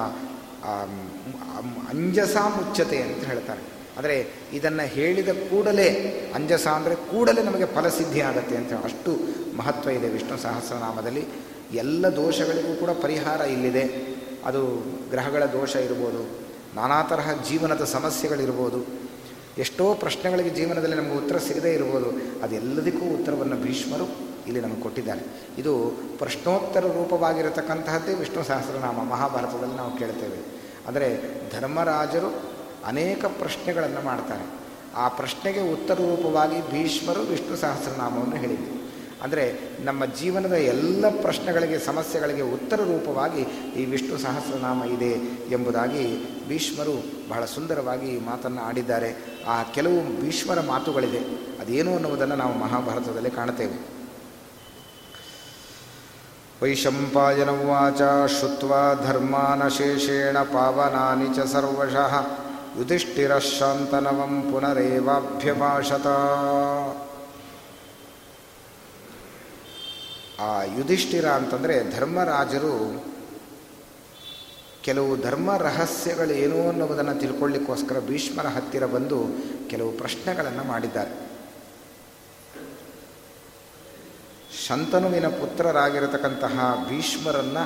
ಅಂಜಸ 1.90 2.36
ಮುಚ್ಚತೆ 2.56 2.98
ಅಂತ 3.02 3.22
ಹೇಳ್ತಾರೆ. 3.24 3.62
ಆದರೆ 3.98 4.16
ಇದನ್ನು 4.52 4.84
ಹೇಳಿದ 4.94 5.28
ಕೂಡಲೇ, 5.28 5.86
ಅಂಜಸ 6.34 6.66
ಅಂದರೆ 6.66 6.94
ಕೂಡಲೇ 6.94 7.42
ನಮಗೆ 7.42 7.66
ಫಲಸಿದ್ಧಿ 7.66 8.20
ಆಗುತ್ತೆ 8.20 8.56
ಅಂತ 8.56 8.72
ಅಷ್ಟು 8.84 9.12
ಮಹತ್ವ 9.56 9.90
ಇದೆ 9.90 10.08
ವಿಷ್ಣು 10.08 10.36
ಸಹಸ್ರನಾಮದಲ್ಲಿ. 10.38 11.24
ಎಲ್ಲ 11.74 12.06
ದೋಷಗಳಿಗೂ 12.16 12.74
ಕೂಡ 12.80 12.90
ಪರಿಹಾರ 13.02 13.40
ಇಲ್ಲಿದೆ. 13.54 13.84
ಅದು 14.44 14.60
ಗ್ರಹಗಳ 15.10 15.44
ದೋಷ 15.44 15.72
ಇರ್ಬೋದು 15.76 16.47
ನಾನಾ 16.74 17.02
ತರಹ 17.02 17.30
ಜೀವನದ 17.48 17.84
ಸಮಸ್ಯೆಗಳಿರ್ಬೋದು. 17.84 19.08
ಎಷ್ಟೋ 19.58 19.94
ಪ್ರಶ್ನೆಗಳಿಗೆ 19.94 20.50
ಜೀವನದಲ್ಲಿ 20.50 20.96
ನಮಗೆ 20.96 21.16
ಉತ್ತರ 21.16 21.38
ಸಿಗದೇ 21.38 21.72
ಇರ್ಬೋದು. 21.72 22.40
ಅದೆಲ್ಲದಕ್ಕೂ 22.42 23.14
ಉತ್ತರವನ್ನು 23.14 23.56
ಭೀಷ್ಮರು 23.56 24.04
ಇಲ್ಲಿ 24.46 24.60
ನಮಗೆ 24.60 24.80
ಕೊಟ್ಟಿದ್ದಾರೆ. 24.80 25.20
ಇದು 25.58 25.92
ಪ್ರಶ್ನೋತ್ತರ 26.18 26.80
ರೂಪವಾಗಿರತಕ್ಕಂತಹದ್ದೇ 26.80 28.14
ವಿಷ್ಣು 28.14 28.44
ಸಹಸ್ರನಾಮ 28.44 29.04
ಮಹಾಭಾರತದಲ್ಲಿ 29.04 29.74
ನಾವು 29.74 29.96
ಕೇಳ್ತೇವೆ. 29.96 30.58
ಅಂದರೆ 30.88 31.20
ಧರ್ಮರಾಜರು 31.52 32.42
ಅನೇಕ 32.84 33.24
ಪ್ರಶ್ನೆಗಳನ್ನು 33.24 34.04
ಮಾಡ್ತಾರೆ. 34.04 34.46
ಆ 34.94 35.08
ಪ್ರಶ್ನೆಗೆ 35.08 35.72
ಉತ್ತರ 35.72 35.94
ರೂಪವಾಗಿ 35.94 36.70
ಭೀಷ್ಮರು 36.70 37.20
ವಿಷ್ಣು 37.20 37.56
ಸಹಸ್ರನಾಮವನ್ನು 37.56 38.36
ಹೇಳಿದರು. 38.36 38.77
ಅಂದರೆ 39.22 39.60
ನಮ್ಮ 39.84 40.04
ಜೀವನದ 40.04 40.52
ಎಲ್ಲ 40.52 41.04
ಪ್ರಶ್ನೆಗಳಿಗೆ, 41.22 41.78
ಸಮಸ್ಯೆಗಳಿಗೆ 41.78 42.42
ಉತ್ತರ 42.42 42.76
ರೂಪವಾಗಿ 42.76 43.40
ಈ 43.76 43.84
ವಿಷ್ಣು 43.84 44.18
ಸಹಸ್ರನಾಮ 44.18 44.84
ಇದೆ 44.84 45.10
ಎಂಬುದಾಗಿ 45.50 46.04
ಭೀಷ್ಮರು 46.48 47.02
ಬಹಳ 47.28 47.44
ಸುಂದರವಾಗಿ 47.44 48.20
ಮಾತನ್ನು 48.20 48.62
ಆಡಿದ್ದಾರೆ. 48.62 49.16
ಆ 49.48 49.62
ಕೆಲವು 49.62 50.20
ಭೀಷ್ಮರ 50.20 50.60
ಮಾತುಗಳಿದೆ. 50.60 51.18
ಅದೇನು 51.60 51.94
ಅನ್ನುವುದನ್ನು 51.94 52.36
ನಾವು 52.36 52.58
ಮಹಾಭಾರತದಲ್ಲಿ 52.58 53.30
ಕಾಣುತ್ತೇವೆ. 53.30 53.98
ವೈಶಂಪಾಯನವಾಚ 56.62 58.30
ಶ್ರುತ್ವಾ 58.30 59.04
ಧರ್ಮಾನಶೇಷೇಣ 59.06 60.38
ಪಾವನಾನಿ 60.38 61.36
ಚ 61.36 61.38
ಸರ್ವಶಃ. 61.52 62.26
ಯುಧಿಷ್ಠಿರಶಾಂತನವಂ 62.78 64.42
ಪುನರೇವಾಭ್ಯಭಾಷತ 64.52 66.06
ಆ 70.38 70.62
ಯುಧಿಷ್ಠಿರ 70.62 71.26
ಅಂತಂದರೆ 71.28 71.76
ಧರ್ಮರಾಜರು 71.96 72.74
ಕೆಲವು 74.82 75.20
ಧರ್ಮ 75.20 75.56
ರಹಸ್ಯಗಳು 75.56 76.30
ಏನು 76.30 76.68
ಅನ್ನುವುದನ್ನು 76.68 77.14
ತಿಳ್ಕೊಳ್ಳಿಕ್ಕೋಸ್ಕರ 77.20 78.00
ಭೀಷ್ಮರ 78.00 78.46
ಹತ್ತಿರ 78.46 78.86
ಬಂದು 78.86 79.18
ಕೆಲವು 79.70 79.90
ಪ್ರಶ್ನೆಗಳನ್ನು 79.92 80.64
ಮಾಡಿದ್ದಾರೆ. 80.64 81.12
ಶಂತನುವಿನ 84.66 85.28
ಪುತ್ರರಾಗಿರತಕ್ಕಂತಹ 85.28 86.84
ಭೀಷ್ಮರನ್ನು 86.88 87.64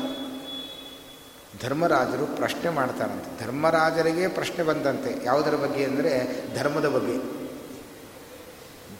ಧರ್ಮರಾಜರು 1.62 2.26
ಪ್ರಶ್ನೆ 2.26 2.70
ಮಾಡ್ತಾರಂತೆ. 2.70 3.44
ಧರ್ಮರಾಜರಿಗೆ 3.44 4.28
ಪ್ರಶ್ನೆ 4.28 4.64
ಬಂದಂತೆ, 4.64 5.24
ಯಾವುದರ 5.24 5.54
ಬಗ್ಗೆ 5.54 5.84
ಅಂದರೆ 5.84 6.12
ಧರ್ಮದ 6.56 6.88
ಬಗ್ಗೆ. 6.88 7.16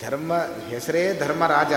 ಧರ್ಮ 0.07 0.33
ಹೆಸರೇ 0.69 1.19
ಧರ್ಮರಾಜ. 1.19 1.73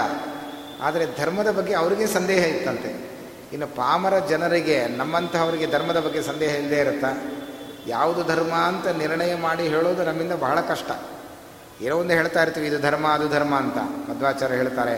ಆದರೆ 0.82 1.17
ಧರ್ಮದ 1.17 1.51
ಬಗ್ಗೆ 1.51 1.73
ಅವರಿಗೆ 1.73 2.07
ಸಂದೇಹ 2.07 2.45
ಇತ್ತಂತೆ. 2.45 3.15
ಇನ್ನು 3.53 3.67
ಪಾಮರ 3.67 4.19
ಜನರಿಗೆ, 4.19 4.88
ನಮ್ಮಂತಹವರಿಗೆ 4.88 5.67
ಧರ್ಮದ 5.67 5.99
ಬಗ್ಗೆ 5.99 6.21
ಸಂದೇಹ 6.21 6.49
ಇಲ್ಲದೆ 6.49 6.80
ಇರುತ್ತಾ? 6.80 7.07
ಯಾವುದು 7.88 8.23
ಧರ್ಮ 8.23 8.53
ಅಂತ 8.53 8.88
ನಿರ್ಣಯ 8.88 9.36
ಮಾಡಿ 9.36 9.63
ಹೇಳೋದು 9.63 10.03
ನಮ್ಮಿಂದ 10.03 10.32
ಬಹಳ 10.32 10.61
ಕಷ್ಟ. 10.61 10.91
ಏನೋ 11.82 11.97
ಒಂದು 11.97 12.13
ಹೇಳ್ತಾ 12.13 12.43
ಇರ್ತೀವಿ, 12.43 12.67
ಇದು 12.67 12.80
ಧರ್ಮ, 12.80 13.07
ಅದು 13.07 13.30
ಧರ್ಮ 13.30 13.55
ಅಂತ. 13.55 13.78
ಮಧ್ವಾಚಾರ್ಯ 14.09 14.55
ಹೇಳ್ತಾರೆ, 14.55 14.95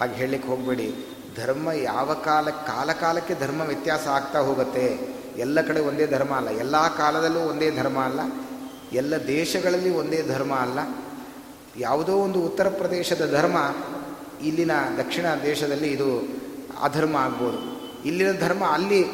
ಹಾಗೆ 0.00 0.14
ಹೇಳಲಿಕ್ಕೆ 0.14 0.48
ಹೋಗಬೇಡಿ. 0.48 1.06
ಧರ್ಮ 1.36 1.72
ಯಾವ 1.72 2.14
ಕಾಲ 2.14 2.50
ಕಾಲ 2.50 2.92
ಕಾಲಕ್ಕೆ 2.92 3.34
ಧರ್ಮ 3.34 3.60
ವ್ಯತ್ಯಾಸ 3.60 4.06
ಆಗ್ತಾ 4.06 4.38
ಹೋಗುತ್ತೆ? 4.38 5.20
ಎಲ್ಲ 5.36 5.60
ಕಡೆ 5.60 5.80
ಒಂದೇ 5.80 6.06
ಧರ್ಮ 6.06 6.34
ಅಲ್ಲ. 6.34 6.48
ಎಲ್ಲ 6.48 6.88
ಕಾಲದಲ್ಲೂ 6.96 7.40
ಒಂದೇ 7.40 7.70
ಧರ್ಮ 7.70 8.00
ಅಲ್ಲ. 8.00 8.20
ಎಲ್ಲ 8.92 9.26
ದೇಶಗಳಲ್ಲಿ 9.26 9.90
ಒಂದೇ 9.90 10.22
ಧರ್ಮ 10.22 10.54
ಅಲ್ಲ. 10.54 10.78
ಯಾವುದೋ 11.76 12.12
ಒಂದು 12.12 12.40
ಉತ್ತರ 12.40 12.68
ಪ್ರದೇಶದ 12.68 13.30
ಧರ್ಮ 13.32 13.56
ಇಲ್ಲಿನ 14.42 14.70
ದಕ್ಷಿಣ 14.98 15.26
ದೇಶದಲ್ಲಿ 15.42 15.88
ಇದು 15.88 16.28
ಅಧರ್ಮ 16.82 17.16
ಆಗ್ಬೋದು. 17.16 17.58
ಇಲ್ಲಿನ 18.04 18.32
ಧರ್ಮ 18.40 18.64
ಅಲ್ಲಿ 18.64 19.04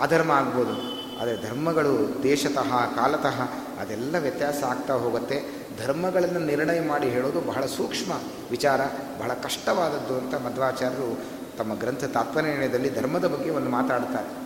ಅಧರ್ಮ 0.00 0.32
ಆಗ್ಬೋದು. 0.32 0.94
ಆದರೆ 1.20 1.48
ಧರ್ಮಗಳು 1.48 2.22
ದೇಶತಃ, 2.22 2.94
ಕಾಲತಃ 2.94 3.42
ಅದೆಲ್ಲ 3.80 4.18
ವ್ಯತ್ಯಾಸ 4.18 4.62
ಆಗ್ತಾ 4.62 4.94
ಹೋಗುತ್ತೆ. 4.94 5.64
ಧರ್ಮಗಳನ್ನು 5.84 6.38
ನಿರ್ಣಯ 6.38 6.80
ಮಾಡಿ 6.80 7.08
ಹೇಳೋದು 7.08 7.40
ಬಹಳ 7.40 7.66
ಸೂಕ್ಷ್ಮ 7.66 8.12
ವಿಚಾರ, 8.50 8.80
ಬಹಳ 9.18 9.34
ಕಷ್ಟವಾದದ್ದು 9.34 10.18
ಅಂತ 10.18 10.34
ಮಧ್ವಾಚಾರ್ಯರು 10.34 11.20
ತಮ್ಮ 11.58 11.74
ಗ್ರಂಥ 11.74 12.04
ತಾತ್ಪರ್ಯದಲ್ಲಿ 12.04 12.94
ಧರ್ಮದ 12.94 13.26
ಬಗ್ಗೆ 13.26 13.50
ಒಂದು 13.50 13.70
ಮಾತಾಡ್ತಾರೆ. 13.70 14.44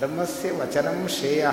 ಧರ್ಮಸ್ಯ 0.00 0.50
ವಚನಂ 0.50 1.08
ಶ್ರೇಯ 1.08 1.46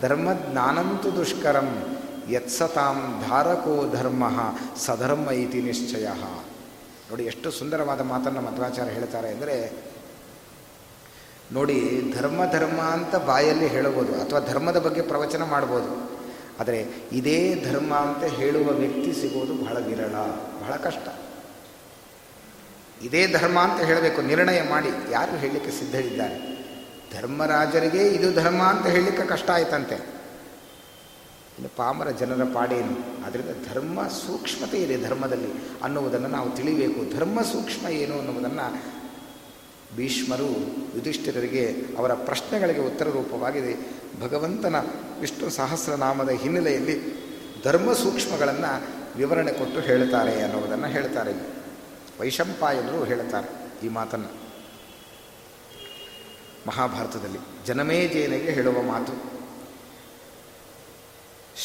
ಧರ್ಮಜ್ಞಾನಂತು 0.00 1.16
ದುಷ್ಕರಂ 1.16 1.98
ಯತ್ಸತಾಂ 2.30 2.98
ಧಾರಕೋ 3.28 3.76
ಧರ್ಮ 3.96 4.24
ಸಧರ್ಮ 4.86 5.30
ಇತಿ 5.30 5.60
ನಿಶ್ಚಯ. 5.62 6.08
ನೋಡಿ, 7.10 7.24
ಎಷ್ಟು 7.24 7.48
ಸುಂದರವಾದ 7.50 8.00
ಮಾತನ್ನು 8.00 8.40
ಮಧ್ವಾಚಾರ್ಯ 8.40 8.92
ಹೇಳ್ತಾರೆ 8.92 9.28
ಅಂದರೆ, 9.28 9.54
ನೋಡಿ, 11.52 11.76
ಧರ್ಮ 12.16 12.40
ಧರ್ಮ 12.52 12.80
ಅಂತ 12.96 13.16
ಬಾಯಲ್ಲಿ 13.16 13.66
ಹೇಳಬಹುದು, 13.66 14.12
ಅಥವಾ 14.22 14.40
ಧರ್ಮದ 14.40 14.78
ಬಗ್ಗೆ 14.86 15.02
ಪ್ರವಚನ 15.02 15.42
ಮಾಡ್ಬೋದು. 15.42 15.90
ಆದರೆ 16.60 16.78
ಇದೇ 17.12 17.38
ಧರ್ಮ 17.64 17.94
ಅಂತ 17.94 18.24
ಹೇಳುವ 18.38 18.68
ವ್ಯಕ್ತಿ 18.72 19.12
ಸಿಗೋದು 19.20 19.54
ಬಹಳ 19.64 19.76
ವಿರಳ, 19.78 20.14
ಬಹಳ 20.60 20.76
ಕಷ್ಟ. 20.76 21.08
ಇದೇ 23.02 23.22
ಧರ್ಮ 23.26 23.58
ಅಂತ 23.60 23.80
ಹೇಳಬೇಕು, 23.80 24.20
ನಿರ್ಣಯ 24.22 24.60
ಮಾಡಿ, 24.70 24.90
ಯಾರು 25.12 25.34
ಹೇಳಲಿಕ್ಕೆ 25.36 25.70
ಸಿದ್ಧರಿದ್ದಾರೆ? 25.70 26.38
ಧರ್ಮರಾಜರಿಗೆ 27.14 28.04
ಇದು 28.08 28.28
ಧರ್ಮ 28.42 28.62
ಅಂತ 28.62 28.86
ಹೇಳಲಿಕ್ಕೆ 28.86 29.26
ಕಷ್ಟ 29.26 29.50
ಆಯ್ತಂತೆ. 29.50 29.98
ಇನ್ನು 31.58 31.76
ಪಾಮರ 31.76 32.10
ಜನರ 32.10 32.44
ಪಾಡೇನು? 32.44 33.24
ಅದರಿಂದ 33.26 33.48
ಧರ್ಮ 33.72 34.02
ಸೂಕ್ಷ್ಮತೆ 34.02 34.78
ಇದೆ 34.78 35.08
ಧರ್ಮದಲ್ಲಿ 35.08 35.48
ಅನ್ನುವುದನ್ನು 35.82 36.28
ನಾವು 36.28 36.50
ತಿಳಿಬೇಕು. 36.50 37.16
ಧರ್ಮ 37.16 37.42
ಸೂಕ್ಷ್ಮ 37.42 37.88
ಏನು 37.88 38.18
ಅನ್ನುವುದನ್ನು 38.18 38.82
ಭೀಷ್ಮರು, 39.96 40.48
ಯುಧಿಷ್ಠಿರರಿಗೆ 40.96 41.76
ಅವರ 41.98 42.14
ಪ್ರಶ್ನೆಗಳಿಗೆ 42.14 42.80
ಉತ್ತರ 42.80 43.08
ರೂಪವಾಗಿದೆ. 43.10 43.98
ಭಗವಂತನ 44.20 44.76
ವಿಷ್ಣು 45.20 45.50
ಸಹಸ್ರನಾಮದ 45.50 46.28
ಹಿನ್ನೆಲೆಯಲ್ಲಿ 46.28 47.28
ಧರ್ಮ 47.64 47.92
ಸೂಕ್ಷ್ಮಗಳನ್ನು 47.92 48.84
ವಿವರಣೆ 49.16 49.52
ಕೊಟ್ಟು 49.52 49.80
ಹೇಳ್ತಾರೆ 49.80 50.42
ಅನ್ನುವುದನ್ನು 50.42 50.86
ಹೇಳ್ತಾರೆ. 50.86 51.32
ವೈಶಂಪಾಯನರು 52.20 53.04
ಹೇಳ್ತಾರೆ 53.04 53.48
ಈ 53.86 53.88
ಮಾತನ್ನು. 53.88 54.28
ಮಹಾಭಾರತದಲ್ಲಿ 56.68 57.66
ಜನಮೇಜೇನೆಗೆ 57.66 58.50
ಹೇಳುವ 58.50 58.82
ಮಾತು 58.82 59.37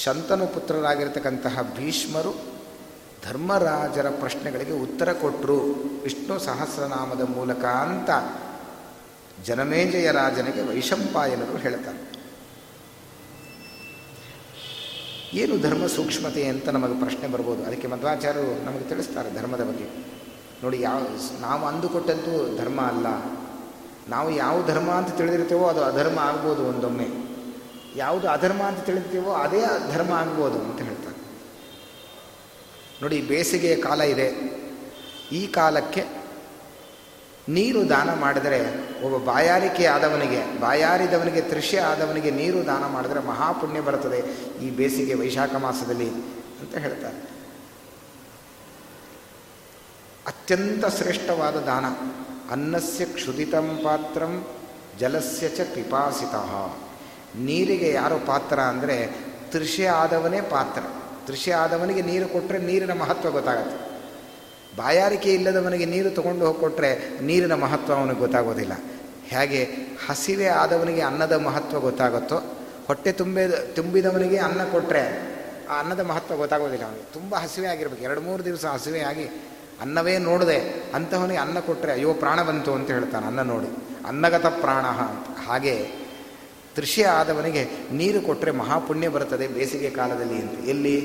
ಶಂತನು 0.01 0.47
ಪುತ್ರರಾಗಿರ್ತಕ್ಕಂತಹ 0.47 1.73
ಭೀಷ್ಮರು 1.77 2.53
ಧರ್ಮರಾಜರ 3.29 4.09
ಪ್ರಶ್ನೆಗಳಿಗೆ 4.09 4.71
ಉತ್ತರ 4.71 5.13
ಕೊಟ್ಟರು 5.13 5.57
ವಿಷ್ಣು 6.03 6.39
ಸಹಸ್ರನಾಮದ 6.39 7.21
ಮೂಲಕ 7.21 7.65
ಅಂತ 7.65 8.09
ಜನಮೇಜಯ 9.45 10.11
ರಾಜನಿಗೆ 10.11 10.61
ವೈಶಂಪಾಯನರು 10.61 11.57
ಹೇಳ್ತಾರೆ. 11.57 12.23
ಏನು 15.33 15.61
ಧರ್ಮ 15.61 15.87
ಸೂಕ್ಷ್ಮತೆ 15.87 16.47
ಅಂತ 16.47 16.69
ನಮಗೆ 16.69 16.99
ಪ್ರಶ್ನೆ 16.99 17.27
ಬರ್ಬೋದು. 17.27 17.63
ಅದಕ್ಕೆ 17.63 17.87
ಮಧ್ವಾಚಾರ್ಯರು 17.87 18.65
ನಮಗೆ 18.65 18.83
ತಿಳಿಸ್ತಾರೆ 18.83 19.33
ಧರ್ಮದ 19.33 19.61
ಬಗ್ಗೆ. 19.61 20.05
ನೋಡಿ 20.63 20.81
ಯಾವ 20.81 20.99
ನಾವು 21.39 21.65
ಅಂದುಕೊಟ್ಟಂತೂ 21.65 22.57
ಧರ್ಮ 22.57 22.81
ಅಲ್ಲ. 22.81 23.07
ನಾವು 24.09 24.31
ಯಾವ 24.31 24.67
ಧರ್ಮ 24.67 24.91
ಅಂತ 24.91 25.15
ತಿಳಿದಿರ್ತೇವೋ 25.17 25.65
ಅದು 25.65 25.83
ಅಧರ್ಮ 25.83 26.19
ಆಗ್ಬೋದು 26.19 26.63
ಒಂದೊಮ್ಮೆ. 26.63 27.32
ಯಾವುದು 27.95 28.29
ಅಧರ್ಮ 28.29 28.63
ಅಂತ 28.63 28.79
ತಿಳಿತೀವೋ 28.79 29.33
ಅದೇ 29.33 29.61
ಧರ್ಮ 29.91 30.11
ಆಗ್ಬೋದು 30.11 30.59
ಅಂತ 30.59 30.81
ಹೇಳ್ತಾರೆ. 30.81 31.13
ನೋಡಿ 33.01 33.21
ಬೇಸಿಗೆಯ 33.21 33.75
ಕಾಲ 33.75 34.01
ಇದೆ. 34.01 34.27
ಈ 35.31 35.47
ಕಾಲಕ್ಕೆ 35.47 36.23
ನೀರು 37.49 37.89
ದಾನ 37.89 38.13
ಮಾಡಿದರೆ 38.13 38.59
ಒಬ್ಬ 39.03 39.29
ಬಾಯಾರಿಕೆ 39.29 39.85
ಆದವನಿಗೆ, 39.85 40.59
ಬಾಯಾರಿದವನಿಗೆ 40.59 41.41
ತೃಷ್ಯ 41.41 41.79
ಆದವನಿಗೆ 41.79 42.31
ನೀರು 42.31 42.65
ದಾನ 42.65 42.85
ಮಾಡಿದರೆ 42.85 43.19
ಮಹಾಪುಣ್ಯ 43.19 43.81
ಬರುತ್ತದೆ 43.81 44.19
ಈ 44.57 44.69
ಬೇಸಿಗೆ 44.69 45.13
ವೈಶಾಖ 45.13 45.55
ಮಾಸದಲ್ಲಿ 45.55 46.09
ಅಂತ 46.61 46.75
ಹೇಳ್ತಾರೆ. 46.77 47.17
ಅತ್ಯಂತ 50.27 50.85
ಶ್ರೇಷ್ಠವಾದ 50.85 51.55
ದಾನ 51.55 51.85
ಅನ್ನಸ್ಯ 52.51 53.05
ಕ್ಷುದಿತಂ 53.05 53.79
ಪಾತ್ರಂ 53.83 54.47
ಜಲಸ್ಯ 54.99 55.49
ಚ 55.49 55.61
ಪಿಪಾಸಿತ. 55.61 56.35
ನೀರಿಗೆ 57.35 57.89
ಯಾರು 57.89 58.25
ಪಾತ್ರ 58.25 58.59
ಅಂದರೆ 58.59 58.97
ತೃಷೆ 59.51 59.85
ಆದವನೇ 59.85 60.41
ಪಾತ್ರ. 60.41 60.81
ತೃಷೆ 61.27 61.51
ಆದವನಿಗೆ 61.51 62.01
ನೀರು 62.01 62.27
ಕೊಟ್ಟರೆ 62.27 62.57
ನೀರಿನ 62.57 62.93
ಮಹತ್ವ 62.93 63.31
ಗೊತ್ತಾಗತ್ತೆ. 63.31 63.93
ಬಾಯಾರಿಕೆ 64.77 65.33
ಇಲ್ಲದವನಿಗೆ 65.33 65.85
ನೀರು 65.85 66.09
ತಗೊಂಡು 66.09 66.45
ಹೋಗಿ 66.45 66.59
ಕೊಟ್ಟರೆ 66.59 67.21
ನೀರಿನ 67.21 67.53
ಮಹತ್ವ 67.53 67.93
ಅವನಿಗೆ 67.93 68.19
ಗೊತ್ತಾಗೋದಿಲ್ಲ. 68.19 68.73
ಹೇಗೆ 69.23 69.63
ಹಸಿವೆ 70.07 70.47
ಆದವನಿಗೆ 70.47 71.01
ಅನ್ನದ 71.01 71.31
ಮಹತ್ವ 71.31 71.79
ಗೊತ್ತಾಗುತ್ತೋ, 71.79 72.37
ಹೊಟ್ಟೆ 72.87 73.11
ತುಂಬಿದ 73.11 73.53
ತುಂಬಿದವನಿಗೆ 73.75 74.37
ಅನ್ನ 74.37 74.63
ಕೊಟ್ಟರೆ 74.63 75.03
ಆ 75.69 75.79
ಅನ್ನದ 75.79 75.99
ಮಹತ್ವ 75.99 76.35
ಗೊತ್ತಾಗೋದಿಲ್ಲ 76.35 76.85
ಅವನಿಗೆ. 76.85 77.13
ತುಂಬ 77.13 77.35
ಹಸಿವೆ 77.35 77.67
ಆಗಿರ್ಬೇಕು. 77.67 78.03
ಎರಡು 78.03 78.21
ಮೂರು 78.21 78.45
ದಿವಸ 78.45 78.65
ಹಸಿವೆ 78.65 79.01
ಆಗಿ 79.01 79.25
ಅನ್ನವೇ 79.81 80.17
ನೋಡದೆ 80.17 80.91
ಅಂಥವನಿಗೆ 80.93 81.39
ಅನ್ನ 81.39 81.59
ಕೊಟ್ಟರೆ 81.59 81.91
ಅಯ್ಯೋ, 81.91 82.13
ಪ್ರಾಣ 82.13 82.43
ಬಂತು 82.43 82.73
ಅಂತ 82.73 82.91
ಹೇಳ್ತಾನೆ, 82.91 83.25
ಅನ್ನ 83.25 83.41
ನೋಡಿ. 83.41 83.67
ಅನ್ನಗತ 84.07 84.45
ಪ್ರಾಣ 84.45 84.85
ಅಂತ. 84.85 85.47
ಹಾಗೆ 85.47 86.02
ತೃಷ್ಯ 86.75 87.05
ಆದವನಿಗೆ 87.07 87.63
ನೀರು 87.91 88.21
ಕೊಟ್ಟರೆ 88.21 88.51
ಮಹಾಪುಣ್ಯ 88.51 89.09
ಬರುತ್ತದೆ 89.09 89.47
ಬೇಸಿಗೆ 89.47 89.89
ಕಾಲದಲ್ಲಿ 89.89 90.37
ಅಂತ. 90.41 90.55
ಎಲ್ಲಿ? 90.69 90.97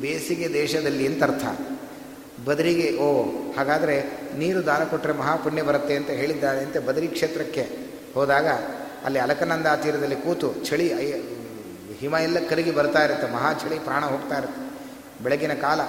ಬೇಸಿಗೆ 0.00 0.52
ದೇಶದಲ್ಲಿ 0.52 1.06
ಅಂತ 1.06 1.22
ಅರ್ಥ. 1.22 1.44
ಬದರಿಗೆ, 2.44 2.88
ಓ, 2.98 3.08
ಹಾಗಾದರೆ 3.56 3.96
ನೀರು 4.38 4.60
ದಾನ 4.66 4.82
ಕೊಟ್ಟರೆ 4.84 5.12
ಮಹಾಪುಣ್ಯ 5.12 5.62
ಬರುತ್ತೆ 5.62 5.94
ಅಂತ 5.96 6.10
ಹೇಳಿದ್ದಾರೆ 6.10 6.60
ಅಂತ 6.60 6.76
ಬದರಿ 6.78 7.08
ಕ್ಷೇತ್ರಕ್ಕೆ 7.08 7.64
ಹೋದಾಗ 8.14 8.48
ಅಲ್ಲಿ 9.04 9.18
ಅಲಕನಂದ 9.18 9.66
ತೀರದಲ್ಲಿ 9.82 10.16
ಕೂತು 10.16 10.48
ಚಳಿ 10.64 10.88
ಹಿಮ 12.00 12.14
ಎಲ್ಲ 12.22 12.38
ಕರಗಿ 12.50 12.70
ಬರ್ತಾ 12.70 13.00
ಇರುತ್ತೆ, 13.04 13.26
ಮಹಾ 13.32 13.52
ಚಳಿ 13.52 13.78
ಪ್ರಾಣ 13.78 14.04
ಹೋಗ್ತಾ 14.04 14.36
ಇರುತ್ತೆ. 14.38 14.62
ಬೆಳಗಿನ 15.24 15.54
ಕಾಲ 15.54 15.80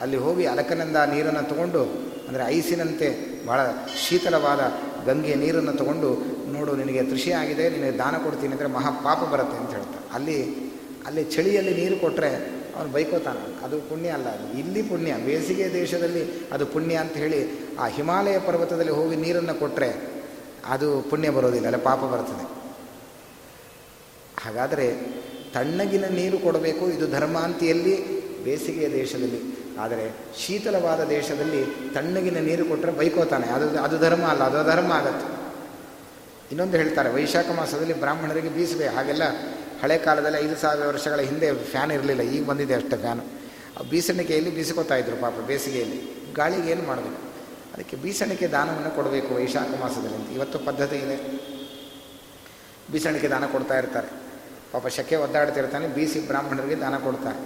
ಅಲ್ಲಿ 0.00 0.16
ಹೋಗಿ 0.16 0.44
ಅಲಕನಂದ 0.46 0.96
ನೀರನ್ನು 0.96 1.42
ತಗೊಂಡು, 1.48 1.82
ಅಂದರೆ 2.28 2.44
ಐಸಿನಂತೆ 2.46 3.08
ಭಾಳ 3.46 3.60
ಶೀತಲವಾದ 3.96 4.62
ಗಂಗೆ 5.06 5.34
ನೀರನ್ನು 5.34 5.72
ತಗೊಂಡು 5.72 6.10
ನೋಡು, 6.56 6.72
ನಿನಗೆ 6.80 7.02
ತೃಷಿ 7.10 7.30
ಆಗಿದೆ, 7.40 7.64
ನಿನಗೆ 7.76 7.94
ದಾನ 8.02 8.14
ಕೊಡ್ತೀನಿ 8.24 8.52
ಅಂದರೆ 8.56 8.70
ಮಹಾ 8.76 8.90
ಪಾಪ 9.06 9.20
ಬರುತ್ತೆ 9.32 9.56
ಅಂತ 9.62 9.72
ಹೇಳ್ತಾರೆ. 9.78 10.04
ಅಲ್ಲಿ 10.16 10.38
ಅಲ್ಲಿ 11.08 11.22
ಚಳಿಯಲ್ಲಿ 11.34 11.72
ನೀರು 11.80 11.96
ಕೊಟ್ಟರೆ 12.02 12.30
ಅವನು 12.74 12.90
ಬೈಕೋತಾನೆ 12.94 13.40
ಅದು 13.64 13.76
ಪುಣ್ಯ 13.88 14.14
ಅಲ್ಲ 14.16 14.28
ಅದು. 14.36 14.46
ಇಲ್ಲಿ 14.60 14.80
ಪುಣ್ಯ. 14.90 15.12
ಬೇಸಿಗೆ 15.26 15.66
ದೇಶದಲ್ಲಿ 15.80 16.22
ಅದು 16.54 16.64
ಪುಣ್ಯ 16.74 16.94
ಅಂತ 17.02 17.14
ಹೇಳಿ 17.22 17.40
ಆ 17.82 17.86
ಹಿಮಾಲಯ 17.96 18.38
ಪರ್ವತದಲ್ಲಿ 18.46 18.94
ಹೋಗಿ 18.98 19.16
ನೀರನ್ನು 19.24 19.54
ಕೊಟ್ಟರೆ 19.60 19.90
ಅದು 20.74 20.88
ಪುಣ್ಯ 21.10 21.30
ಬರೋದಿಲ್ಲ, 21.36 21.66
ಅಲ್ಲ 21.70 21.80
ಪಾಪ 21.90 22.00
ಬರ್ತದೆ. 22.12 22.46
ಹಾಗಾದರೆ 24.44 24.86
ತಣ್ಣಗಿನ 25.56 26.06
ನೀರು 26.18 26.38
ಕೊಡಬೇಕು, 26.46 26.84
ಇದು 26.96 27.06
ಧರ್ಮಾಂತಿಯಲ್ಲಿ 27.16 27.94
ಬೇಸಿಗೆಯ 28.46 28.88
ದೇಶದಲ್ಲಿ. 29.00 29.40
ಆದರೆ 29.82 30.04
ಶೀತಲವಾದ 30.40 31.00
ದೇಶದಲ್ಲಿ 31.12 31.62
ತಣ್ಣಗಿನ 31.94 32.38
ನೀರು 32.48 32.64
ಕೊಟ್ಟರೆ 32.70 32.92
ಬೈಕೋತಾನೆ. 32.98 33.46
ಅದು 33.56 33.66
ಅದು 33.86 33.96
ಧರ್ಮ 34.06 34.24
ಅಲ್ಲ, 34.32 34.42
ಅದು 34.50 34.60
ಧರ್ಮ 34.72 34.90
ಆಗತ್ತೆ. 35.00 35.26
ಇನ್ನೊಂದು 36.50 36.76
ಹೇಳ್ತಾರೆ, 36.76 37.08
ವೈಶಾಖ 37.10 37.50
ಮಾಸದಲ್ಲಿ 37.50 38.00
ಬ್ರಾಹ್ಮಣರಿಗೆ 38.00 38.48
ಬೀಸಬೇಕು. 38.48 38.96
ಹಾಗೆಲ್ಲ 38.96 39.22
ಹಳೆ 39.82 39.98
ಕಾಲದಲ್ಲಿ 39.98 40.38
ಐದು 40.38 40.56
ಸಾವಿರ 40.56 40.86
ವರ್ಷಗಳ 40.86 41.20
ಹಿಂದೆ 41.20 41.64
ಫ್ಯಾನ್ 41.64 41.92
ಇರಲಿಲ್ಲ, 41.92 42.22
ಈಗ 42.22 42.44
ಬಂದಿದೆ 42.46 42.74
ಅಷ್ಟೇ 42.74 42.96
ಫ್ಯಾನು 42.96 43.24
ಆ 43.80 43.82
ಬೀಸಣಿಕೆಯಲ್ಲಿ 43.82 44.50
ಬೀಸಿಕೊತಾ 44.54 44.96
ಇದ್ರು 44.96 45.16
ಪಾಪ 45.16 45.34
ಬೇಸಿಗೆಯಲ್ಲಿ. 45.46 45.98
ಗಾಳಿಗೆ 46.34 46.70
ಏನು 46.70 46.82
ಮಾಡಬೇಕು 46.82 47.20
ಅದಕ್ಕೆ 47.74 47.96
ಬೀಸಣಿಕೆ 47.96 48.46
ದಾನವನ್ನು 48.46 48.90
ಕೊಡಬೇಕು 48.90 49.34
ವೈಶಾಖ 49.34 49.80
ಮಾಸದಲ್ಲಿ 49.80 50.16
ಅಂತ. 50.16 50.30
ಇವತ್ತು 50.30 50.58
ಪದ್ಧತಿ 50.58 50.96
ಇದೆ. 50.96 51.16
ಬೀಸಣಿಕೆ 52.92 53.28
ದಾನ 53.28 53.46
ಕೊಡ್ತಾ 53.46 53.78
ಇರ್ತಾರೆ. 53.78 54.08
ಪಾಪ 54.72 54.86
ಶಕೆ 54.86 55.16
ಒದ್ದಾಡ್ತಿರ್ತಾನೆ 55.16 55.88
ಬೀಸಿ 55.88 56.26
ಬ್ರಾಹ್ಮಣರಿಗೆ 56.26 56.76
ದಾನ 56.76 56.98
ಕೊಡ್ತಾರೆ. 56.98 57.40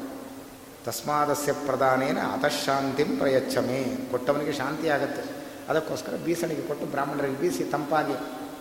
ತಸ್ಮಾದಸ್ಯ 0.84 1.52
ಪ್ರಧಾನೇನ 1.52 2.18
ಅತಃಶಾಂತಿಂ 2.18 3.16
ಪ್ರಯಚ್ಛಮೆ. 3.18 4.10
ಕೊಟ್ಟವನಿಗೆ 4.10 4.52
ಶಾಂತಿ 4.52 4.88
ಆಗುತ್ತೆ. 4.88 5.22
ಅದಕ್ಕೋಸ್ಕರ 5.68 6.14
ಬೀಸಣಿಗೆ 6.24 6.62
ಕೊಟ್ಟು 6.62 6.86
ಬ್ರಾಹ್ಮಣರಿಗೆ 6.86 7.40
ಬೀಸಿ 7.40 7.64
ತಂಪಾಗಿ 7.64 8.14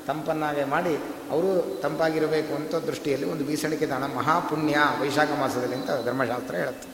ತಂಪನ್ನಾಗೆ 0.07 0.63
ಮಾಡಿ 0.73 0.93
ಅವರು 1.33 1.49
ತಂಪಾಗಿರಬೇಕು 1.83 2.51
ಅಂತ 2.59 2.75
ದೃಷ್ಟಿಯಲ್ಲಿ 2.89 3.27
ಒಂದು 3.33 3.43
ಬೀಸಣಿಕೆ 3.49 3.87
ದಾನ 3.93 4.05
ಮಹಾಪುಣ್ಯ 4.15 4.77
ವೈಶಾಖ 5.01 5.31
ಮಾಸದಲ್ಲಿ 5.41 5.75
ಅಂತ 5.79 5.89
ಧರ್ಮಶಾಸ್ತ್ರ 6.07 6.55
ಹೇಳುತ್ತೆ. 6.61 6.89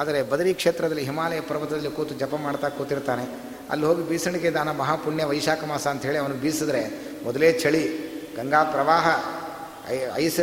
ಆದರೆ 0.00 0.18
ಬದರಿ 0.32 0.50
ಕ್ಷೇತ್ರದಲ್ಲಿ 0.54 1.04
ಹಿಮಾಲಯ 1.08 1.40
ಪರ್ವತದಲ್ಲಿ 1.50 1.90
ಕೂತು 1.96 2.14
ಜಪ 2.14 2.34
ಮಾಡ್ತಾ 2.44 2.68
ಕೂತಿರ್ತಾನೆ. 2.78 3.24
ಅಲ್ಲಿ 3.70 3.84
ಹೋಗಿ 3.86 4.02
ಬೀಸಣಿಕೆ 4.10 4.50
ದಾನ 4.56 4.70
ಮಹಾಪುಣ್ಯ 4.82 5.24
ವೈಶಾಖ 5.32 5.64
ಮಾಸ 5.70 5.86
ಅಂತ 5.94 6.02
ಹೇಳಿ 6.08 6.18
ಅವನು 6.18 6.36
ಬೀಸಿದ್ರೆ 6.44 6.82
ಮೊದಲೇ 7.24 7.48
ಚಳಿ, 7.62 7.82
ಗಂಗಾ 8.36 8.60
ಪ್ರವಾಹ 8.74 9.06
ಐಸ್ 10.24 10.40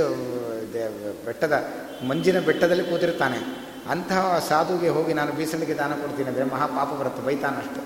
ಬೆಟ್ಟದ, 1.26 1.56
ಮಂಜಿನ 2.10 2.40
ಬೆಟ್ಟದಲ್ಲಿ 2.48 2.86
ಕೂತಿರ್ತಾನೆ. 2.90 3.40
ಅಂತಹ 3.94 4.22
ಸಾಧುಗೆ 4.50 4.90
ಹೋಗಿ 4.96 5.14
ನಾನು 5.20 5.32
ಬೀಸಣಿಗೆ 5.32 5.76
ದಾನ 5.82 5.94
ಕೊಡ್ತೀನಿ 6.02 6.28
ಅಂದರೆ 6.32 6.46
ಮಹಾಪಾಪ 6.54 6.90
ಬರುತ್ತೆ 7.02 7.22
ಬೈತಾನಷ್ಟು. 7.28 7.82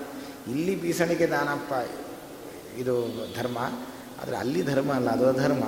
ಇಲ್ಲಿ 0.52 0.74
ಬೀಸಣಿಗೆ 0.82 1.26
ದಾನಪ್ಪ 1.26 1.72
ಇದು 2.78 3.26
ಧರ್ಮ, 3.34 3.58
ಆದರೆ 4.22 4.36
ಅಲ್ಲಿ 4.36 4.62
ಧರ್ಮ 4.62 4.92
ಅಲ್ಲ, 4.92 5.10
ಅದು 5.10 5.28
ಅಧರ್ಮ. 5.28 5.64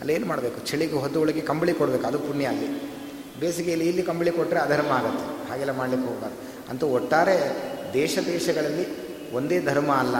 ಅಲ್ಲೇನು 0.00 0.26
ಮಾಡಬೇಕು? 0.26 0.66
ಚಳಿಗೆ 0.66 0.92
ಹೊದ್ದು 0.92 1.20
ಒಳಗೆ 1.20 1.40
ಕಂಬಳಿ 1.40 1.74
ಕೊಡಬೇಕು, 1.74 2.06
ಅದು 2.06 2.18
ಪುಣ್ಯ 2.18 2.46
ಅಲ್ಲಿ. 2.46 3.00
ಬೇಸಿಗೆಯಲ್ಲಿ 3.40 3.86
ಇಲ್ಲಿ 3.88 4.02
ಕಂಬಳಿ 4.02 4.30
ಕೊಟ್ಟರೆ 4.30 4.60
ಅಧರ್ಮ 4.60 4.88
ಆಗುತ್ತೆ. 4.88 5.50
ಹಾಗೆಲ್ಲ 5.50 5.70
ಮಾಡಲಿಕ್ಕೆ 5.70 6.08
ಹೋಗಬಾರ್ದು. 6.08 6.70
ಅಂತೂ 6.70 6.86
ಒಟ್ಟಾರೆ 6.86 7.56
ದೇಶ 7.92 8.18
ದೇಶಗಳಲ್ಲಿ 8.26 9.10
ಒಂದೇ 9.32 9.60
ಧರ್ಮ 9.60 9.92
ಅಲ್ಲ. 9.92 10.14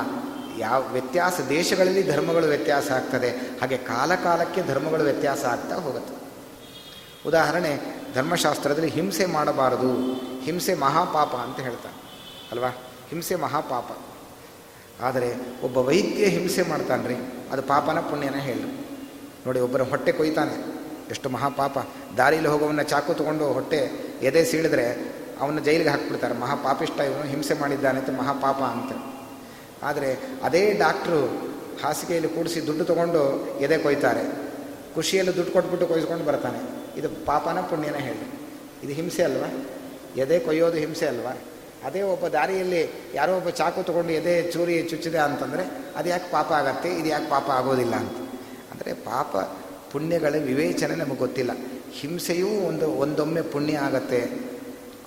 ಯಾವ 0.59 0.89
ವ್ಯತ್ಯಾಸ, 0.93 1.41
ದೇಶಗಳಲ್ಲಿ 1.49 2.03
ಧರ್ಮಗಳು 2.03 2.47
ವ್ಯತ್ಯಾಸ 2.47 2.91
ಆಗ್ತದೆ. 2.91 3.31
ಹಾಗೆ 3.31 3.79
ಕಾಲಕಾಲಕ್ಕೆ 3.79 4.63
ಧರ್ಮಗಳು 4.63 5.03
ವ್ಯತ್ಯಾಸ 5.03 5.45
ಆಗ್ತಾ 5.45 5.77
ಹೋಗುತ್ತೆ. 5.77 6.15
ಉದಾಹರಣೆ, 7.29 7.79
ಧರ್ಮಶಾಸ್ತ್ರದಲ್ಲಿ 8.15 8.91
ಹಿಂಸೆ 8.91 9.27
ಮಾಡಬಾರದು, 9.27 10.15
ಹಿಂಸೆ 10.41 10.75
ಮಹಾಪಾಪ 10.75 11.29
ಅಂತ 11.29 11.61
ಹೇಳ್ತಾರೆ. 11.61 12.03
ಅಲ್ವಾ? 12.51 12.69
ಹಿಂಸೆ 13.11 13.35
ಮಹಾಪಾಪ. 13.35 14.10
ಆದರೆ 15.01 15.29
ಒಬ್ಬ 15.65 15.77
ವೈದ್ಯ 15.79 16.25
ಹಿಂಸೆ 16.25 16.63
ಮಾಡ್ತಾನೆ 16.63 17.09
ರೀ 17.09 17.17
ಅದು 17.53 17.63
ಪಾಪನ 17.63 18.01
ಪುಣ್ಯನ 18.01 18.35
ಹೇಳಿ 18.35 18.67
ನೋಡಿ, 19.47 19.61
ಒಬ್ಬರ 19.61 19.83
ಹೊಟ್ಟೆ 19.83 20.13
ಕೊಯ್ತಾನೆ. 20.13 20.55
ಎಷ್ಟು 21.11 21.29
ಮಹಾಪಾಪ. 21.29 21.79
ದಾರಿಯಲ್ಲಿ 22.17 22.51
ಹೋಗೋವನ್ನ 22.51 22.83
ಚಾಕು 22.83 23.15
ತಗೊಂಡು 23.15 23.53
ಹೊಟ್ಟೆ 23.53 23.81
ಎದೆ 24.23 24.45
ಸೀಳಿದ್ರೆ 24.45 24.87
ಅವನ್ನ 25.41 25.59
ಜೈಲಿಗೆ 25.59 25.91
ಹಾಕ್ಬಿಡ್ತಾರೆ. 25.91 26.35
ಮಹಾಪಾಪಿಷ್ಟ 26.35 27.01
ಇವನು 27.01 27.23
ಹಿಂಸೆ 27.23 27.55
ಮಾಡಿದ್ದಾನೆ 27.55 27.99
ಅಂತ 27.99 28.11
ಮಹಾಪಾಪ 28.11 28.57
ಅಂತ. 28.57 28.93
ಆದರೆ 29.83 30.11
ಅದೇ 30.43 30.73
ಡಾಕ್ಟ್ರು 30.73 31.21
ಹಾಸಿಗೆಯಲ್ಲಿ 31.83 32.29
ಕೂಡಿಸಿ 32.29 32.67
ದುಡ್ಡು 32.67 32.85
ತೊಗೊಂಡು 32.85 33.23
ಎದೆ 33.61 33.79
ಕೊಯ್ತಾರೆ. 33.79 34.25
ಖುಷಿಯಲ್ಲಿ 34.95 35.37
ದುಡ್ಡು 35.37 35.53
ಕೊಟ್ಬಿಟ್ಟು 35.53 35.87
ಕೊಯ್ಸ್ಕೊಂಡು 35.87 36.25
ಬರ್ತಾನೆ. 36.25 36.61
ಇದು 36.99 37.09
ಪಾಪನ 37.27 37.61
ಪುಣ್ಯನ 37.61 37.95
ಹೇಳಿ 37.95 38.25
ಇದು 38.83 38.93
ಹಿಂಸೆ 38.93 39.23
ಅಲ್ವಾ? 39.23 39.49
ಎದೆ 40.17 40.39
ಕೊಯ್ಯೋದು 40.39 40.77
ಹಿಂಸೆ 40.77 41.07
ಅಲ್ವಾ? 41.07 41.33
ಅದೇ 41.85 42.03
ಒಬ್ಬ 42.03 42.27
ದಾರಿಯಲ್ಲಿ 42.27 42.91
ಯಾರೋ 43.15 43.37
ಒಬ್ಬ 43.37 43.49
ಚಾಕು 43.49 43.83
ತೊಗೊಂಡು 43.83 44.13
ಎದೆ 44.13 44.53
ಚೂರಿ 44.53 44.83
ಚುಚ್ಚಿದೆ 44.83 45.19
ಅಂತಂದರೆ 45.19 45.71
ಅದು 45.97 46.09
ಯಾಕೆ 46.09 46.31
ಪಾಪ 46.31 46.53
ಆಗತ್ತೆ? 46.53 46.95
ಇದು 46.95 47.09
ಯಾಕೆ 47.09 47.31
ಪಾಪ 47.31 47.51
ಆಗೋದಿಲ್ಲ 47.51 47.95
ಅಂತ. 47.95 48.19
ಅಂದರೆ 48.73 48.93
ಪಾಪ 48.93 49.37
ಪುಣ್ಯಗಳ 49.93 50.35
ವಿವೇಚನೆ 50.39 50.95
ನಮಗೆ 50.95 51.19
ಗೊತ್ತಿಲ್ಲ. 51.19 51.51
ಹಿಂಸೆಯೂ 51.93 52.49
ಒಂದು, 52.49 52.91
ಒಂದೊಮ್ಮೆ 52.91 53.43
ಪುಣ್ಯ 53.43 53.79
ಆಗತ್ತೆ. 53.79 54.51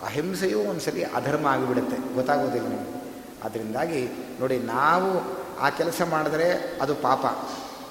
ಅಹಿಂಸೆಯೂ 0.04 0.60
ಒಂದು 0.60 0.82
ಸರಿ 0.82 1.04
ಅಧರ್ಮ 1.04 1.48
ಆಗಿಬಿಡುತ್ತೆ. 1.48 2.16
ಗೊತ್ತಾಗೋದಿಲ್ಲ 2.16 2.68
ನಮಗೆ. 2.68 3.04
ಅದರಿಂದಾಗಿ 3.44 4.08
ನೋಡಿ, 4.40 4.58
ನಾವು 4.58 5.38
ಆ 5.60 5.70
ಕೆಲಸ 5.70 6.02
ಮಾಡಿದ್ರೆ 6.10 6.78
ಅದು 6.82 6.96
ಪಾಪ. 6.96 7.26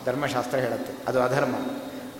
ಧರ್ಮಶಾಸ್ತ್ರ 0.04 0.58
ಹೇಳುತ್ತೆ. 0.58 0.92
ಅದು 1.08 1.22
ಅಧರ್ಮ. 1.22 1.54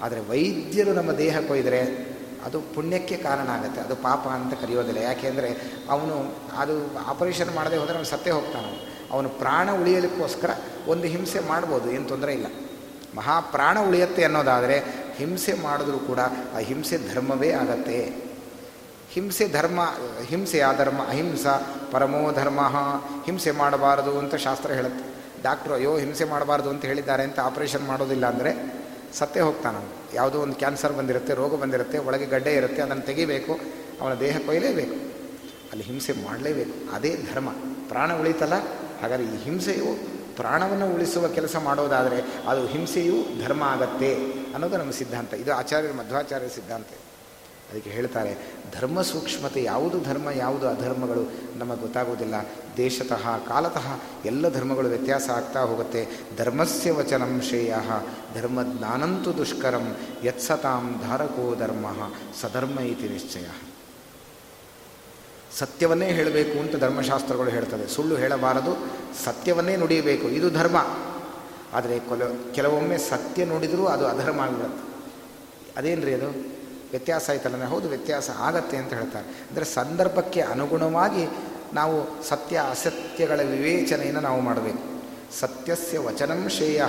ಆದರೆ 0.03 0.21
ವೈದ್ಯರು 0.21 0.93
ನಮ್ಮ 0.93 1.13
ದೇಹ 1.13 1.41
ಕೊಯ್ದರೆ 1.41 2.12
ಅದು 2.45 2.61
ಪುಣ್ಯಕ್ಕೆ 2.61 3.17
ಕಾರಣ 3.17 3.49
ಆಗುತ್ತೆ. 3.49 3.81
ಅದು 3.81 3.97
ಪಾಪ 3.97 4.29
ಅಂತ 4.29 4.55
ಕರೆಯೋದಿಲ್ಲ. 4.61 4.99
ಯಾಕೆಂದರೆ 4.99 5.51
ಅವನು 5.91 6.35
ಅದು 6.59 6.97
ಆಪರೇಷನ್ 7.07 7.55
ಮಾಡದೆ 7.55 7.77
ಹೋದರೆ 7.77 7.95
ಅವನು 7.95 8.05
ಸತ್ತೇ 8.05 8.31
ಹೋಗ್ತಾನೆ. 8.31 8.93
ಅವನು 9.13 9.29
ಪ್ರಾಣ 9.29 9.71
ಉಳಿಯಲಿಕ್ಕೋಸ್ಕರ 9.71 10.51
ಒಂದು 10.87 11.07
ಹಿಂಸೆ 11.07 11.41
ಮಾಡ್ಬೋದು. 11.41 11.91
ಏನು 11.91 12.05
ತೊಂದರೆ 12.05 12.33
ಇಲ್ಲ. 12.33 12.47
ಮಹಾಪ್ರಾಣ 13.15 13.79
ಉಳಿಯತ್ತೆ 13.81 14.25
ಅನ್ನೋದಾದರೆ 14.25 14.77
ಹಿಂಸೆ 15.17 15.53
ಮಾಡಿದ್ರೂ 15.53 15.99
ಕೂಡ 15.99 16.19
ಆ 16.55 16.59
ಹಿಂಸೆ 16.59 17.15
ಧರ್ಮವೇ 17.15 17.51
ಆಗತ್ತೆ. 17.51 18.33
ಹಿಂಸೆ 19.11 19.49
ಧರ್ಮ, 19.49 19.81
ಹಿಂಸೆ 20.27 20.61
ಆ 20.61 20.73
ಧರ್ಮ 20.73 21.03
ಅಹಿಂಸ, 21.09 21.47
ಪರಮೋ 21.91 22.33
ಧರ್ಮ, 22.33 22.61
ಹಿಂಸೆ 23.27 23.51
ಮಾಡಬಾರದು 23.51 24.19
ಅಂತ 24.19 24.35
ಶಾಸ್ತ್ರ 24.35 24.71
ಹೇಳುತ್ತೆ. 24.71 25.05
ಡಾಕ್ಟ್ರು, 25.43 25.75
ಅಯ್ಯೋ 25.75 25.99
ಹಿಂಸೆ 25.99 26.25
ಮಾಡಬಾರ್ದು 26.25 26.71
ಅಂತ 26.71 26.85
ಹೇಳಿದ್ದಾರೆ 26.85 27.23
ಅಂತ 27.23 27.41
ಆಪರೇಷನ್ 27.41 27.87
ಮಾಡೋದಿಲ್ಲ 27.87 28.27
ಅಂದರೆ 28.27 28.53
ಸತ್ತೇ 29.13 29.41
ಹೋಗ್ತಾನೆ 29.41 30.02
ಯಾವುದೋ 30.15 30.39
ಒಂದು 30.39 30.55
ಕ್ಯಾನ್ಸರ್ 30.55 30.93
ಬಂದಿರುತ್ತೆ, 30.93 31.35
ರೋಗ 31.35 31.55
ಬಂದಿರುತ್ತೆ, 31.55 31.99
ಒಳಗೆ 31.99 32.27
ಗಡ್ಡೆ 32.27 32.55
ಇರುತ್ತೆ, 32.55 32.83
ಅದನ್ನು 32.83 33.03
ತೆಗಿಬೇಕು, 33.03 33.59
ಅವನ 34.01 34.15
ದೇಹ 34.15 34.39
ಕೊಯ್ಲೇಬೇಕು. 34.47 35.13
ಅಲ್ಲಿ 35.73 35.85
ಹಿಂಸೆ 35.85 36.13
ಮಾಡಲೇಬೇಕು. 36.13 36.95
ಅದೇ 36.95 37.17
ಧರ್ಮ. 37.35 37.49
ಪ್ರಾಣ 37.89 38.13
ಉಳಿತಲ್ಲ? 38.13 38.55
ಹಾಗಾದರೆ 39.03 39.25
ಈ 39.25 39.45
ಹಿಂಸೆಯು 39.45 40.13
ಪ್ರಾಣವನ್ನು 40.37 40.95
ಉಳಿಸುವ 40.95 41.29
ಕೆಲಸ 41.29 41.57
ಮಾಡೋದಾದರೆ 41.57 42.49
ಅದು 42.49 42.67
ಹಿಂಸೆಯೂ 42.67 43.45
ಧರ್ಮ 43.45 43.63
ಆಗತ್ತೆ 43.63 44.15
ಅನ್ನೋದು 44.53 44.77
ನಮ್ಮ 44.77 44.91
ಸಿದ್ಧಾಂತ. 44.91 45.35
ಇದು 45.35 45.55
ಆಚಾರ್ಯರ 45.55 45.93
ಮಧ್ವಾಚಾರ್ಯ 45.93 46.49
ಸಿದ್ಧಾಂತ. 46.49 46.87
ಅದಕ್ಕೆ 47.71 47.91
ಹೇಳ್ತಾರೆ, 47.91 48.37
ಧರ್ಮ 48.73 49.03
ಸೂಕ್ಷ್ಮತೆ 49.03 49.63
ಯಾವುದು 49.63 50.01
ಧರ್ಮ, 50.01 50.31
ಯಾವುದು 50.31 50.69
ಅಧರ್ಮಗಳು 50.69 51.31
ನಮಗೆ 51.59 51.81
ಗೊತ್ತಾಗೋದಿಲ್ಲ. 51.81 52.35
ದೇಶತಃ, 52.77 53.39
ಕಾಲತಃ 53.39 54.01
ಎಲ್ಲ 54.25 54.49
ಧರ್ಮಗಳು 54.49 54.89
ವ್ಯತ್ಯಾಸ 54.89 55.31
ಆಗ್ತಾ 55.31 55.61
ಹೋಗುತ್ತೆ. 55.61 56.09
ಧರ್ಮಸ್ಯ 56.37 56.93
ವಚನಂ 56.93 57.41
ಶ್ರೇಯ. 57.49 57.75
ಧರ್ಮಜ್ಞಾನಂತು 58.35 59.37
ದುಷ್ಕರಂ 59.37 59.97
ಯತ್ಸತಾಂ 60.25 61.01
ಧಾರಕೋ 61.03 61.55
ಧರ್ಮ 61.55 61.87
ಸಧರ್ಮ 62.41 62.81
ಇತಿ 62.81 63.09
ನಿಶ್ಚಯ 63.09 63.47
ಸತ್ಯವನ್ನೇ 65.59 66.07
ಹೇಳಬೇಕು 66.07 66.61
ಅಂತ 66.61 66.77
ಧರ್ಮಶಾಸ್ತ್ರಗಳು 66.77 67.51
ಹೇಳ್ತದೆ 67.51 67.89
ಸುಳ್ಳು 67.89 68.17
ಹೇಳಬಾರದು, 68.17 68.87
ಸತ್ಯವನ್ನೇ 69.25 69.77
ನುಡಿಯಬೇಕು. 69.77 70.29
ಇದು 70.29 70.51
ಧರ್ಮ. 70.51 70.77
ಆದರೆ 71.73 71.99
ಕೊಲ, 71.99 72.23
ಕೆಲವೊಮ್ಮೆ 72.55 72.99
ಸತ್ಯ 72.99 73.45
ನುಡಿದರೂ 73.45 73.87
ಅದು 73.87 74.07
ಅಧರ್ಮ 74.07 74.41
ಆಗಿಬಿಡುತ್ತೆ 74.41 74.93
ಅದೇನು 75.77 76.05
ರೀ 76.05 76.15
ಅದು? 76.15 76.31
ವ್ಯತ್ಯಾಸ 76.91 77.31
ಆಯ್ತಲ್ಲ 77.31 77.65
ಹೌದು 77.65 77.89
ವ್ಯತ್ಯಾಸ 77.89 78.31
ಆಗತ್ತೆ 78.39 78.77
ಅಂತ 78.77 78.93
ಹೇಳ್ತಾರೆ. 78.93 79.27
ಅಂದರೆ 79.27 79.65
ಸಂದರ್ಭಕ್ಕೆ 79.65 80.41
ಅನುಗುಣವಾಗಿ 80.41 81.29
ನಾವು 81.75 82.25
ಸತ್ಯ 82.25 82.63
ಅಸತ್ಯಗಳ 82.71 83.41
ವಿವೇಚನೆಯನ್ನು 83.43 84.21
ನಾವು 84.21 84.41
ಮಾಡಬೇಕು. 84.41 84.92
ಸತ್ಯಸ್ಯ 85.41 85.99
ವಚನಂ 85.99 86.41
ಶ್ರೇಯ 86.49 86.83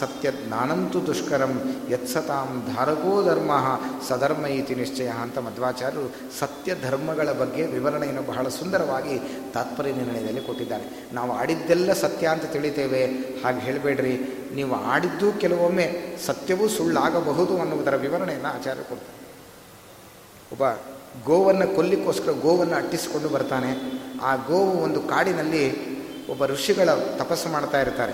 ಸತ್ಯ 0.00 0.26
ಜ್ಞಾನಂತು 0.32 0.98
ದುಷ್ಕರಂ, 1.06 1.52
ಯತ್ಸತಾಂ 1.90 2.50
ಧಾರಕೋ 2.66 3.14
ಧರ್ಮ 3.22 3.52
ಸಧರ್ಮ 4.08 4.44
ಇತಿ 4.46 4.74
ನಿಶ್ಚಯ 4.74 5.10
ಅಂತ 5.22 5.38
ಮಧ್ವಾಚಾರ್ಯರು 5.38 6.04
ಸತ್ಯ 6.38 6.76
ಧರ್ಮಗಳ 6.82 7.32
ಬಗ್ಗೆ 7.32 7.62
ವಿವರಣೆಯನ್ನು 7.66 8.22
ಬಹಳ 8.22 8.48
ಸುಂದರವಾಗಿ 8.48 9.18
ತಾತ್ಪರ್ಯ 9.54 9.92
ನಿರ್ಣಯದಲ್ಲಿ 9.92 10.40
ಕೊಟ್ಟಿದ್ದಾರೆ. 10.40 10.86
ನಾವು 11.12 11.32
ಆಡಿದ್ದೆಲ್ಲ 11.32 11.92
ಸತ್ಯ 11.92 12.26
ಅಂತ 12.26 12.44
ತಿಳಿತೇವೆ. 12.44 13.02
ಹಾಗೆ 13.44 13.60
ಹೇಳಬೇಡ್ರಿ, 13.60 14.14
ನೀವು 14.54 14.74
ಆಡಿದ್ದು 14.74 15.32
ಕೆಲವೊಮ್ಮೆ 15.32 15.88
ಸತ್ಯವೂ 16.26 16.68
ಸುಳ್ಳಾಗಬಹುದು 16.68 17.54
ಅನ್ನುವುದರ 17.58 17.96
ವಿವರಣೆಯನ್ನು 17.96 18.48
ಆಚಾರ್ಯ 18.48 18.82
ಕೊಡ್ತಾರೆ. 18.82 19.18
ಒಬ್ಬ 20.52 20.64
ಗೋವನ್ನು 21.26 21.66
ಕೊಲ್ಲಿಕ್ಕೋಸ್ಕರ 21.74 22.32
ಗೋವನ್ನು 22.42 22.74
ಅಟ್ಟಿಸಿಕೊಂಡು 22.74 23.28
ಬರ್ತಾನೆ. 23.28 23.70
ಆ 24.22 24.36
ಗೋವು 24.48 24.74
ಒಂದು 24.86 25.00
ಕಾಡಿನಲ್ಲಿ 25.02 25.64
ಒಬ್ಬ 26.30 26.46
ಋಷಿಗಳ 26.46 26.94
ತಪಸ್ಸು 26.94 27.48
ಮಾಡ್ತಾ 27.48 27.80
ಇರ್ತಾರೆ. 27.80 28.12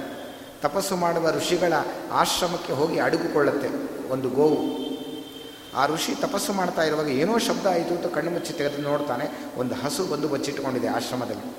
ತಪಸ್ಸು 0.62 0.96
ಮಾಡುವ 0.96 1.30
ಋಷಿಗಳ 1.30 1.72
ಆಶ್ರಮಕ್ಕೆ 2.12 2.72
ಹೋಗಿ 2.72 2.98
ಅಡುಗುಕೊಳ್ಳುತ್ತೆ 2.98 3.68
ಒಂದು 4.08 4.28
ಗೋವು. 4.30 4.86
ಆ 5.76 5.86
ಋಷಿ 5.86 6.14
ತಪಸ್ಸು 6.14 6.52
ಮಾಡ್ತಾ 6.52 6.82
ಇರುವಾಗ 6.82 7.08
ಏನೋ 7.08 7.38
ಶಬ್ದ 7.38 7.66
ಆಯಿತು 7.66 7.94
ಅಂತ 7.94 8.06
ಕಣ್ಣು 8.14 8.30
ಮುಚ್ಚಿ 8.30 8.52
ತೆಗೆದು 8.52 8.82
ನೋಡ್ತಾನೆ, 8.82 9.24
ಒಂದು 9.56 9.74
ಹಸು 9.74 10.06
ಬಂದು 10.06 10.28
ಬಚ್ಚಿಟ್ಕೊಂಡಿದೆ 10.28 10.88
ಆಶ್ರಮದಲ್ಲಿ. 10.88 11.56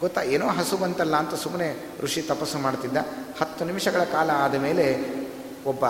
ಗೊತ್ತಾ, 0.00 0.22
ಏನೋ 0.22 0.48
ಹಸು 0.48 0.76
ಬಂತಲ್ಲ 0.76 1.16
ಅಂತ 1.16 1.34
ಸುಮ್ಮನೆ 1.34 1.86
ಋಷಿ 2.02 2.22
ತಪಸ್ಸು 2.22 2.58
ಮಾಡ್ತಿದ್ದ. 2.58 2.96
ಹತ್ತು 3.40 3.64
ನಿಮಿಷಗಳ 3.64 4.04
ಕಾಲ 4.04 4.30
ಆದ 4.30 4.54
ಮೇಲೆ 4.54 4.86
ಒಬ್ಬ 5.66 5.84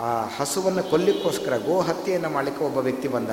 ಆ 0.00 0.24
ಹಸುವನ್ನು 0.40 0.82
ಕೊಲ್ಲಿಕ್ಕೋಸ್ಕರ 0.82 1.56
ಗೋ 1.56 1.80
ಹತ್ಯೆಯನ್ನು 1.80 2.30
ಮಾಡಲಿಕ್ಕೆ 2.30 2.64
ಒಬ್ಬ 2.64 2.78
ವ್ಯಕ್ತಿ 2.78 3.08
ಬಂದ 3.08 3.30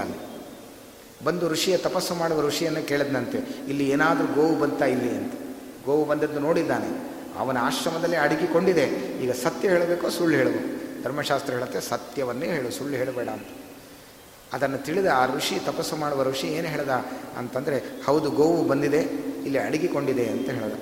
ಬಂದು 1.24 1.47
ಋಷಿಯ 1.49 1.78
ತಪಸ್ಸು 1.78 2.15
ಮಾಡುವ 2.15 2.41
ಋಷಿಯನ್ನು 2.41 2.88
ಕೇಳಿದ್ನಂತೆ, 2.88 3.38
ಇಲ್ಲಿ 3.38 3.89
ಏನಾದರೂ 3.89 4.34
ಗೋವು 4.34 4.59
ಬಂತ 4.59 4.82
ಇಲ್ಲಿ 4.82 5.09
ಅಂತ. 5.09 5.34
ಗೋವು 5.86 6.05
ಬಂದದ್ದು 6.05 6.39
ನೋಡಿದ್ದಾನೆ. 6.39 7.18
ಅವನ 7.39 7.57
ಆಶ್ರಮದಲ್ಲಿ 7.61 8.15
ಅಡಗಿಕೊಂಡಿದೆ. 8.15 8.84
ಈಗ 9.24 9.32
ಸತ್ಯ 9.32 9.70
ಹೇಳಬೇಕೋ 9.70 10.09
ಸುಳ್ಳು 10.09 10.38
ಹೇಳಬೇಕು? 10.38 10.78
ಧರ್ಮಶಾಸ್ತ್ರ 11.03 11.53
ಹೇಳುತ್ತೆ, 11.53 11.82
ಸತ್ಯವನ್ನೇ 11.82 12.45
ಹೇಳು, 12.45 12.72
ಸುಳ್ಳು 12.72 12.97
ಹೇಳಬೇಡ 12.97 13.30
ಅಂತ. 13.30 13.47
ಅದನ್ನು 14.53 14.78
ತಿಳಿದ 14.78 15.05
ಆ 15.05 15.26
ಋಷಿ, 15.26 15.55
ತಪಸ್ಸು 15.55 15.95
ಮಾಡುವ 15.95 16.24
ಋಷಿ 16.24 16.47
ಏನು 16.47 16.68
ಹೇಳ್ದ 16.68 16.89
ಅಂತಂದರೆ, 17.38 18.03
ಹೌದು, 18.05 18.32
ಗೋವು 18.32 18.63
ಬಂದಿದೆ, 18.63 18.99
ಇಲ್ಲಿ 19.45 19.59
ಅಡಗಿಕೊಂಡಿದೆ 19.59 20.30
ಅಂತ 20.30 20.49
ಹೇಳ್ದ. 20.49 20.74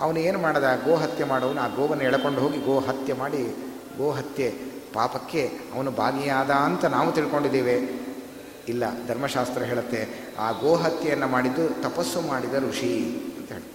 ಅವನು 0.00 0.18
ಏನು 0.18 0.38
ಮಾಡ್ದ? 0.38 0.64
ಗೋ 0.84 0.96
ಹತ್ಯೆ 0.96 1.26
ಮಾಡೋನು 1.26 1.60
ಆ 1.60 1.66
ಗೋವನ್ನು 1.66 2.04
ಎಳಕೊಂಡು 2.04 2.40
ಹೋಗಿ 2.40 2.58
ಗೋ 2.58 2.78
ಹತ್ಯೆ 2.78 3.14
ಮಾಡಿ, 3.14 3.56
ಗೋ 3.98 4.10
ಹತ್ಯೆ 4.10 4.50
ಪಾಪಕ್ಕೆ 4.92 5.50
ಅವನು 5.74 5.90
ಭಾಗಿಯಾದ 5.90 6.50
ಅಂತ 6.50 6.84
ನಾವು 6.84 7.12
ತಿಳ್ಕೊಂಡಿದ್ದೇವೆ. 7.12 8.09
ಇಲ್ಲ, 8.70 8.84
ಧರ್ಮಶಾಸ್ತ್ರ 9.08 9.62
ಹೇಳುತ್ತೆ, 9.62 10.00
ಆ 10.38 10.46
ಗೋಹತ್ಯೆಯನ್ನು 10.62 11.28
ಮಾಡಿದ್ದು 11.28 11.64
ತಪಸ್ಸು 11.82 12.20
ಮಾಡಿದ 12.20 12.54
ಋಷಿ 12.68 12.92
ಅಂತ 13.38 13.48
ಹೇಳಿ 13.52 13.68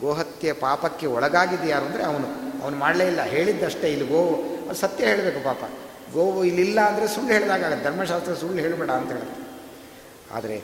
ಗೋಹತ್ಯೆ 0.00 0.52
ಪಾಪಕ್ಕೆ 0.64 1.06
ಒಳಗಾಗಿದ್ದು 1.06 1.68
ಯಾರು 1.68 1.86
ಅಂದರೆ 1.86 2.04
ಅವನು. 2.04 2.28
ಅವನು 2.62 2.76
ಮಾಡಲೇ 2.76 3.06
ಇಲ್ಲ, 3.06 3.22
ಹೇಳಿದ್ದಷ್ಟೇ 3.22 3.88
ಇಲ್ಲಿ 3.92 4.06
ಗೋವು 4.08 4.34
ಸತ್ಯ 4.74 5.04
ಹೇಳಬೇಕು 5.04 5.40
ಪಾಪ. 5.44 5.62
ಗೋವು 6.14 6.40
ಇಲ್ಲಿಲ್ಲ 6.44 6.80
ಅಂದರೆ 6.80 7.06
ಸುಳ್ಳು 7.08 7.32
ಹೇಳಿದಾಗ 7.32 7.64
ಧರ್ಮಶಾಸ್ತ್ರ 7.84 8.34
ಸುಳ್ಳು 8.34 8.60
ಹೇಳಬೇಡ 8.62 8.90
ಅಂತ 8.90 9.10
ಹೇಳುತ್ತೆ. 9.12 9.40
ಆದರೆ 10.36 10.56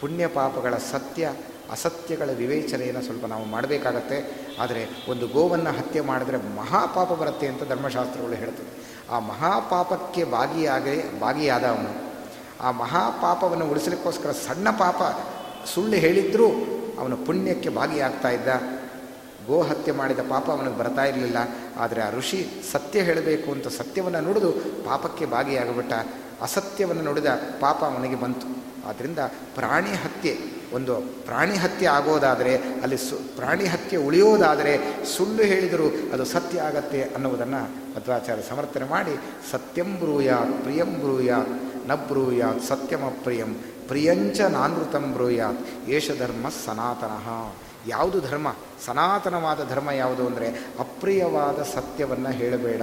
ಪುಣ್ಯ 0.00 0.26
ಪಾಪಗಳ 0.26 0.74
ಸತ್ಯ, 0.92 1.32
ಅಸತ್ಯಗಳ 1.70 2.30
ವಿವೇಚನೆಯನ್ನು 2.32 3.02
ಸ್ವಲ್ಪ 3.02 3.24
ನಾವು 3.26 3.44
ಮಾಡಬೇಕಾಗತ್ತೆ. 3.44 4.18
ಆದರೆ 4.58 4.82
ಒಂದು 5.10 5.26
ಗೋವನ್ನು 5.28 5.70
ಹತ್ಯೆ 5.78 6.00
ಮಾಡಿದ್ರೆ 6.00 6.38
ಮಹಾಪಾಪ 6.56 7.10
ಬರುತ್ತೆ 7.12 7.46
ಅಂತ 7.46 7.62
ಧರ್ಮಶಾಸ್ತ್ರಗಳು 7.68 8.34
ಹೇಳ್ತದೆ 8.34 8.72
ಆ 9.10 9.18
ಮಹಾಪಾಪಕ್ಕೆ 9.18 10.24
ಭಾಗಿಯಾಗಿ, 10.24 10.96
ಭಾಗಿಯಾದ 11.20 11.64
ಅವನು 11.64 11.92
ಆ 12.60 12.70
ಮಹಾಪಾಪವನ್ನು 12.70 13.66
ಉಳಿಸಲಿಕ್ಕೋಸ್ಕರ 13.66 14.32
ಸಣ್ಣ 14.32 14.70
ಪಾಪ 14.70 15.02
ಸುಳ್ಳು 15.74 15.96
ಹೇಳಿದ್ರೂ 15.96 16.46
ಅವನು 16.98 17.16
ಪುಣ್ಯಕ್ಕೆ 17.16 17.68
ಭಾಗಿಯಾಗ್ತಾ 17.68 18.30
ಇದ್ದ. 18.30 18.48
ಗೋ 19.46 19.62
ಹತ್ಯೆ 19.62 19.92
ಮಾಡಿದ 19.92 20.18
ಪಾಪ 20.18 20.50
ಅವನಿಗೆ 20.50 20.78
ಬರ್ತಾ 20.78 21.04
ಇರಲಿಲ್ಲ. 21.04 21.36
ಆದರೆ 21.78 22.02
ಆ 22.02 22.10
ಋಷಿ 22.10 22.46
ಸತ್ಯ 22.72 23.00
ಹೇಳಬೇಕು 23.00 23.52
ಅಂತ 23.52 23.68
ಸತ್ಯವನ್ನು 23.68 24.20
ನುಡಿದು 24.20 24.52
ಪಾಪಕ್ಕೆ 24.84 25.26
ಭಾಗಿಯಾಗಿಬಿಟ್ಟ. 25.26 25.92
ಅಸತ್ಯವನ್ನು 26.42 27.02
ನುಡಿದ 27.02 27.26
ಪಾಪ 27.60 27.84
ಅವನಿಗೆ 27.84 28.16
ಬಂತು. 28.16 28.70
ಆದ್ದರಿಂದ 28.88 29.18
ಪ್ರಾಣಿ 29.54 29.90
ಹತ್ಯೆ, 29.90 30.38
ಒಂದು 30.72 30.94
ಪ್ರಾಣಿ 31.00 31.56
ಹತ್ಯೆ 31.56 31.88
ಆಗೋದಾದರೆ, 31.88 32.56
ಅಲ್ಲಿ 32.56 32.96
ಸು 32.96 33.36
ಪ್ರಾಣಿ 33.36 33.64
ಹತ್ಯೆ 33.64 33.96
ಉಳಿಯೋದಾದರೆ 33.98 35.04
ಸುಳ್ಳು 35.16 35.42
ಹೇಳಿದರೂ 35.42 36.12
ಅದು 36.12 36.24
ಸತ್ಯ 36.24 36.60
ಆಗತ್ತೆ 36.60 37.02
ಅನ್ನುವುದನ್ನು 37.02 37.62
ಮಧ್ವಾಚಾರ್ಯ 37.96 38.42
ಸಮರ್ಥನೆ 38.42 38.84
ಮಾಡಿ, 38.84 39.20
ಸತ್ಯಂ 39.52 39.96
ಬ್ರೂಯಾತ್ 39.96 40.62
ಪ್ರಿಯಂ 40.62 41.00
ನ 41.88 41.94
ಬ್ರೂಯಾತ್ 42.10 42.62
ಸತ್ಯಮಪ್ರಿಯಂ 42.68 43.50
ಪ್ರಿಯಂಚ 43.88 44.40
ನಾನೃತಂ 44.54 45.04
ಬ್ರೂಯಾತ್, 45.14 45.62
ಏಷ 45.96 46.10
ಧರ್ಮ 46.20 46.46
ಸನಾತನಃ. 46.64 47.26
ಯಾವುದು 47.86 48.18
ಧರ್ಮ? 48.20 48.48
ಸನಾತನವಾದ 48.86 49.60
ಧರ್ಮ 49.72 49.90
ಯಾವುದು 50.02 50.22
ಅಂದರೆ 50.30 50.48
ಅಪ್ರಿಯವಾದ 50.84 51.60
ಸತ್ಯವನ್ನು 51.74 52.32
ಹೇಳಬೇಡ. 52.40 52.82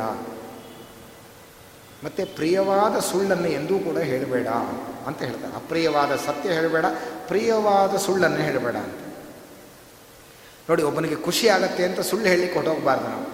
ಮತ್ತು 2.04 2.24
ಪ್ರಿಯವಾದ 2.38 2.96
ಸುಳ್ಳನ್ನು 3.10 3.50
ಎಂದೂ 3.60 3.76
ಕೂಡ 3.86 3.98
ಹೇಳಬೇಡ 4.12 4.50
ಅಂತ 5.08 5.20
ಹೇಳ್ತಾರೆ. 5.28 5.54
ಅಪ್ರಿಯವಾದ 5.56 6.12
ಸತ್ಯ 6.26 6.48
ಹೇಳಬೇಡ, 6.58 6.86
ಪ್ರಿಯವಾದ 7.28 7.94
ಸುಳ್ಳನ್ನು 8.06 8.42
ಹೇಳಬೇಡ 8.48 8.76
ಅಂತ. 8.88 9.00
ನೋಡಿ, 10.70 10.84
ಒಬ್ಬನಿಗೆ 10.90 11.18
ಖುಷಿ 11.28 11.46
ಆಗತ್ತೆ 11.56 11.84
ಅಂತ 11.90 12.00
ಸುಳ್ಳು 12.10 12.28
ಹೇಳಿ 12.34 12.48
ಕೊಟ್ಟೋಗ್ಬಾರ್ದು 12.56 13.08
ನಾವು. 13.14 13.26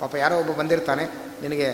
ಪಾಪ 0.00 0.14
ಯಾರೋ 0.22 0.34
ಒಬ್ಬ 0.42 0.52
ಬಂದಿರ್ತಾನೆ, 0.60 1.04
ನಿನಗೆ 1.42 1.68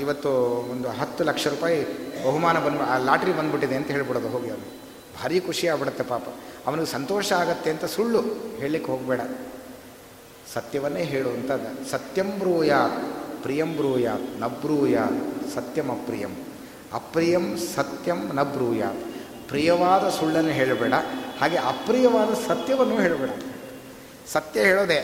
ಇವತ್ತು 0.00 0.30
ಒಂದು 0.72 0.88
ಹತ್ತು 0.98 1.22
ಲಕ್ಷ 1.24 1.46
ರೂಪಾಯಿ 1.54 1.78
ಬಹುಮಾನ 2.24 2.58
ಬಂದು 2.58 2.82
ಆ 2.82 2.98
ಲಾಟ್ರಿ 2.98 3.32
ಬಂದ್ಬಿಟ್ಟಿದೆ 3.32 3.76
ಅಂತ 3.76 3.86
ಹೇಳ್ಬಿಡೋದು 3.86 4.28
ಹೋಗಿ 4.28 4.50
ಅವನು 4.50 4.66
ಭಾರಿ 5.22 5.40
ಖುಷಿ 5.40 5.68
ಆಗ್ಬಿಡುತ್ತೆ 5.68 6.04
ಪಾಪ. 6.04 6.22
ಅವನಿಗೆ 6.66 6.90
ಸಂತೋಷ 6.92 7.32
ಆಗತ್ತೆ 7.32 7.70
ಅಂತ 7.70 7.84
ಸುಳ್ಳು 7.84 8.20
ಹೇಳಲಿಕ್ಕೆ 8.56 8.92
ಹೋಗಬೇಡ. 8.92 9.20
ಸತ್ಯವನ್ನೇ 10.54 11.02
ಹೇಳು 11.02 11.30
ಅಂತ 11.30 11.50
ಸತ್ಯಂ 11.90 12.38
ಬ್ರೂಯ 12.38 12.72
ಪ್ರಿಯಂ 13.42 13.76
ಬ್ರೂಯಾತ್ 13.76 14.60
ಬ್ರೂಯಾತ್ 14.60 15.54
ಸತ್ಯಂ 15.54 15.90
ಅಪ್ರಿಯಂ. 15.90 16.34
ಅಪ್ರಿಯಂ, 16.92 17.58
ಸತ್ಯಂ 17.76 18.34
ನ 18.34 18.42
ಪ್ರಿಯವಾದ 19.48 20.08
ಸುಳ್ಳನ್ನು 20.08 20.50
ಹೇಳಬೇಡ. 20.50 20.92
ಹಾಗೆ 21.40 21.56
ಅಪ್ರಿಯವಾದ 21.56 22.34
ಸತ್ಯವನ್ನು 22.34 22.96
ಹೇಳಬೇಡ. 23.00 23.30
ಸತ್ಯ 24.32 24.60
ಹೇಳೋದೆ, 24.60 25.00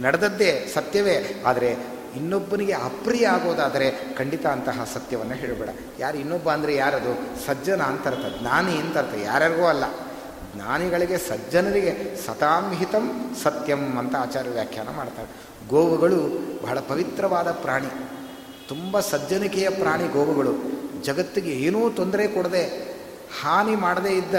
ನಡೆದದ್ದೇ 0.00 0.70
ಸತ್ಯವೇ. 0.74 1.42
ಆದರೆ 1.46 1.76
ಇನ್ನೊಬ್ಬನಿಗೆ 2.16 2.72
ಅಪ್ರಿಯ 2.72 3.26
ಆಗೋದಾದರೆ 3.26 3.86
ಖಂಡಿತ 4.14 4.46
ಅಂತಹ 4.46 4.84
ಸತ್ಯವನ್ನು 4.94 5.34
ಹೇಳಬೇಡ. 5.34 5.70
ಯಾರು 5.98 6.16
ಇನ್ನೊಬ್ಬ 6.18 6.50
ಅಂದರೆ 6.50 6.74
ಯಾರದು? 6.74 7.12
ಸಜ್ಜನ 7.46 7.82
ಅಂತರ್ಥ, 7.82 8.24
ಜ್ಞಾನಿ 8.40 8.74
ಅಂತರ್ಥ, 8.76 9.14
ಯಾರ್ಯಾರಿಗೂ 9.24 9.66
ಅಲ್ಲ. 9.66 9.84
ಜ್ಞಾನಿಗಳಿಗೆ, 10.54 11.18
ಸಜ್ಜನರಿಗೆ 11.18 11.92
ಸತಾಂಹಿತಂ 12.26 13.34
ಸತ್ಯಂ 13.42 13.98
ಅಂತ 13.98 14.14
ಆಚಾರ್ಯ 14.16 14.50
ವ್ಯಾಖ್ಯಾನ 14.50 14.88
ಮಾಡ್ತಾರೆ. 14.96 15.28
ಗೋವುಗಳು 15.68 16.20
ಬಹಳ 16.62 16.78
ಪವಿತ್ರವಾದ 16.80 17.50
ಪ್ರಾಣಿ. 17.50 17.90
ತುಂಬ 18.68 19.00
ಸಜ್ಜನಿಕೆಯ 19.00 19.68
ಪ್ರಾಣಿ 19.70 20.08
ಗೋವುಗಳು. 20.08 20.54
ಜಗತ್ತಿಗೆ 21.02 21.50
ಏನೂ 21.50 21.90
ತೊಂದರೆ 21.90 22.26
ಕೊಡದೆ, 22.26 22.64
ಹಾನಿ 23.42 23.76
ಮಾಡದೇ 23.76 24.12
ಇದ್ದ 24.12 24.34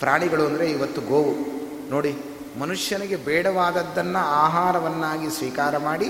ಪ್ರಾಣಿಗಳು 0.00 0.44
ಅಂದರೆ 0.46 0.66
ಇವತ್ತು 0.70 1.00
ಗೋವು. 1.00 1.34
ನೋಡಿ, 1.90 2.12
ಮನುಷ್ಯನಿಗೆ 2.60 3.16
ಬೇಡವಾದದ್ದನ್ನು 3.16 4.22
ಆಹಾರವನ್ನಾಗಿ 4.42 5.28
ಸ್ವೀಕಾರ 5.30 5.78
ಮಾಡಿ 5.78 6.08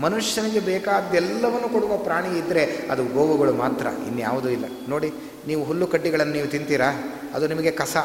ಮನುಷ್ಯನಿಗೆ 0.00 0.60
ಬೇಕಾದ್ದೆಲ್ಲವನ್ನು 0.60 1.68
ಕೊಡುವ 1.68 1.96
ಪ್ರಾಣಿ 1.96 2.38
ಇದ್ದರೆ 2.38 2.88
ಅದು 2.90 3.04
ಗೋವುಗಳು 3.04 3.52
ಮಾತ್ರ, 3.52 3.86
ಇನ್ಯಾವುದೂ 3.86 4.48
ಇಲ್ಲ. 4.48 4.64
ನೋಡಿ, 4.88 5.12
ನೀವು 5.46 5.64
ಹುಲ್ಲು 5.64 5.86
ಕಡ್ಡಿಗಳನ್ನು 5.86 6.32
ನೀವು 6.32 6.46
ತಿಂತೀರಾ? 6.46 7.18
ಅದು 7.34 7.46
ನಿಮಗೆ 7.46 7.70
ಕಸ. 7.70 7.96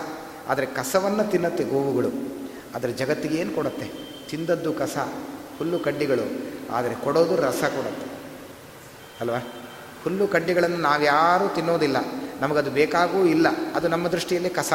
ಆದರೆ 0.47 0.65
ಕಸವನ್ನು 0.65 1.31
ತಿನ್ನತ್ತೆ 1.31 1.63
ಗೋವುಗಳು. 1.63 2.07
ಆದರೆ 2.75 2.93
ಜಗತ್ತಿಗೆ 2.93 3.35
ಏನು 3.35 3.55
ಕೊಡುತ್ತೆ? 3.55 3.91
ತಿಂದದ್ದು 4.29 4.73
ಕಸ, 4.73 4.97
ಹುಲ್ಲು 5.57 5.79
ಕಡ್ಡಿಗಳು. 5.79 6.27
ಆದರೆ 6.71 6.95
ಕೊಡೋದು 6.95 7.35
ರಸ 7.35 7.63
ಕೊಡುತ್ತೆ. 7.63 8.11
ಅಲ್ವಾ? 9.21 9.37
ಹುಲ್ಲು 10.03 10.27
ಕಡ್ಡಿಗಳನ್ನು 10.27 10.77
ನಾವ್ಯಾರೂ 10.77 11.47
ತಿನ್ನೋದಿಲ್ಲ. 11.47 11.97
ನಮಗದು 12.41 12.71
ಬೇಕಾಗೂ 12.71 13.25
ಇಲ್ಲ. 13.25 13.47
ಅದು 13.75 13.87
ನಮ್ಮ 13.87 14.07
ದೃಷ್ಟಿಯಲ್ಲಿ 14.07 14.49
ಕಸ. 14.49 14.73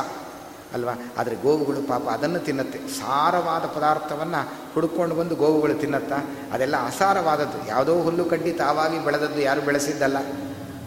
ಅಲ್ವಾ? 0.74 0.92
ಆದರೆ 1.18 1.36
ಗೋವುಗಳು 1.36 1.88
ಪಾಪ 1.88 2.02
ಅದನ್ನು 2.02 2.38
ತಿನ್ನತ್ತೆ. 2.38 2.78
ಸಾರವಾದ 2.78 3.62
ಪದಾರ್ಥವನ್ನು 3.76 4.52
ಹುಡ್ಕೊಂಡು 4.74 5.14
ಬಂದು 5.14 5.34
ಗೋವುಗಳು 5.34 5.74
ತಿನ್ನತ್ತಾ? 5.74 6.16
ಅದೆಲ್ಲ 6.52 6.86
ಅಸಾರವಾದದ್ದು. 6.86 7.68
ಯಾವುದೋ 7.68 8.02
ಹುಲ್ಲು 8.02 8.24
ಕಡ್ಡಿ 8.24 8.52
ತಾವಾಗಿ 8.52 9.04
ಬೆಳೆದದ್ದು 9.04 9.40
ಯಾರು 9.40 9.60
ಬೆಳೆಸಿದ್ದಲ್ಲ. 9.60 10.16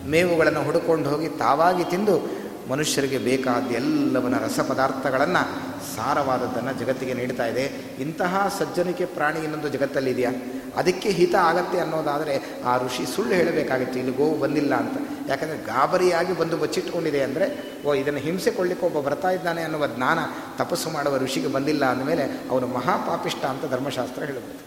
ಮೇವುಗಳನ್ನು 0.08 0.64
ಹುಡುಕೊಂಡು 0.64 1.10
ಹೋಗಿ 1.10 1.30
ತಾವಾಗಿ 1.30 1.84
ತಿಂದು 1.84 2.46
ಮನುಷ್ಯರಿಗೆ 2.70 3.18
ಬೇಕಾದ 3.18 3.72
ಎಲ್ಲವನ್ನ 3.72 4.40
ರಸ 4.40 4.60
ಪದಾರ್ಥಗಳನ್ನು 4.60 5.76
ಸಾರವಾದದ್ದನ್ನು 5.96 6.80
ಜಗತ್ತಿಗೆ 6.80 7.14
ನೀಡ್ತಾ 7.14 7.46
ಇದೆ. 7.46 7.64
ಇಂತಹ 8.00 8.56
ಸಜ್ಜನಿಕೆ 8.60 9.06
ಪ್ರಾಣಿ 9.06 9.40
ಇನ್ನೊಂದು 9.40 9.70
ಜಗತ್ತಲ್ಲಿದೆಯಾ? 9.70 10.32
ಅದಕ್ಕೆ 10.78 11.10
ಹಿತ 11.10 11.36
ಆಗತ್ತೆ 11.36 11.80
ಅನ್ನೋದಾದರೆ 11.80 12.42
ಆ 12.66 12.78
ಋಷಿ 12.78 13.16
ಸುಳ್ಳು 13.16 13.34
ಹೇಳಬೇಕಾಗಿತ್ತು, 13.36 14.00
ಇಲ್ಲಿ 14.00 14.18
ಗೋವು 14.18 14.38
ಬಂದಿಲ್ಲ 14.38 14.76
ಅಂತ. 14.76 14.98
ಯಾಕಂದರೆ 15.30 15.58
ಗಾಬರಿಯಾಗಿ 15.58 16.34
ಬಂದು 16.34 16.58
ಬಚ್ಚಿಟ್ಕೊಂಡಿದೆ 16.58 17.24
ಅಂದರೆ, 17.24 17.46
ಓ, 17.86 17.94
ಇದನ್ನು 17.94 18.20
ಹಿಂಸೆ 18.20 18.52
ಕೊಳ್ಳಿಕ್ಕೆ 18.52 18.86
ಒಬ್ಬ 18.86 19.00
ಬರ್ತಾ 19.00 19.30
ಇದ್ದಾನೆ 19.30 19.62
ಅನ್ನುವ 19.62 19.88
ಜ್ಞಾನ 19.88 20.20
ತಪಸ್ಸು 20.58 20.90
ಮಾಡುವ 20.90 21.18
ಋಷಿಗೆ 21.18 21.48
ಬಂದಿಲ್ಲ 21.48 21.86
ಅಂದಮೇಲೆ 21.86 22.24
ಅವನು 22.50 22.68
ಮಹಾಪಾಪಿಷ್ಟ 22.68 23.46
ಅಂತ 23.46 23.72
ಧರ್ಮಶಾಸ್ತ್ರ 23.72 24.24
ಹೇಳಬಹುದು 24.24 24.60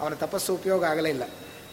ಅವನ 0.00 0.14
ತಪಸ್ಸು 0.14 0.54
ಉಪಯೋಗ 0.54 0.84
ಆಗಲೇ 0.84 1.10
ಇಲ್ಲ. 1.10 1.22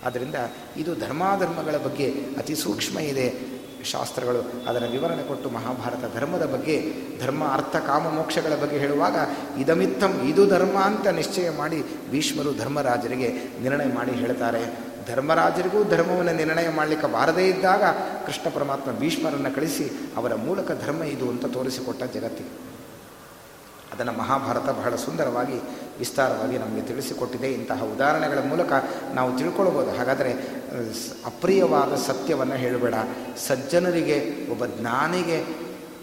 ಆದ್ದರಿಂದ 0.05 0.35
ಇದು 0.77 0.95
ಧರ್ಮಾಧರ್ಮಗಳ 0.95 1.77
ಬಗ್ಗೆ 1.77 2.11
ಅತಿ 2.37 2.55
ಸೂಕ್ಷ್ಮ 2.55 2.99
ಇದೆ. 2.99 3.60
ಶಾಸ್ತ್ರಗಳು 3.83 4.69
ಅದರ 4.69 4.83
ವಿವರಣೆ 4.91 5.23
ಕೊಟ್ಟು 5.23 5.49
ಮಹಾಭಾರತ 5.49 6.15
ಧರ್ಮದ 6.15 6.45
ಬಗ್ಗೆ, 6.45 6.93
ಧರ್ಮ 7.19 7.47
ಅರ್ಥ 7.53 7.75
ಕಾಮ 7.75 8.09
ಮೋಕ್ಷಗಳ 8.09 8.55
ಬಗ್ಗೆ 8.61 8.77
ಹೇಳುವಾಗ 8.77 9.15
ಇದಮಿತ್ತಂ 9.59 10.21
ಇದು 10.21 10.47
ಧರ್ಮ 10.47 10.79
ಅಂತ 10.79 11.07
ನಿಶ್ಚಯ 11.07 11.49
ಮಾಡಿ 11.49 11.83
ಭೀಷ್ಮರು 12.11 12.57
ಧರ್ಮರಾಜರಿಗೆ 12.57 13.29
ನಿರ್ಣಯ 13.61 13.85
ಮಾಡಿ 13.85 14.11
ಹೇಳ್ತಾರೆ. 14.11 14.91
ಧರ್ಮರಾಜರಿಗೂ 15.07 15.83
ಧರ್ಮವನ್ನು 15.83 16.33
ನಿರ್ಣಯ 16.33 16.69
ಮಾಡಲಿಕ್ಕೆ 16.69 17.07
ಬಾರದೇ 17.07 17.47
ಇದ್ದಾಗ 17.47 17.83
ಕೃಷ್ಣ 18.25 18.49
ಪರಮಾತ್ಮ 18.49 18.91
ಭೀಷ್ಮರನ್ನು 18.91 19.55
ಕಳಿಸಿ 19.55 20.13
ಅವರ 20.17 20.35
ಮೂಲಕ 20.35 20.71
ಧರ್ಮ 20.71 21.03
ಇದು 21.03 21.29
ಅಂತ 21.29 21.45
ತೋರಿಸಿಕೊಟ್ಟ 21.45 22.03
ಜಗತ್ತಿಗೆ. 22.03 22.71
ಅದನ್ನು 23.93 24.11
ಮಹಾಭಾರತ 24.11 24.69
ಬಹಳ 24.69 24.95
ಸುಂದರವಾಗಿ 24.95 25.61
ವಿಸ್ತಾರವಾಗಿ 26.01 26.57
ನಮಗೆ 26.57 26.81
ತಿಳಿಸಿಕೊಟ್ಟಿದೆ. 26.81 27.47
ಇಂತಹ 27.53 27.83
ಉದಾಹರಣೆಗಳ 27.83 28.39
ಮೂಲಕ 28.49 28.71
ನಾವು 29.13 29.37
ತಿಳ್ಕೊಳ್ಬೋದು. 29.37 29.91
ಹಾಗಾದರೆ 29.91 30.31
ಅಪ್ರಿಯವಾದ 31.25 31.95
ಸತ್ಯವನ್ನು 31.95 32.55
ಹೇಳಬೇಡ. 32.55 32.95
ಸಜ್ಜನರಿಗೆ, 33.47 34.47
ಒಬ್ಬ 34.51 34.65
ಜ್ಞಾನಿಗೆ 34.65 35.39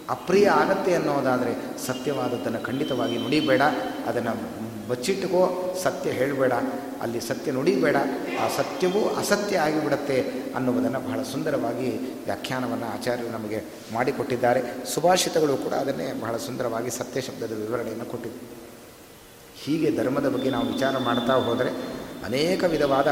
ಅಪ್ರಿಯ 0.09 0.49
ಆಗತ್ತೆ 0.49 0.93
ಅನ್ನೋದಾದರೆ 0.95 1.53
ಸತ್ಯವಾದದ್ದನ್ನು 1.87 2.61
ಖಂಡಿತವಾಗಿ 2.65 3.17
ನುಡಿಬೇಡ. 3.17 3.61
ಅದನ್ನು 4.07 4.33
ಬಚ್ಚಿಟ್ಟುಕೋ, 4.89 5.41
ಸತ್ಯ 5.83 6.09
ಹೇಳಬೇಡ. 6.09 6.53
ಅಲ್ಲಿ 7.01 7.19
ಸತ್ಯ 7.21 7.51
ನುಡಿಬೇಡ. 7.51 7.95
ಆ 8.43 8.47
ಸತ್ಯವೂ 8.57 9.15
ಅಸತ್ಯ 9.15 9.57
ಆಗಿಬಿಡತ್ತೆ 9.57 10.17
ಅನ್ನುವುದನ್ನು 10.55 10.99
ಬಹಳ 10.99 11.21
ಸುಂದರವಾಗಿ 11.23 11.89
ವ್ಯಾಖ್ಯಾನವನ್ನು 12.25 12.85
ಆಚಾರ್ಯರು 12.85 13.29
ನಮಗೆ 13.29 13.63
ಮಾಡಿಕೊಟ್ಟಿದ್ದಾರೆ. 13.93 14.61
ಸುಭಾಷಿತಗಳು 14.93 15.57
ಕೂಡ 15.57 15.73
ಅದನ್ನೇ 15.73 16.13
ಬಹಳ 16.19 16.37
ಸುಂದರವಾಗಿ 16.37 16.89
ಸತ್ಯ 16.89 17.21
ಶಬ್ದದ 17.21 17.51
ವಿವರಣೆಯನ್ನು 17.51 18.05
ಕೊಟ್ಟಿದೆ 18.05 18.58
ಹೀಗೆ 19.63 19.95
ಧರ್ಮದ 19.95 20.29
ಬಗ್ಗೆ 20.29 20.49
ನಾವು 20.49 20.73
ವಿಚಾರ 20.73 20.97
ಮಾಡ್ತಾ 20.97 21.33
ಹೋದರೆ 21.33 21.69
ಅನೇಕ 22.25 22.63
ವಿಧವಾದ 22.63 23.07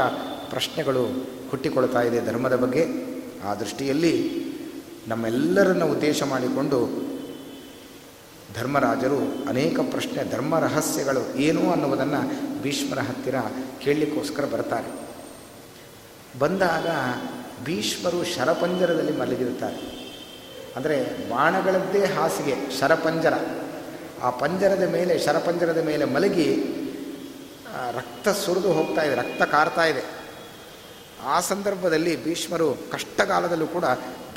ಪ್ರಶ್ನೆಗಳು 0.50 1.04
ಹುಟ್ಟಿಕೊಳ್ತಾ 1.50 2.02
ಇದೆ 2.02 2.26
ಧರ್ಮದ 2.26 2.56
ಬಗ್ಗೆ. 2.56 2.86
ಆ 3.46 3.54
ದೃಷ್ಟಿಯಲ್ಲಿ 3.54 4.44
ನಮ್ಮೆಲ್ಲರನ್ನು 5.08 5.86
ಉದ್ದೇಶ 5.86 6.22
ಮಾಡಿಕೊಂಡು 6.22 7.08
ಧರ್ಮರಾಜರು 8.54 9.48
ಅನೇಕ 9.48 9.80
ಪ್ರಶ್ನೆ, 9.80 10.30
ಧರ್ಮ 10.30 10.58
ರಹಸ್ಯಗಳು 10.58 11.36
ಏನು 11.36 11.70
ಅನ್ನುವುದನ್ನು 11.70 12.62
ಭೀಷ್ಮರ 12.62 12.98
ಹತ್ತಿರ 12.98 13.34
ಕೇಳಲಿಕ್ಕೋಸ್ಕರ 13.80 14.44
ಬರ್ತಾರೆ. 14.44 15.08
ಬಂದಾಗ 16.38 16.86
ಭೀಷ್ಮರು 17.64 18.24
ಶರಪಂಜರದಲ್ಲಿ 18.24 19.18
ಮಲಗಿರುತ್ತಾರೆ. 19.18 19.76
ಅಂದರೆ 20.76 21.28
ಬಾಣಗಳದ್ದೇ 21.30 22.04
ಹಾಸಿಗೆ, 22.04 22.80
ಶರಪಂಜರ. 22.80 23.34
ಆ 24.22 24.30
ಪಂಜರದ 24.30 24.82
ಮೇಲೆ, 24.82 25.18
ಶರಪಂಜರದ 25.18 25.78
ಮೇಲೆ 25.78 26.04
ಮಲಗಿ 26.04 26.62
ರಕ್ತ 27.90 28.28
ಸುರಿದು 28.28 28.72
ಹೋಗ್ತಾ 28.72 29.02
ಇದೆ, 29.02 29.14
ರಕ್ತ 29.14 29.42
ಕಾರ್ತಾ 29.42 29.84
ಇದೆ. 29.84 30.18
ಆ 31.24 31.40
ಸಂದರ್ಭದಲ್ಲಿ 31.40 32.24
ಭೀಷ್ಮರು 32.24 32.76
ಕಷ್ಟಕಾಲದಲ್ಲೂ 32.90 33.66
ಕೂಡ 33.66 33.84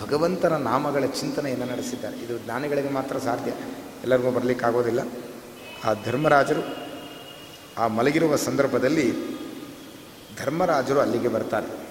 ಭಗವಂತನ 0.02 0.58
ನಾಮಗಳ 0.58 1.06
ಚಿಂತನೆಯನ್ನು 1.06 1.66
ನಡೆಸಿದ್ದಾರೆ. 1.66 2.18
ಇದು 2.18 2.38
ಜ್ಞಾನಿಗಳಿಗೆ 2.38 2.90
ಮಾತ್ರ 2.90 3.18
ಸಾಧ್ಯ. 3.18 3.52
ಎಲ್ಲರಿಗೂ 4.04 4.32
ಬರಲಿಕ್ಕಾಗೋದಿಲ್ಲ. 4.32 5.00
ಆ 5.84 5.94
ಧರ್ಮರಾಜರು 6.06 6.78
ಆ 7.78 7.88
ಮಲಗಿರುವ 7.88 8.36
ಸಂದರ್ಭದಲ್ಲಿ 8.36 9.14
ಧರ್ಮರಾಜರು 10.38 11.00
ಅಲ್ಲಿಗೆ 11.00 11.28
ಬರ್ತಾರೆ. 11.28 11.82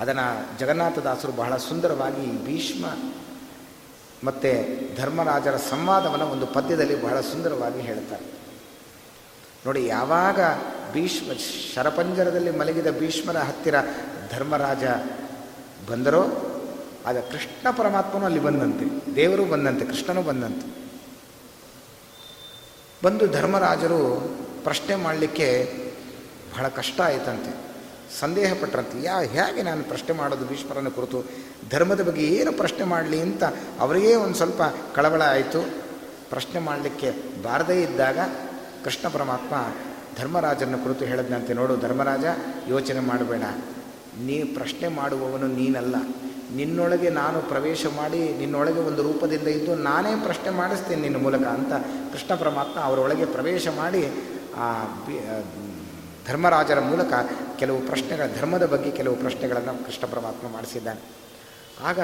ಅದನ್ನು 0.00 0.58
ಜಗನ್ನಾಥದಾಸರು 0.58 1.32
ಬಹಳ 1.32 1.56
ಸುಂದರವಾಗಿ 1.56 2.44
ಭೀಷ್ಮ 2.44 2.86
ಮತ್ತು 4.26 4.50
ಧರ್ಮರಾಜರ 4.96 5.56
ಸಂವಾದವನ್ನು 5.56 6.26
ಒಂದು 6.26 6.46
ಪದ್ಯದಲ್ಲಿ 6.46 7.02
ಬಹಳ 7.02 7.20
ಸುಂದರವಾಗಿ 7.20 7.80
ಹೇಳ್ತಾರೆ. 7.80 8.24
ನೋಡಿ, 9.66 9.86
ಯಾವಾಗ 9.86 10.40
ಭೀಷ್ಮ 10.92 11.32
ಶರಪಂಜರದಲ್ಲಿ 11.74 12.50
ಮಲಗಿದ 12.50 12.98
ಭೀಷ್ಮರ 12.98 13.36
ಹತ್ತಿರ 13.36 13.74
ಧರ್ಮರಾಜ 14.30 14.84
ಬಂದರೋ, 15.90 16.22
ಆಗ 17.06 17.18
ಕೃಷ್ಣ 17.18 17.70
ಪರಮಾತ್ಮನೂ 17.70 18.24
ಅಲ್ಲಿ 18.24 18.40
ಬಂದಂತೆ, 18.40 19.14
ದೇವರು 19.14 19.44
ಬಂದಂತೆ, 19.44 19.84
ಕೃಷ್ಣನೂ 19.84 20.22
ಬಂದಂತೆ. 20.22 20.86
ಬಂದು 23.04 23.26
ಧರ್ಮರಾಜರು 23.26 24.30
ಪ್ರಶ್ನೆ 24.64 24.94
ಮಾಡಲಿಕ್ಕೆ 24.94 25.72
ಬಹಳ 26.52 26.68
ಕಷ್ಟ 26.68 27.00
ಆಯಿತಂತೆ. 27.00 27.65
ಸಂದೇಹ 28.20 28.52
ಪಟ್ಟರಂತೆ 28.60 29.02
ಯಾ, 29.02 29.20
ಹೇಗೆ 29.20 29.62
ನಾನು 29.62 29.84
ಪ್ರಶ್ನೆ 29.84 30.16
ಮಾಡೋದು 30.16 30.44
ಭೀಷ್ಮರನ್ನು 30.44 30.90
ಕುರಿತು? 30.90 31.24
ಧರ್ಮದ 31.70 32.02
ಬಗ್ಗೆ 32.02 32.22
ಏನು 32.22 32.52
ಪ್ರಶ್ನೆ 32.52 32.84
ಮಾಡಲಿ 32.84 33.20
ಅಂತ 33.20 33.44
ಅವರಿಗೇ 33.80 34.14
ಒಂದು 34.14 34.34
ಸ್ವಲ್ಪ 34.34 34.62
ಕಳವಳ 34.94 35.22
ಆಯಿತು. 35.22 35.86
ಪ್ರಶ್ನೆ 36.30 36.60
ಮಾಡಲಿಕ್ಕೆ 36.60 37.10
ಬಾರದೇ 37.42 37.82
ಇದ್ದಾಗ 37.82 38.18
ಕೃಷ್ಣ 38.84 39.08
ಪರಮಾತ್ಮ 39.08 39.74
ಧರ್ಮರಾಜನ 40.18 40.76
ಕುರಿತು 40.82 41.04
ಹೇಳಿದಂತೆ 41.04 41.54
ನೋಡು 41.54 41.76
ಧರ್ಮರಾಜ, 41.76 42.24
ಯೋಚನೆ 42.68 43.00
ಮಾಡಬೇಡ. 43.00 43.42
ನೀ 44.20 44.44
ಪ್ರಶ್ನೆ 44.44 44.88
ಮಾಡುವವನು 44.88 45.46
ನೀನಲ್ಲ. 45.46 45.96
ನಿನ್ನೊಳಗೆ 46.56 47.10
ನಾನು 47.10 47.42
ಪ್ರವೇಶ 47.42 47.86
ಮಾಡಿ, 47.96 48.18
ನಿನ್ನೊಳಗೆ 48.18 48.80
ಒಂದು 48.80 49.02
ರೂಪದಿಂದ 49.02 49.48
ಇದ್ದು 49.48 49.74
ನಾನೇ 49.74 50.16
ಪ್ರಶ್ನೆ 50.24 50.50
ಮಾಡಿಸ್ತೇನೆ 50.50 51.02
ನಿನ್ನ 51.02 51.16
ಮೂಲಕ 51.16 51.42
ಅಂತ 51.42 51.72
ಕೃಷ್ಣ 52.12 52.34
ಪರಮಾತ್ಮ 52.34 52.80
ಅವರೊಳಗೆ 52.80 53.24
ಪ್ರವೇಶ 53.24 53.68
ಮಾಡಿ 53.68 54.08
ಆ 54.56 54.84
ಧರ್ಮರಾಜರ 56.26 56.80
ಮೂಲಕ 56.80 57.12
ಕೆಲವು 57.58 57.80
ಪ್ರಶ್ನೆಗಳ, 57.80 58.22
ಧರ್ಮದ 58.38 58.66
ಬಗ್ಗೆ 58.66 58.90
ಕೆಲವು 58.90 59.16
ಪ್ರಶ್ನೆಗಳನ್ನು 59.16 59.86
ಕೃಷ್ಣ 59.86 60.06
ಪರಮಾತ್ಮ 60.06 60.48
ಮಾಡಿಸಿದ್ದಾನೆ. 60.48 61.00
ಆಗ 61.84 61.98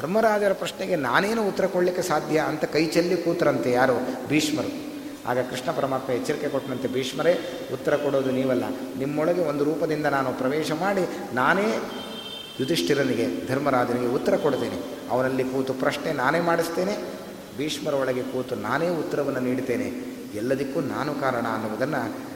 ಧರ್ಮರಾಜರ 0.00 0.52
ಪ್ರಶ್ನೆಗೆ 0.52 0.96
ನಾನೇನು 0.96 1.48
ಉತ್ತರ 1.48 1.66
ಕೊಡಲಿಕ್ಕೆ 1.66 2.02
ಸಾಧ್ಯ 2.02 2.38
ಅಂತ 2.40 2.64
ಕೈ 2.64 2.86
ಚೆಲ್ಲಿ 2.86 3.16
ಕೂತರಂತೆ 3.16 3.72
ಯಾರು 3.72 4.28
ಭೀಷ್ಮರು. 4.28 4.88
ಆಗ 5.28 5.38
ಕೃಷ್ಣ 5.38 5.70
ಪರಮಾತ್ಮ 5.70 6.12
ಎಚ್ಚರಿಕೆ 6.12 6.48
ಕೊಟ್ಟನಂತೆ, 6.48 6.88
ಭೀಷ್ಮರೇ, 6.88 7.38
ಉತ್ತರ 7.72 7.96
ಕೊಡೋದು 7.96 8.30
ನೀವಲ್ಲ. 8.30 8.64
ನಿಮ್ಮೊಳಗೆ 8.98 9.40
ಒಂದು 9.40 9.64
ರೂಪದಿಂದ 9.64 10.06
ನಾನು 10.06 10.32
ಪ್ರವೇಶ 10.32 10.72
ಮಾಡಿ 10.72 11.34
ನಾನೇ 11.34 11.82
ಯುಧಿಷ್ಠಿರನಿಗೆ, 12.60 13.46
ಧರ್ಮರಾಜನಿಗೆ 13.48 14.06
ಉತ್ತರ 14.06 14.36
ಕೊಡ್ತೇನೆ. 14.36 15.10
ಅವನಲ್ಲಿ 15.10 15.44
ಕೂತು 15.44 15.74
ಪ್ರಶ್ನೆ 15.74 16.12
ನಾನೇ 16.12 16.40
ಮಾಡಿಸ್ತೇನೆ, 16.40 16.96
ಭೀಷ್ಮರ 17.56 17.94
ಒಳಗೆ 17.94 18.22
ಕೂತು 18.22 18.54
ನಾನೇ 18.54 18.88
ಉತ್ತರವನ್ನು 18.88 19.40
ನೀಡ್ತೇನೆ. 19.40 20.18
ಎಲ್ಲದಕ್ಕೂ 20.34 20.80
ನಾನು 20.80 21.14
ಕಾರಣ 21.14 21.46
ಅನ್ನುವುದನ್ನು 21.52 22.27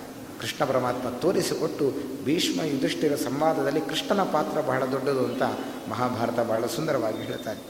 ಕೃಷ್ಣ 0.42 0.64
ಪರಮಾತ್ಮ 0.64 1.10
ತೋರಿಸಿಕೊಟ್ಟು 1.10 1.86
ಭೀಷ್ಮ 2.24 2.62
ಯುಧಿಷ್ಠಿರ 2.62 3.14
ಸಂವಾದದಲ್ಲಿ 3.16 3.80
ಕೃಷ್ಣನ 3.80 4.22
ಪಾತ್ರ 4.22 4.60
ಬಹಳ 4.60 4.82
ದೊಡ್ಡದು 4.84 5.24
ಅಂತ 5.24 5.42
ಮಹಾಭಾರತ 5.90 6.40
ಬಹಳ 6.40 6.66
ಸುಂದರವಾಗಿ 6.66 7.22
ಹೇಳ್ತಾರೆ. 7.22 7.60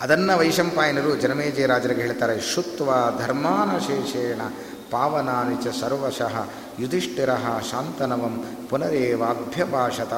ಅದನ್ನು 0.00 0.38
ವೈಶಂಪಾಯನರು 0.38 1.16
ಜನಮೇಜಯ 1.16 1.66
ರಾಜರಿಗೆ 1.66 2.00
ಹೇಳ್ತಾರೆ 2.00 2.40
ಶುತ್ವ 2.40 2.90
ಧರ್ಮಾನಶೇಷೇಣ 3.18 4.40
ಪಾವನಾನಿ 4.90 5.56
ಚ 5.64 5.66
ಸರ್ವಶಃ 5.80 6.34
ಯುಧಿಷ್ಠಿರ 6.80 7.30
ಶಾಂತನವಂ 7.70 8.34
ಪುನರೇವಾಭ್ಯಭಾಷತ 8.70 10.14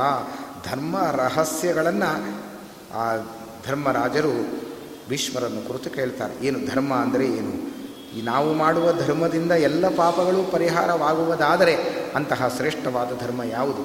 ಧರ್ಮ 0.66 0.96
ರಹಸ್ಯಗಳನ್ನು 1.12 2.10
ಆ 2.94 3.04
ಧರ್ಮರಾಜರು 3.66 4.34
ಭೀಷ್ಮರನ್ನು 5.08 5.62
ಕುರಿತು 5.68 5.90
ಕೇಳ್ತಾರೆ. 5.90 6.46
ಏನು 6.46 6.58
ಧರ್ಮ 6.66 6.94
ಅಂದರೆ 6.94 7.24
ಏನು? 7.24 7.75
ಈ 8.16 8.22
ನಾವು 8.22 8.54
ಮಾಡುವ 8.54 8.92
ಧರ್ಮದಿಂದ 8.92 9.52
ಎಲ್ಲ 9.52 9.88
ಪಾಪಗಳು 9.88 10.52
ಪರಿಹಾರವಾಗುವುದಾದರೆ 10.52 11.74
ಅಂತಹ 12.14 12.48
ಶ್ರೇಷ್ಠವಾದ 12.56 13.10
ಧರ್ಮ 13.20 13.42
ಯಾವುದು? 13.42 13.82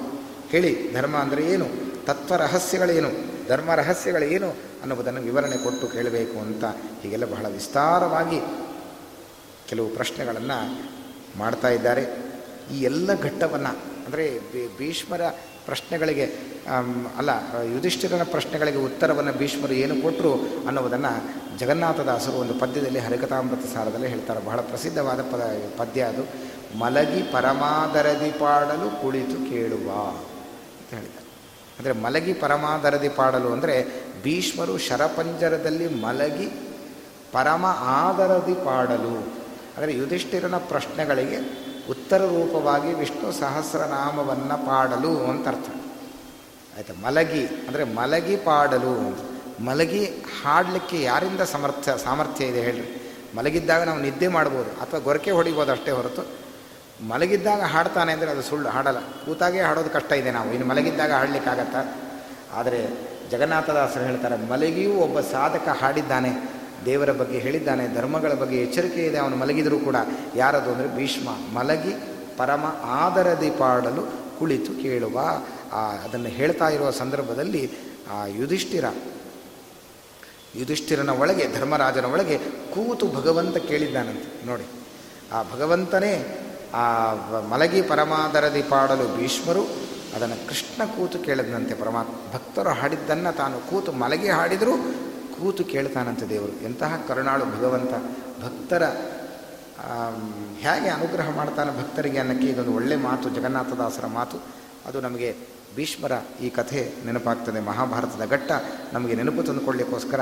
ಹೇಳಿ, 0.50 0.94
ಧರ್ಮ 0.94 1.18
ಅಂದರೆ 1.18 1.44
ಏನು? 1.52 1.68
ತತ್ವ 2.06 2.36
ರಹಸ್ಯಗಳೇನು 2.36 3.10
ಧರ್ಮ 3.48 3.74
ರಹಸ್ಯಗಳೇನು 3.74 4.50
ಅನ್ನುವುದನ್ನು 4.82 5.22
ವಿವರಣೆ 5.22 5.58
ಕೊಟ್ಟು 5.64 5.88
ಕೇಳಬೇಕು 5.88 6.40
ಅಂತ 6.40 6.64
ಹೀಗೆಲ್ಲ 7.02 7.26
ಬಹಳ 7.26 7.48
ವಿಸ್ತಾರವಾಗಿ 7.48 8.40
ಕೆಲವು 9.70 9.90
ಪ್ರಶ್ನೆಗಳನ್ನು 9.90 10.58
ಮಾಡ್ತಾ 11.40 11.70
ಇದ್ದಾರೆ. 11.70 12.04
ಈ 12.74 12.82
ಎಲ್ಲ 12.82 13.22
ಘಟ್ಟವನ್ನು, 13.22 13.72
ಅಂದರೆ 14.06 14.26
ಭೀಷ್ಮರ 14.78 15.22
ಪ್ರಶ್ನೆಗಳಿಗೆ 15.66 16.51
ಅಲ್ಲ, 17.20 17.32
ಯುಧಿಷ್ಠಿರನ 17.74 18.24
ಪ್ರಶ್ನೆಗಳಿಗೆ 18.24 18.78
ಉತ್ತರವನ್ನು 18.78 19.34
ಭೀಷ್ಮರು 19.34 19.74
ಏನು 19.74 19.96
ಕೊಟ್ಟರು 20.02 20.34
ಅನ್ನುವುದನ್ನು 20.68 21.14
ಜಗನ್ನಾಥದಾಸರು 21.58 22.38
ಒಂದು 22.38 22.54
ಪದ್ಯದಲ್ಲಿ 22.54 23.00
ಹರಿಕಥಾಮೃತ 23.00 23.66
ಸಾರದಲ್ಲಿ 23.74 24.08
ಹೇಳ್ತಾರೆ. 24.08 24.40
ಬಹಳ 24.40 24.60
ಪ್ರಸಿದ್ಧವಾದ 24.62 25.22
ಪದ, 25.22 25.42
ಪದ್ಯ 25.78 26.02
ಅದು. 26.02 26.24
ಮಲಗಿ 26.78 27.22
ಪರಮಾದರದಿ 27.22 28.32
ಪಾಡಲು 28.32 29.02
ಕುಳಿತು 29.02 29.38
ಕೇಳುವ 29.50 29.90
ಅಂತ 30.78 30.90
ಹೇಳಿದ್ದಾರೆ. 30.94 31.28
ಅಂದರೆ 31.80 31.94
ಮಲಗಿ 31.94 32.34
ಪರಮಾದರದಿ 32.34 33.10
ಪಾಡಲು 33.10 33.52
ಅಂದರೆ 33.54 33.76
ಭೀಷ್ಮರು 34.24 34.78
ಶರಪಂಜರದಲ್ಲಿ 34.78 35.88
ಮಲಗಿ 35.88 36.48
ಪರಮ 37.32 37.66
ಆದರದಿ 37.84 38.54
ಪಾಡಲು. 38.54 39.16
ಅಂದರೆ 39.76 39.94
ಯುಧಿಷ್ಠಿರನ 39.94 40.58
ಪ್ರಶ್ನೆಗಳಿಗೆ 40.58 41.38
ಉತ್ತರ 41.90 42.22
ರೂಪವಾಗಿ 42.26 42.94
ವಿಷ್ಣು 42.94 43.32
ಸಹಸ್ರನಾಮವನ್ನು 43.32 44.58
ಪಾಡಲು 44.66 45.12
ಅಂತ 45.32 45.48
ಅರ್ಥ. 45.48 45.70
ಆಯಿತಾ, 46.82 46.94
ಮಲಗಿ, 47.06 47.44
ಅಂದರೆ 47.68 47.84
ಮಲಗಿ 48.00 48.36
ಪಾಡಲು, 48.48 48.94
ಮಲಗಿ 49.68 50.04
ಹಾಡಲಿಕ್ಕೆ 50.38 50.98
ಯಾರಿಂದ 51.10 51.44
ಸಮರ್ಥ, 51.54 51.90
ಸಾಮರ್ಥ್ಯ 52.06 52.52
ಇದೆ 52.52 52.62
ಹೇಳ್ರಿ. 52.68 52.88
ಮಲಗಿದ್ದಾಗ 53.38 53.82
ನಾವು 53.90 54.00
ನಿದ್ದೆ 54.06 54.28
ಮಾಡ್ಬೋದು, 54.38 54.70
ಅಥವಾ 54.84 55.00
ಗೊರಕೆ 55.08 55.32
ಹೊಡಿಬೋದು 55.40 55.72
ಅಷ್ಟೇ 55.76 55.92
ಹೊರತು. 55.98 56.24
ಮಲಗಿದ್ದಾಗ 57.12 57.62
ಹಾಡ್ತಾನೆ 57.74 58.12
ಅಂದರೆ 58.16 58.30
ಅದು 58.32 58.44
ಸುಳ್ಳು, 58.50 58.70
ಹಾಡಲ್ಲ. 58.76 59.00
ಕೂತಾಗೆ 59.26 59.62
ಹಾಡೋದು 59.68 59.92
ಕಷ್ಟ 59.98 60.12
ಇದೆ 60.22 60.32
ನಾವು, 60.38 60.50
ಇನ್ನು 60.56 60.68
ಮಲಗಿದ್ದಾಗ 60.72 61.12
ಹಾಡಲಿಕ್ಕಾಗತ್ತಾ 61.20 61.82
ಆದರೆ 62.60 62.80
ಜಗನ್ನಾಥದಾಸರು 63.32 64.04
ಹೇಳ್ತಾರೆ, 64.10 64.38
ಮಲಗಿಯೂ 64.54 64.94
ಒಬ್ಬ 65.06 65.20
ಸಾಧಕ 65.36 65.68
ಹಾಡಿದ್ದಾನೆ, 65.82 66.32
ದೇವರ 66.86 67.12
ಬಗ್ಗೆ 67.22 67.38
ಹೇಳಿದ್ದಾನೆ, 67.46 67.84
ಧರ್ಮಗಳ 67.98 68.34
ಬಗ್ಗೆ 68.42 68.58
ಎಚ್ಚರಿಕೆ 68.66 69.02
ಇದೆ, 69.10 69.18
ಅವನು 69.24 69.36
ಮಲಗಿದರೂ 69.44 69.78
ಕೂಡ. 69.88 69.98
ಯಾರದು 70.36 70.70
ಅಂದರೆ 70.74 70.90
ಭೀಷ್ಮ. 70.98 71.30
ಮಲಗಿ 71.58 71.94
ಪರಮ 72.40 72.66
ಆದರದಿ 73.02 73.50
ಪಾಡಲು 73.62 74.04
ಕುಳಿತು 74.40 74.72
ಕೇಳುವ 74.84 75.18
ಅದನ್ನು 76.04 76.30
ಹೇಳ್ತಾ 76.30 76.70
ಇರುವ 76.70 76.92
ಸಂದರ್ಭದಲ್ಲಿ 76.92 77.64
ಆ 78.12 78.26
ಯುಧಿಷ್ಠಿರ, 78.26 78.86
ಯುಧಿಷ್ಠಿರನ 80.56 81.10
ಒಳಗೆ, 81.10 81.46
ಧರ್ಮರಾಜನ 81.54 82.06
ಒಳಗೆ 82.06 82.38
ಕೂತು 82.74 83.08
ಭಗವಂತ 83.08 83.58
ಕೇಳಿದ್ದಾನಂತೆ. 83.58 84.46
ನೋಡಿ, 84.46 84.66
ಆ 85.32 85.44
ಭಗವಂತನೇ 85.44 86.14
ಆ 86.74 87.14
ಮಲಗಿ 87.52 87.82
ಪರಮಾದರದಿ 87.82 88.64
ಪಾಡಲು 88.64 89.06
ಭೀಷ್ಮರು 89.18 89.64
ಅದನ್ನು 90.16 90.38
ಕೃಷ್ಣ 90.50 90.82
ಕೂತು 90.86 91.18
ಕೇಳಿದಂತೆ 91.20 91.74
ಪರಮಾತ್ಮ 91.74 92.14
ಭಕ್ತರು 92.34 92.70
ಹಾಡಿದ್ದನ್ನು 92.70 93.32
ತಾನು 93.36 93.58
ಕೂತು 93.70 93.92
ಮಲಗಿ 93.92 94.30
ಹಾಡಿದರೂ 94.30 94.74
ಕೂತು 95.36 95.64
ಕೇಳ್ತಾನಂತೆ 95.64 96.26
ದೇವರು. 96.30 96.54
ಎಂತಹ 96.66 97.00
ಕರುಣಾಳು 97.08 97.46
ಭಗವಂತ. 97.46 97.94
ಭಕ್ತರ 98.44 98.84
ಹೇಗೆ 100.64 100.90
ಅನುಗ್ರಹ 100.90 101.30
ಮಾಡ್ತಾನೆ 101.36 101.72
ಭಕ್ತರಿಗೆ 101.78 102.20
ಅನ್ನಕ್ಕೆ 102.20 102.48
ಇದೊಂದು 102.48 102.74
ಒಳ್ಳೆ 102.74 102.96
ಮಾತು, 102.96 103.30
ಜಗನ್ನಾಥದಾಸರ 103.30 104.06
ಮಾತು. 104.06 104.38
ಅದು 104.86 105.02
ನಮಗೆ 105.02 105.30
ಭೀಷ್ಮರ 105.76 106.12
ಈ 106.42 106.50
ಕಥೆ 106.50 106.94
ನೆನಪಾಗ್ತದೆ. 107.06 107.60
ಮಹಾಭಾರತದ 107.60 108.26
ಘಟ್ಟ 108.32 108.52
ನಮಗೆ 108.94 109.16
ನೆನಪು 109.16 109.44
ತಂದುಕೊಳ್ಳಿಕ್ಕೋಸ್ಕರ 109.44 110.22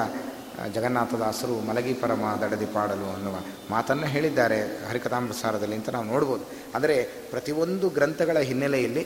ಜಗನ್ನಾಥದಾಸರು 0.76 1.68
ಮಲಗಿ 1.68 1.93
ಪರಮ 1.93 2.24
ದಡದಿ 2.41 2.66
ಪಾಡಲು 2.66 3.14
ಅನ್ನುವ 3.14 3.36
ಮಾತನ್ನು 3.70 4.08
ಹೇಳಿದ್ದಾರೆ 4.08 4.60
ಹರಿಕಥಾಮೃತಸಾರದಲ್ಲಿ 4.89 5.76
ಅಂತ 5.76 5.89
ನಾವು 5.89 6.06
ನೋಡ್ಬೋದು. 6.06 6.43
ಆದರೆ 6.76 7.04
ಪ್ರತಿಯೊಂದು 7.04 7.89
ಗ್ರಂಥಗಳ 7.89 8.38
ಹಿನ್ನೆಲೆಯಲ್ಲಿ 8.39 9.04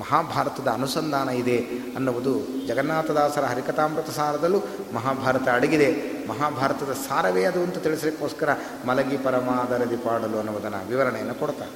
ಮಹಾಭಾರತದ 0.00 0.68
ಅನುಸಂಧಾನ 0.68 1.28
ಇದೆ 1.28 1.58
ಅನ್ನುವುದು 1.96 2.32
ಜಗನ್ನಾಥದಾಸರ 2.66 3.44
ಹರಿಕಥಾಮೃತ 3.44 4.10
ಸಾರದಲ್ಲೂ 4.10 4.60
ಮಹಾಭಾರತ 4.92 5.48
ಅಡಗಿದೆ. 5.48 5.88
ಮಹಾಭಾರತದ 6.28 6.92
ಸಾರವೇ 7.08 7.44
ಅದು 7.44 7.62
ಅಂತ 7.62 7.78
ತಿಳಿಸಲಿಕ್ಕೋಸ್ಕರ 7.78 8.48
ಮಲಗಿ 8.86 9.16
ಪರಮಾದರದಿ 9.16 9.96
ಪಾಡಲು 9.96 10.38
ಅನ್ನುವುದನ್ನು 10.38 10.88
ವಿವರಣೆಯನ್ನು 10.88 11.34
ಕೊಡ್ತಾರೆ. 11.34 11.74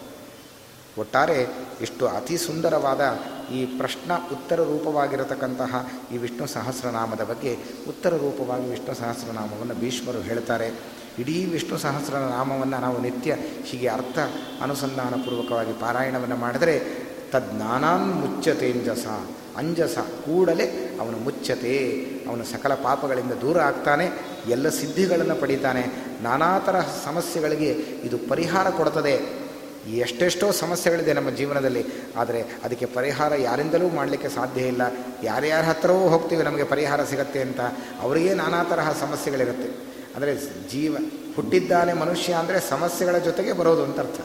ಒಟ್ಟಾರೆ 1.00 1.38
ಇಷ್ಟು 1.80 2.08
ಅತಿ 2.08 2.38
ಸುಂದರವಾದ 2.38 3.00
ಈ 3.52 3.64
ಪ್ರಶ್ನ 3.78 4.12
ಉತ್ತರ 4.32 4.58
ರೂಪವಾಗಿರತಕ್ಕಂತಹ 4.62 5.90
ಈ 6.14 6.16
ವಿಷ್ಣು 6.16 6.46
ಸಹಸ್ರನಾಮದ 6.46 7.22
ಬಗ್ಗೆ 7.24 7.52
ಉತ್ತರ 7.88 8.12
ರೂಪವಾಗಿ 8.16 8.66
ವಿಷ್ಣು 8.70 8.94
ಸಹಸ್ರನಾಮವನ್ನು 8.94 9.74
ಭೀಷ್ಮರು 9.74 10.20
ಹೇಳ್ತಾರೆ. 10.20 10.68
ಇಡೀ 11.18 11.44
ವಿಷ್ಣು 11.44 11.78
ಸಹಸ್ರನಾಮವನ್ನು 11.78 12.78
ನಾವು 12.80 13.00
ನಿತ್ಯ 13.00 13.34
ಹೀಗೆ 13.64 13.88
ಅರ್ಥ 13.88 14.18
ಅನುಸಂಧಾನಪೂರ್ವಕವಾಗಿ 14.62 15.72
ಪಾರಾಯಣವನ್ನು 15.80 16.36
ಮಾಡಿದರೆ 16.36 16.74
ತಜ್ಞಾನಾನ್ 17.30 18.08
ಮುಚ್ಚತೆ 18.12 18.72
ಅಂಜಸ 18.72 19.06
ಅಂಜಸ 19.56 19.98
ಕೂಡಲೇ 19.98 20.96
ಅವನು 21.00 21.16
ಮುಚ್ಚತೆ, 21.16 21.74
ಅವನು 22.28 22.44
ಸಕಲ 22.44 22.74
ಪಾಪಗಳಿಂದ 22.74 23.32
ದೂರ 23.32 23.60
ಆಗ್ತಾನೆ, 23.60 24.06
ಎಲ್ಲ 24.48 24.68
ಸಿದ್ಧಿಗಳನ್ನು 24.68 25.36
ಪಡೀತಾನೆ, 25.40 25.82
ನಾನಾ 26.22 26.60
ಸಮಸ್ಯೆಗಳಿಗೆ 27.04 27.70
ಇದು 28.06 28.18
ಪರಿಹಾರ 28.18 28.70
ಕೊಡ್ತದೆ 28.70 29.39
ಎಷ್ಟೆಷ್ಟೋ 29.88 30.52
ಸಮಸ್ಯೆಗಳಿದೆ 30.52 31.12
ನಮ್ಮ 31.12 31.30
ಜೀವನದಲ್ಲಿ, 31.30 31.84
ಆದರೆ 32.16 32.40
ಅದಕ್ಕೆ 32.64 32.86
ಪರಿಹಾರ 32.86 33.32
ಯಾರಿಂದಲೂ 33.34 33.88
ಮಾಡಲಿಕ್ಕೆ 33.88 34.28
ಸಾಧ್ಯ 34.28 34.60
ಇಲ್ಲ. 34.60 34.82
ಯಾರ್ಯಾರ 35.22 35.62
ಹತ್ರವೂ 35.62 36.08
ಹೋಗ್ತೀವಿ, 36.08 36.42
ನಮಗೆ 36.42 36.64
ಪರಿಹಾರ 36.64 37.04
ಸಿಗತ್ತೆ 37.04 37.40
ಅಂತ. 37.40 37.60
ಅವರಿಗೆ 38.00 38.34
ನಾನಾ 38.34 38.64
ತರಹ 38.64 38.92
ಸಮಸ್ಯೆಗಳಿರುತ್ತೆ. 39.00 39.70
ಅಂದರೆ 40.14 40.34
ಜೀವ, 40.70 40.96
ಹುಟ್ಟಿದ್ದಾನೆ 41.36 41.92
ಮನುಷ್ಯ 41.92 42.32
ಅಂದರೆ 42.32 42.60
ಸಮಸ್ಯೆಗಳ 42.60 43.18
ಜೊತೆಗೆ 43.18 43.52
ಬರೋದು 43.52 43.84
ಅಂತ 43.84 43.98
ಅರ್ಥ. 43.98 44.20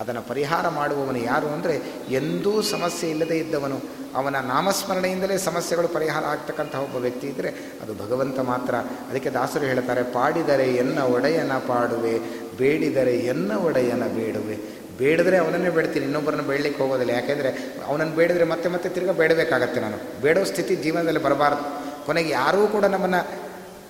ಅದನ್ನು 0.00 0.22
ಪರಿಹಾರ 0.22 0.68
ಮಾಡುವವನು 0.68 1.18
ಯಾರು 1.18 1.48
ಅಂದರೆ 1.48 1.80
ಎಂದೂ 2.10 2.62
ಸಮಸ್ಯೆ 2.62 3.10
ಇಲ್ಲದೇ 3.10 3.34
ಇದ್ದವನು. 3.34 3.78
ಅವನ 4.14 4.36
ನಾಮಸ್ಮರಣೆಯಿಂದಲೇ 4.40 5.38
ಸಮಸ್ಯೆಗಳು 5.38 5.88
ಪರಿಹಾರ 5.88 6.24
ಆಗ್ತಕ್ಕಂಥ 6.24 6.74
ಒಬ್ಬ 6.74 6.96
ವ್ಯಕ್ತಿ 6.96 7.26
ಇದ್ದರೆ 7.26 7.78
ಅದು 7.82 7.94
ಭಗವಂತ 7.94 8.38
ಮಾತ್ರ. 8.40 8.74
ಅದಕ್ಕೆ 9.10 9.30
ದಾಸರು 9.30 9.64
ಹೇಳ್ತಾರೆ, 9.64 10.02
ಪಾಡಿದರೆ 10.02 10.74
ಎನ್ನ 10.74 10.98
ಒಡೆಯನ 11.00 11.52
ಪಾಡುವೆ, 11.52 12.18
ಬೇಡಿದರೆ 12.58 13.18
ಎನ್ನ 13.18 13.52
ಒಡೆಯನ 13.52 14.02
ಬೇಡುವೆ. 14.06 14.56
ಬೇಡಿದ್ರೆ 14.98 15.36
ಅವನನ್ನೇ 15.36 15.70
ಬೇಡ್ತೀನಿ, 15.70 16.04
ಇನ್ನೊಬ್ಬರನ್ನ 16.04 16.42
ಬೇಡಲಿಕ್ಕೆ 16.42 16.82
ಹೋಗೋದಿಲ್ಲ. 16.82 17.12
ಯಾಕೆಂದರೆ 17.12 17.74
ಅವನನ್ನು 17.86 18.14
ಬೇಡಿದ್ರೆ 18.14 18.44
ಮತ್ತೆ 18.44 18.68
ಮತ್ತೆ 18.68 18.88
ತಿರ್ಗಿ 18.88 19.16
ಬೇಡಬೇಕಾಗತ್ತೆ 19.16 19.80
ನಾನು. 19.80 20.20
ಬೇಡೋ 20.20 20.44
ಸ್ಥಿತಿ 20.44 20.76
ಜೀವನದಲ್ಲಿ 20.76 21.22
ಬರಬಾರ್ದು. 21.22 21.88
ಕೊನೆಗೆ 22.06 22.30
ಯಾರೂ 22.30 22.66
ಕೂಡ 22.66 22.84
ನಮ್ಮನ್ನು 22.84 23.40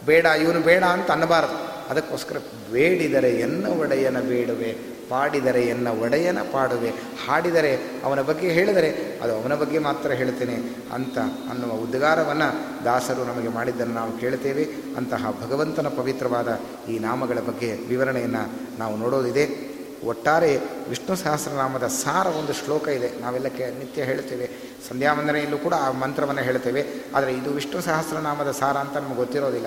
ಬೇಡ, 0.07 0.25
ಇವನು 0.25 0.61
ಬೇಡ 0.61 0.85
ಅಂತ 0.85 1.11
ಅನ್ನಬಾರದು. 1.11 1.69
ಅದಕ್ಕೋಸ್ಕರ 1.89 2.37
ಬೇಡಿದರೆ 2.73 3.31
ಎನ್ನ 3.31 3.67
ಒಡೆಯನ 3.67 4.21
ಬೇಡುವೆ, 4.21 4.99
ಪಾಡಿದರೆ 5.09 5.63
ಎನ್ನ 5.63 5.89
ಒಡೆಯನ 5.89 6.39
ಪಾಡುವೆ. 6.39 6.91
ಹಾಡಿದರೆ 7.27 7.81
ಅವನ 8.05 8.21
ಬಗ್ಗೆ 8.21 8.49
ಹೇಳಿದರೆ 8.49 9.21
ಅದು 9.23 9.43
ಅವನ 9.43 9.55
ಬಗ್ಗೆ 9.55 9.79
ಮಾತ್ರ 9.79 10.13
ಹೇಳ್ತೇನೆ 10.13 10.55
ಅಂತ 10.93 11.19
ಅನ್ನುವ 11.19 11.73
ಉದ್ಗಾರವನ್ನು 11.73 12.85
ದಾಸರು 12.85 13.25
ನಮಗೆ 13.25 13.49
ಮಾಡಿದ್ದನ್ನು 13.49 13.95
ನಾವು 13.95 14.19
ಕೇಳ್ತೇವೆ 14.19 14.65
ಅಂತಹ 14.97 15.35
ಭಗವಂತನ 15.47 15.89
ಪವಿತ್ರವಾದ 15.89 16.61
ಈ 16.91 16.99
ನಾಮಗಳ 16.99 17.39
ಬಗ್ಗೆ 17.47 17.73
ವಿವರಣೆಯನ್ನು 17.73 18.79
ನಾವು 18.79 18.97
ನೋಡೋದಿದೆ. 18.97 19.68
ಒಟ್ಟಾರೆ 20.05 20.57
ವಿಷ್ಣು 20.89 21.17
ಸಹಸ್ರನಾಮದ 21.17 21.87
ಸಾರ 21.87 22.27
ಒಂದು 22.27 22.53
ಶ್ಲೋಕ 22.53 22.89
ಇದೆ. 22.89 23.21
ನಾವೆಲ್ಲ 23.21 23.49
ಕೆ, 23.49 23.79
ನಿತ್ಯ 23.79 24.03
ಹೇಳ್ತೇವೆ. 24.03 24.51
ಸಂಧ್ಯಾವಂದನೆಯಲ್ಲೂ 24.89 25.59
ಕೂಡ 25.59 25.75
ಆ 25.75 25.91
ಮಂತ್ರವನ್ನು 25.91 26.43
ಹೇಳ್ತೇವೆ. 26.43 26.85
ಆದರೆ 27.15 27.33
ಇದು 27.33 27.51
ವಿಷ್ಣು 27.51 27.81
ಸಹಸ್ರನಾಮದ 27.81 28.51
ಸಾರ 28.51 28.77
ಅಂತ 28.77 28.97
ನಮಗೆ 28.97 29.17
ಗೊತ್ತಿರೋದಿಲ್ಲ. 29.17 29.67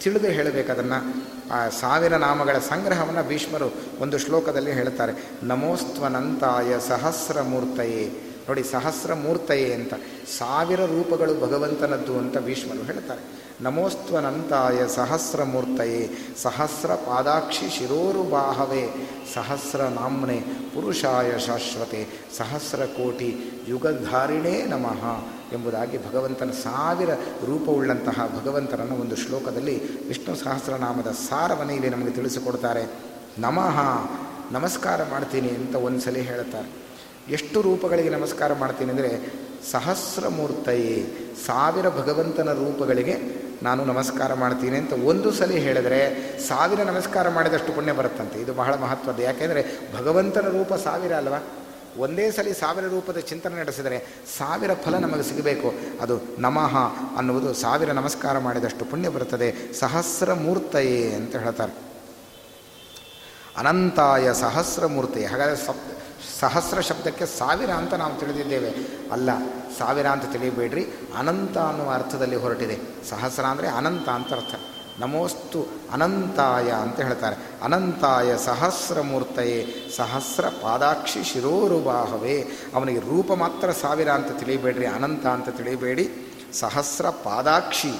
ತಿಳಿದು 0.00 0.26
ಹೇಳಬೇಕು 0.26 0.72
ಅದನ್ನು 0.72 1.24
ಆ 1.52 1.68
ಸಾವಿರ 1.68 2.16
ನಾಮಗಳ 2.16 2.58
ಸಂಗ್ರಹವನ್ನು 2.58 3.28
ಭೀಷ್ಮರು 3.28 3.74
ಒಂದು 4.00 4.18
ಶ್ಲೋಕದಲ್ಲಿ 4.18 4.72
ಹೇಳ್ತಾರೆ. 4.72 5.12
ನಮೋಸ್ತ್ವನಂತಾಯ 5.42 6.78
ಸಹಸ್ರಮೂರ್ತಯೇ. 6.88 8.10
ನೋಡಿ 8.48 8.62
ಸಹಸ್ರಮೂರ್ತಯೇ 8.62 9.74
ಅಂತ, 9.74 9.94
ಸಾವಿರ 10.38 10.80
ರೂಪಗಳು 10.80 11.34
ಭಗವಂತನದ್ದು 11.34 12.18
ಅಂತ 12.18 12.38
ಭೀಷ್ಮರು 12.38 12.82
ಹೇಳ್ತಾರೆ. 12.82 13.41
ನಮೋಸ್ತ್ವನಂತಾಯ 13.62 14.88
ಸಹಸ್ರಮೂರ್ತಯೇ 14.88 16.00
ಸಹಸ್ರ 16.42 16.94
ಪಾದಾಕ್ಷಿ 16.94 17.68
ಶಿರೋರುಬಾಹವೇ 17.70 18.84
ಸಹಸ್ರ 19.34 19.82
ನಾಮ್ನೆ 19.82 20.40
ಪುರುಷಾಯ 20.74 21.38
ಶಾಶ್ವತೆ 21.38 22.00
ಸಹಸ್ರ 22.38 22.84
ಕೋಟಿ 22.84 23.60
ಯುಗಧಾರಿಣೇ 23.68 24.66
ನಮಃ 24.66 25.02
ಎಂಬುದಾಗಿ 25.52 25.98
ಭಗವಂತನ 25.98 26.50
ಸಾವಿರ 26.50 27.10
ರೂಪವುಳ್ಳಂತಹ 27.46 28.26
ಭಗವಂತನನ್ನು 28.38 28.94
ಒಂದು 28.94 29.16
ಶ್ಲೋಕದಲ್ಲಿ 29.16 30.06
ವಿಷ್ಣು 30.08 30.34
ಸಹಸ್ರನಾಮದ 30.36 31.12
ಸಾರವನ್ನು 31.28 31.72
ಇಲ್ಲಿ 31.72 31.90
ನಮಗೆ 31.90 32.10
ತಿಳಿಸಿಕೊಡ್ತಾರೆ. 32.10 32.84
ನಮಃ, 33.38 33.78
ನಮಸ್ಕಾರ 34.52 35.00
ಮಾಡ್ತೀನಿ 35.10 35.48
ಅಂತ 35.48 35.74
ಒಂದು 35.74 36.00
ಸಲ 36.00 36.16
ಹೇಳ್ತಾರೆ. 36.16 36.68
ಎಷ್ಟು 37.32 37.62
ರೂಪಗಳಿಗೆ 37.62 38.08
ನಮಸ್ಕಾರ 38.08 38.52
ಮಾಡ್ತೀನಿ 38.52 38.90
ಅಂದರೆ 38.90 39.10
ಸಹಸ್ರಮೂರ್ತಯೇ, 39.70 40.94
ಸಾವಿರ 41.46 41.88
ಭಗವಂತನ 41.88 42.52
ರೂಪಗಳಿಗೆ 42.52 43.42
ನಾನು 43.62 43.84
ನಮಸ್ಕಾರ 43.84 44.34
ಮಾಡ್ತೀನಿ 44.34 44.76
ಅಂತ 44.76 44.92
ಒಂದು 44.92 45.32
ಸಲ 45.32 45.50
ಹೇಳಿದರೆ 45.50 46.38
ಸಾವಿರ 46.48 46.82
ನಮಸ್ಕಾರ 46.82 47.28
ಮಾಡಿದಷ್ಟು 47.28 47.72
ಪುಣ್ಯ 47.72 47.92
ಬರುತ್ತಂತೆ. 47.92 48.40
ಇದು 48.40 48.54
ಬಹಳ 48.54 48.74
ಮಹತ್ವದ 48.74 49.20
ಯಾಕೆಂದರೆ 49.20 49.64
ಭಗವಂತನ 49.98 50.48
ರೂಪ 50.48 50.74
ಸಾವಿರ 50.74 51.12
ಅಲ್ವಾ? 51.12 51.40
ಒಂದೇ 51.98 52.30
ಸಲ 52.30 52.52
ಸಾವಿರ 52.60 52.84
ರೂಪದ 52.84 53.18
ಚಿಂತನೆ 53.18 53.56
ನಡೆಸಿದರೆ 53.60 53.98
ಸಾವಿರ 54.38 54.74
ಫಲ 54.74 54.98
ನಮಗೆ 54.98 55.22
ಸಿಗಬೇಕು. 55.22 55.74
ಅದು 56.00 56.20
ನಮಃ 56.38 56.76
ಅನ್ನುವುದು 57.16 57.54
ಸಾವಿರ 57.54 57.92
ನಮಸ್ಕಾರ 57.92 58.38
ಮಾಡಿದಷ್ಟು 58.38 58.84
ಪುಣ್ಯ 58.84 59.08
ಬರುತ್ತದೆ. 59.08 59.72
ಸಹಸ್ರ 59.72 60.32
ಮೂರ್ತಯೇ 60.32 61.14
ಅಂತ 61.14 61.36
ಹೇಳ್ತಾರೆ. 61.36 61.91
ಅನಂತಾಯ 63.58 64.26
ಸಹಸ್ರ 64.34 64.86
ಮೂರ್ತಿ 64.86 65.24
ಹಾಗಾದರೆ 65.24 65.56
ಸಪ್, 65.56 65.86
ಸಹಸ್ರ 66.40 66.80
ಶಬ್ದಕ್ಕೆ 66.80 67.26
ಸಾವಿರ 67.26 67.70
ಅಂತ 67.70 67.94
ನಾವು 67.94 68.14
ತಿಳಿದಿದ್ದೇವೆ. 68.20 68.70
ಅಲ್ಲ, 69.12 69.30
ಸಾವಿರ 69.78 70.06
ಅಂತ 70.06 70.26
ತಿಳಿಯಬೇಡ್ರಿ. 70.32 70.84
ಅನಂತ 71.18 71.56
ಅನ್ನುವ 71.58 71.90
ಅರ್ಥದಲ್ಲಿ 71.94 72.36
ಹೊರಟಿದೆ. 72.36 72.76
ಸಹಸ್ರ 73.10 73.44
ಅಂದರೆ 73.44 73.68
ಅನಂತ 73.68 74.08
ಅಂತ 74.08 74.32
ಅರ್ಥ. 74.32 74.54
ನಮೋಸ್ತು 74.98 75.60
ಅನಂತಾಯ 75.92 76.70
ಅಂತ 76.70 76.98
ಹೇಳ್ತಾರೆ. 77.00 77.36
ಅನಂತಾಯ 77.62 78.30
ಸಹಸ್ರ 78.36 79.00
ಮೂರ್ತಯೇ 79.00 79.90
ಸಹಸ್ರ 79.96 80.44
ಪಾದಾಕ್ಷಿ 80.62 81.22
ಶಿರೋರುಬಾಹವೇ. 81.24 82.36
ಅವನಿಗೆ 82.74 83.00
ರೂಪ 83.00 83.32
ಮಾತ್ರ 83.32 83.72
ಸಾವಿರ 83.72 84.10
ಅಂತ 84.10 84.32
ತಿಳಿಯಬೇಡ್ರಿ, 84.38 84.86
ಅನಂತ 84.86 85.26
ಅಂತ 85.26 85.48
ತಿಳಿಯಬೇಡಿ. 85.48 86.04
ಸಹಸ್ರ 86.54 87.10
ಪಾದಾಕ್ಷಿ 87.10 87.92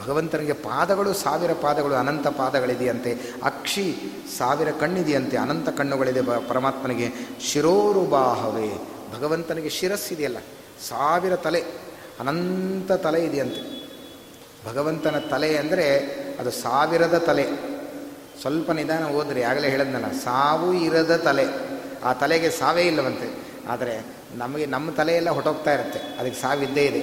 ಭಗವಂತನಿಗೆ 0.00 0.52
ಪಾದಗಳು, 0.52 1.12
ಸಾವಿರ 1.12 1.52
ಪಾದಗಳು 1.52 1.94
ಅನಂತ 1.94 2.26
ಪಾದಗಳಿದೆಯಂತೆ. 2.26 3.12
ಅಕ್ಷಿ, 3.42 3.96
ಸಾವಿರ 4.38 4.70
ಕಣ್ಣಿದೆಯಂತೆ. 4.70 5.36
ಅನಂತ 5.36 5.68
ಕಣ್ಣುಗಳಿದೆ 5.68 6.22
ಪರಮಾತ್ಮನಿಗೆ. 6.48 7.08
ಶಿರೋರುಬಾಹವೇ 7.40 8.88
ಭಗವಂತನಿಗೆ 9.18 9.68
ಶಿರಸ್ಸಿದೆಯಲ್ಲ. 9.68 10.38
ಸಾವಿರ 10.88 11.36
ತಲೆ, 11.36 11.64
ಅನಂತ 12.20 12.92
ತಲೆ 12.92 13.24
ಇದೆಯಂತೆ. 13.24 13.80
ಭಗವಂತನ 14.70 15.18
ತಲೆ 15.18 15.56
ಅಂದರೆ 15.56 15.86
ಅದು 16.40 16.50
ಸಾವಿರದ 16.50 17.18
ತಲೆ. 17.18 17.46
ಸ್ವಲ್ಪ 18.40 18.70
ನಿಧಾನ 18.70 19.04
ಹೋದ್ರೆ 19.04 19.42
ಆಗಲೇ 19.42 19.70
ಹೇಳಿದ್ನಲ್ಲ, 19.70 20.12
ಸಾವು 20.12 20.72
ಇರದ 20.72 21.16
ತಲೆ. 21.16 21.46
ಆ 22.04 22.12
ತಲೆಗೆ 22.12 22.50
ಸಾವೇ 22.50 22.82
ಇಲ್ಲವಂತೆ. 22.82 23.28
ಆದರೆ 23.68 24.04
ನಮಗೆ 24.34 24.66
ನಮ್ಮ 24.66 24.90
ತಲೆಯೆಲ್ಲ 24.90 25.30
ಹೊಟ್ಟೋಗ್ತಾ 25.30 25.74
ಇರುತ್ತೆ. 25.74 25.98
ಅದಕ್ಕೆ 26.18 26.40
ಸಾವಿದ್ದೇ 26.40 26.84
ಇದೆ. 26.84 27.02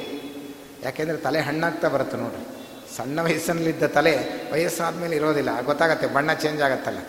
ಯಾಕೆಂದರೆ 0.84 1.18
ತಲೆ 1.18 1.40
ಹಣ್ಣಾಗ್ತಾ 1.40 1.88
ಬರುತ್ತೆ 1.88 2.18
ನೋಡ್ರಿ. 2.18 2.57
ಸಣ್ಣ 2.98 3.18
ವಯಸ್ಸಿನಲ್ಲಿದ್ದ 3.28 3.86
ತಲೆ 3.98 4.16
ವಯಸ್ಸಾದ 4.54 4.96
ಮೇಲೆ 5.04 5.16
ಇರೋದಿಲ್ಲ, 5.16 5.52
ಗೊತ್ತಾಗತ್ತೆ, 5.70 6.08
ಬಣ್ಣ 6.16 6.34
ಚೇಂಜ್ 6.44 6.62
ಆಗುತ್ತಲ್ಲ. 6.68 7.02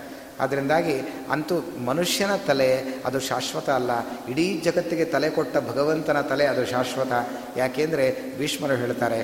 ಅದರಿಂದಾಗಿ 0.44 0.96
ಅಂತೂ 1.34 1.54
ಮನುಷ್ಯನ 1.86 2.32
ತಲೆ 2.48 2.68
ಅದು 3.06 3.18
ಶಾಶ್ವತ 3.28 3.68
ಅಲ್ಲ. 3.78 3.92
ಇಡೀ 4.32 4.44
ಜಗತ್ತಿಗೆ 4.66 5.04
ತಲೆ 5.14 5.28
ಕೊಟ್ಟ 5.36 5.54
ಭಗವಂತನ 5.70 6.18
ತಲೆ 6.32 6.44
ಅದು 6.46 6.62
ಶಾಶ್ವತ. 6.72 7.12
ಯಾಕೆಂದರೆ 7.56 8.04
ಭೀಷ್ಮರು 8.38 8.74
ಹೇಳ್ತಾರೆ 8.82 9.18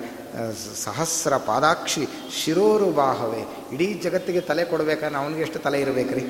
ಸಹಸ್ರ 0.84 1.36
ಪಾದಾಕ್ಷಿ 1.50 2.04
ಶಿರೋರು 2.38 2.88
ಬಾಹವೇ 3.00 3.42
ಇಡೀ 3.74 3.88
ಜಗತ್ತಿಗೆ 4.06 4.42
ತಲೆ 4.50 4.64
ಕೊಡಬೇಕಾದ್ರೆ 4.72 5.18
ಅವನಿಗೆ 5.22 5.44
ಎಷ್ಟು 5.46 5.58
ತಲೆ 5.66 5.80
ಇರಬೇಕ್ರಿ? 5.80 6.24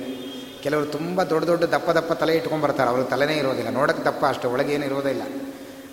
ಕೆಲವರು 0.64 0.86
ತುಂಬ 0.96 1.22
ದೊಡ್ಡ 1.32 1.44
ದೊಡ್ಡ 1.52 1.64
ದಪ್ಪ 1.74 1.90
ದಪ್ಪ 1.98 2.12
ತಲೆ 2.20 2.34
ಇಟ್ಕೊಂಡ್ಬರ್ತಾರೆ 2.40 2.90
ಅವ್ರ 2.90 3.02
ತಲೆನೇ 3.14 3.36
ಇರೋದಿಲ್ಲ. 3.42 3.70
ನೋಡೋಕ್ಕೆ 3.78 4.04
ದಪ್ಪ 4.04 4.24
ಅಷ್ಟೇ, 4.32 4.48
ಒಳಗೇನು 4.48 4.86
ಇರೋದಿಲ್ಲ 4.90 5.22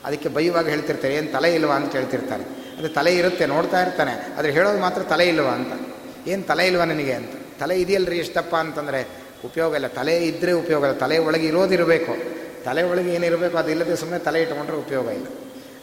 ಅದಕ್ಕೆ 0.05 0.29
ಬೈಯುವಾಗ 0.35 0.67
ಹೇಳ್ತಿರ್ತಾರೆ, 0.73 1.13
ಏನು 1.15 1.29
ತಲೆ 1.31 1.49
ಇಲ್ವಾ? 1.55 1.75
ಅಂತ 1.79 1.91
ಹೇಳ್ತಿರ್ತಾರೆ. 1.99 2.45
ಅದು 2.81 2.89
ತಲೆ 2.89 3.15
ಇರುತ್ತೆ, 3.15 3.45
ನೋಡ್ತಾ 3.45 3.81
ಇರ್ತಾನೆ. 3.81 4.11
ಆದರೆ 4.37 4.51
ಹೇಳೋದು 4.51 4.79
ಮಾತ್ರ 4.79 5.01
ತಲೆ 5.01 5.27
ಇಲ್ವ 5.27 5.47
ಅಂತ. 5.47 5.89
ಏನು 6.27 6.43
ತಲೆ 6.43 6.67
ಇಲ್ವ 6.67 6.83
ನನಗೆ 6.83 7.13
ಅಂತ. 7.13 7.31
ತಲೆ 7.59 7.81
ಇದೆಯಲ್ರಿ 7.81 8.17
ಎಷ್ಟಪ್ಪ 8.17 8.55
ಅಂತಂದರೆ, 8.55 9.07
ಉಪಯೋಗ 9.45 9.73
ಇಲ್ಲ. 9.73 9.87
ತಲೆ 9.87 10.17
ಇದ್ದರೆ 10.17 10.51
ಉಪಯೋಗ 10.51 10.83
ಇಲ್ಲ. 10.83 10.97
ತಲೆ 10.97 11.17
ಒಳಗೆ 11.17 11.47
ಇರೋದಿರಬೇಕು 11.47 12.41
ತಲೆ 12.63 12.83
ಒಳಗೆ 12.83 13.13
ಏನಿರಬೇಕು 13.13 13.57
ಅದು 13.57 13.71
ಇಲ್ಲದೆ 13.71 13.95
ಸುಮ್ಮನೆ 13.95 14.19
ತಲೆ 14.19 14.41
ಇಟ್ಕೊಂಡ್ರೆ 14.41 14.77
ಉಪಯೋಗ 14.77 15.05
ಇಲ್ಲ. 15.05 15.25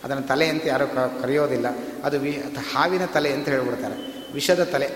ಅದನ್ನು 0.04 0.22
ತಲೆ 0.22 0.46
ಅಂತ 0.46 0.62
ಯಾರೂ 0.66 0.86
ಕರೆಯೋದಿಲ್ಲ. 1.22 1.66
ಅದು 2.04 2.18
ವಿ 2.18 2.42
ಹಾವಿನ 2.72 3.04
ತಲೆ 3.04 3.32
ಅಂತ 3.32 3.48
ಹೇಳ್ಬಿಡ್ತಾರೆ. 3.48 4.26
ವಿಷದ 4.32 4.64
ತಲೆ. 4.64 4.88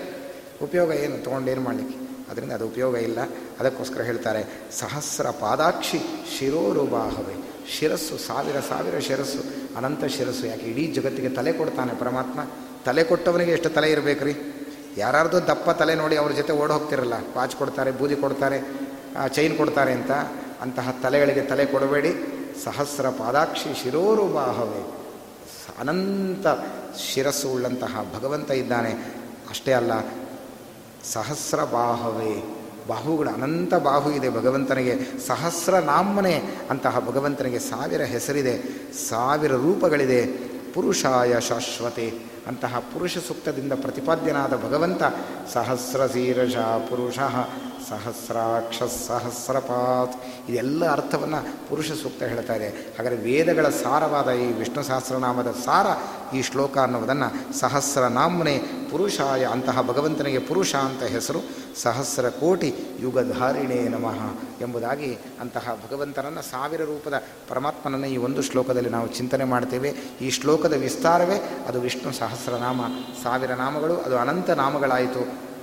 ಉಪಯೋಗ 0.61 0.91
ಏನು? 0.91 1.23
ತೊಗೊಂಡೇನು 1.23 1.61
ಮಾಡಲಿಕ್ಕೆ? 1.61 2.31
ಅದರಿಂದ 2.31 2.51
ಅದು 2.51 2.67
ಉಪಯೋಗ 2.67 2.95
ಇಲ್ಲ. 2.95 3.17
ಅದಕ್ಕೋಸ್ಕರ 3.59 4.01
ಹೇಳ್ತಾರೆ, 4.01 4.45
ಸಹಸ್ರ 4.71 5.29
ಪಾದಾಕ್ಷಿ 5.29 5.99
ಶಿರೋರುಬಾಹವೇ 6.37 7.52
ಶಿರಸ್ಸು, 7.75 8.17
ಸಾವಿರ 8.17 8.59
ಸಾವಿರ 8.69 8.99
ಶಿರಸ್ಸು, 8.99 9.41
ಅನಂತ 9.77 10.05
ಶಿರಸ್ಸು. 10.15 10.45
ಯಾಕೆ 10.47 10.65
ಇಡೀ 10.71 10.83
ಜಗತ್ತಿಗೆ 10.87 11.29
ತಲೆ 11.29 11.53
ಕೊಡ್ತಾನೆ 11.53 11.93
ಪರಮಾತ್ಮ? 11.99 12.39
ತಲೆ 12.85 13.03
ಕೊಟ್ಟವನಿಗೆ 13.03 13.51
ಎಷ್ಟು 13.51 13.69
ತಲೆ 13.69 13.91
ಇರಬೇಕ್ರಿ? 13.91 14.33
ಯಾರ್ದು 14.97 15.37
ದಪ್ಪ 15.47 15.69
ತಲೆ 15.69 15.93
ನೋಡಿ 15.95 16.15
ಅವ್ರ 16.17 16.31
ಜೊತೆ 16.31 16.53
ಓಡಿ 16.53 16.73
ಹೋಗ್ತಿರಲ್ಲ 16.73 17.13
ವಾಚ್ 17.37 17.55
ಕೊಡ್ತಾರೆ, 17.55 17.91
ಬೂದಿ 17.91 18.15
ಕೊಡ್ತಾರೆ 18.15 18.59
ಚೈನ್ 19.35 19.57
ಕೊಡ್ತಾರೆ 19.57 19.91
ಅಂತ, 19.93 20.11
ಅಂತಹ 20.61 20.95
ತಲೆಗಳಿಗೆ 21.03 21.41
ತಲೆ 21.41 21.65
ಕೊಡಬೇಡಿ. 21.65 22.11
ಸಹಸ್ರ 22.63 23.09
ಪಾದಾಕ್ಷಿ 23.09 23.61
ಶಿರೋರು 23.61 23.81
ಶಿರೋರುಬಾಹವೇ 23.81 24.81
ಅನಂತ 25.79 26.45
ಶಿರಸ್ಸು 26.99 27.47
ಉಳ್ಳಂತಹ 27.49 28.05
ಭಗವಂತ 28.15 28.51
ಇದ್ದಾನೆ. 28.51 28.91
ಅಷ್ಟೇ 29.49 29.73
ಅಲ್ಲ, 29.73 29.93
ಸಹಸ್ರ 31.13 31.63
ಬಾಹವೇ. 31.63 32.62
ಬಾಹುಗಳು 32.87 33.29
ಅನಂತ 33.29 33.73
ಬಾಹು 33.73 34.11
ಇದೆ. 34.11 34.29
ಭಗವಂತನಿಗೆ 34.29 34.95
ಸಹಸ್ರ 35.27 35.79
ನಾಮನೆ 35.79 36.35
ಅಂತಹ 36.69 36.99
ಭಗವಂತನಿಗೆ 36.99 37.59
ಸಾವಿರ 37.59 38.01
ಹೆಸರಿದೆ, 38.01 38.55
ಸಾವಿರ 39.09 39.53
ರೂಪಗಳಿದೆ. 39.53 40.53
ಪುರುಷಾಯ 40.73 41.33
ಶಾಶ್ವತೆ 41.39 42.07
ಅಂತಹ 42.47 42.79
ಪುರುಷ 42.93 43.17
ಸೂಕ್ತದಿಂದ 43.17 43.73
ಪ್ರತಿಪಾದ್ಯನಾದ 43.73 44.53
ಭಗವಂತ 44.53 45.03
ಸಹಸ್ರ 45.53 46.07
ಶೀರಷ 46.07 46.55
ಪುರುಷ, 46.89 47.19
ಸಹಸ್ರಾಕ್ಷ 47.89 48.83
ಸಹಸ್ರಪಾತ್. 49.07 50.15
ಇದೆಲ್ಲ 50.49 50.91
ಅರ್ಥವನ್ನು 50.91 51.69
ಪುರುಷ 51.69 51.91
ಸೂಕ್ತ 51.91 52.23
ಹೇಳ್ತಾ 52.23 52.53
ಇದೆ. 52.53 52.67
ಹಾಗಾದರೆ 52.67 53.17
ವೇದಗಳ 53.17 53.69
ಸಾರವಾದ 53.69 54.29
ಈ 54.31 54.51
ವಿಷ್ಣು 54.51 54.83
ಸಹಸ್ರನಾಮದ 54.83 55.51
ಸಾರ 55.65 55.87
ಈ 56.35 56.41
ಶ್ಲೋಕ 56.41 56.77
ಅನ್ನುವುದನ್ನು 56.77 57.59
ಸಹಸ್ರನಾಮನೆ 57.59 58.57
ಪುರುಷಾಯ 58.91 59.45
ಅಂತಹ 59.45 59.81
ಭಗವಂತನಿಗೆ 59.81 60.39
ಪುರುಷ 60.39 60.75
ಅಂತ 60.75 61.03
ಹೆಸರು 61.03 61.39
ಸಹಸ್ರ 61.81 62.29
ಕೋಟಿ 62.29 62.73
ಯುಗಧಾರಿಣೇ 62.99 63.87
ನಮಃ 63.87 64.35
ಎಂಬುದಾಗಿ 64.61 65.17
ಅಂತಹ 65.41 65.77
ಭಗವಂತನನ್ನು 65.89 66.41
ಸಾವಿರ 66.41 66.81
ರೂಪದ 66.81 67.23
ಪರಮಾತ್ಮನನ್ನು 67.49 68.07
ಈ 68.07 68.17
ಒಂದು 68.17 68.41
ಶ್ಲೋಕದಲ್ಲಿ 68.41 68.89
ನಾವು 68.89 69.07
ಚಿಂತನೆ 69.07 69.43
ಮಾಡ್ತೇವೆ. 69.43 69.89
ಈ 70.21 70.29
ಶ್ಲೋಕದ 70.29 70.73
ವಿಸ್ತಾರವೇ 70.73 71.65
ಅದು 71.67 71.81
ವಿಷ್ಣು 71.81 72.11
ಸಹಸ್ರನಾಮ, 72.11 72.81
ಸಾವಿರ 73.23 73.53
ನಾಮಗಳು, 73.53 73.95
ಅದು 73.95 74.17
ಅನಂತ 74.17 74.49
ನಾಮಗಳಾಯಿತು. 74.49 75.53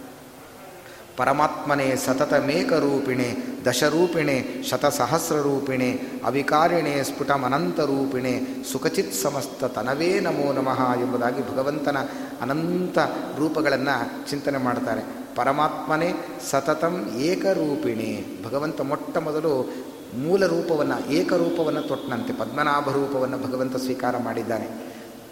ಪರಮಾತ್ಮನೆ 1.16 1.96
ಸತತಮೇಕರೂಪಿಣೆ 1.96 3.36
ದಶರೂಪಿಣೆ 3.66 4.62
ಶತಸಹಸ್ರರೂಪಿಣೆ, 4.70 6.02
ಅವಿಕಾರಿಣೆ 6.24 7.04
ಸ್ಫುಟಮನಂತರೂಪಿಣೆ, 7.04 8.64
ಸುಖಚಿತ್ 8.72 9.14
ಸಮಸ್ತ 9.14 9.64
ತನವೇ 9.64 10.20
ನಮೋ 10.20 10.52
ನಮಃ 10.52 11.00
ಎಂಬುದಾಗಿ 11.00 11.52
ಭಗವಂತನ 11.52 11.96
ಅನಂತ 12.40 12.98
ರೂಪಗಳನ್ನು 13.38 14.30
ಚಿಂತನೆ 14.30 14.58
ಮಾಡ್ತಾರೆ. 14.58 15.20
ಪರಮಾತ್ಮನೇ 15.36 16.12
ಸತತಂ 16.50 17.10
ಏಕರೂಪಿಣಿ. 17.18 18.42
ಭಗವಂತ 18.44 18.80
ಮೊಟ್ಟ 18.80 19.16
ಮೊದಲು 19.16 19.74
ಮೂಲ 20.14 20.46
ರೂಪವನ್ನು, 20.46 21.10
ಏಕರೂಪವನ್ನು 21.10 21.82
ತೊಟ್ಟನಂತೆ 21.82 22.32
ಪದ್ಮನಾಭ 22.32 22.90
ರೂಪವನ್ನು 22.90 23.38
ಭಗವಂತ 23.38 23.76
ಸ್ವೀಕಾರ 23.76 24.16
ಮಾಡಿದ್ದಾನೆ. 24.16 24.68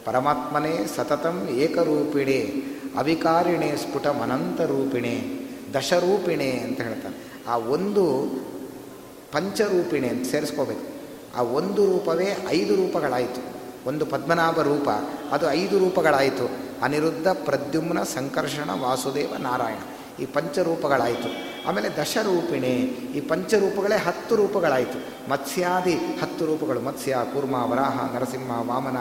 ಪರಮಾತ್ಮನೇ 0.04 0.86
ಸತತಂ 0.96 1.48
ಏಕರೂಪಿಣೆ, 1.48 2.40
ಅವಿಕಾರಿಣೆ 2.98 3.76
ಸ್ಫುಟಮನಂತ 3.76 4.60
ರೂಪಿಣಿ, 4.60 5.48
ದಶರೂಪಿಣೆ 5.74 6.50
ಅಂತ 6.50 6.80
ಹೇಳ್ತಾನೆ 6.80 7.16
ಆ 7.48 7.56
ಒಂದು 7.56 8.04
ಪಂಚರೂಪಿಣೆ 9.32 10.08
ಅಂತ 10.08 10.30
ಸೇರಿಸ್ಕೋಬೇಕು. 10.30 10.98
ಆ 11.38 11.42
ಒಂದು 11.42 11.86
ರೂಪವೇ 11.86 12.36
ಐದು 12.48 12.76
ರೂಪಗಳಾಯಿತು. 12.76 13.58
ಒಂದು 13.88 14.06
ಪದ್ಮನಾಭ 14.06 14.60
ರೂಪ, 14.60 14.88
ಅದು 15.32 15.50
ಐದು 15.50 15.78
ರೂಪಗಳಾಯಿತು. 15.78 16.67
ಅನಿರುದ್ಧ 16.82 17.28
ಪ್ರದ್ಯುಮ್ನ 17.28 18.02
ಸಂಕರ್ಷಣ 18.02 18.70
ವಾಸುದೇವ 18.80 19.34
ನಾರಾಯಣ. 19.38 19.78
ಈ 20.22 20.26
ಪಂಚರೂಪಗಳಾಯಿತು. 20.26 21.48
ಆಮೇಲೆ 21.68 21.88
ದಶರೂಪಿಣೆ. 21.96 22.74
ಈ 23.16 23.20
ಪಂಚರೂಪಗಳೇ 23.20 23.96
ಹತ್ತು 23.96 24.36
ರೂಪಗಳಾಯಿತು. 24.36 25.30
ಮತ್ಸ್ಯಾದಿ 25.30 25.92
ಹತ್ತು 25.92 26.46
ರೂಪಗಳು. 26.46 26.80
ಮತ್ಸ್ಯ, 26.80 27.16
ಕೂರ್ಮ, 27.32 27.54
ವರಾಹ, 27.54 28.14
ನರಸಿಂಹ, 28.14 28.70
ವಾಮನ, 28.70 28.96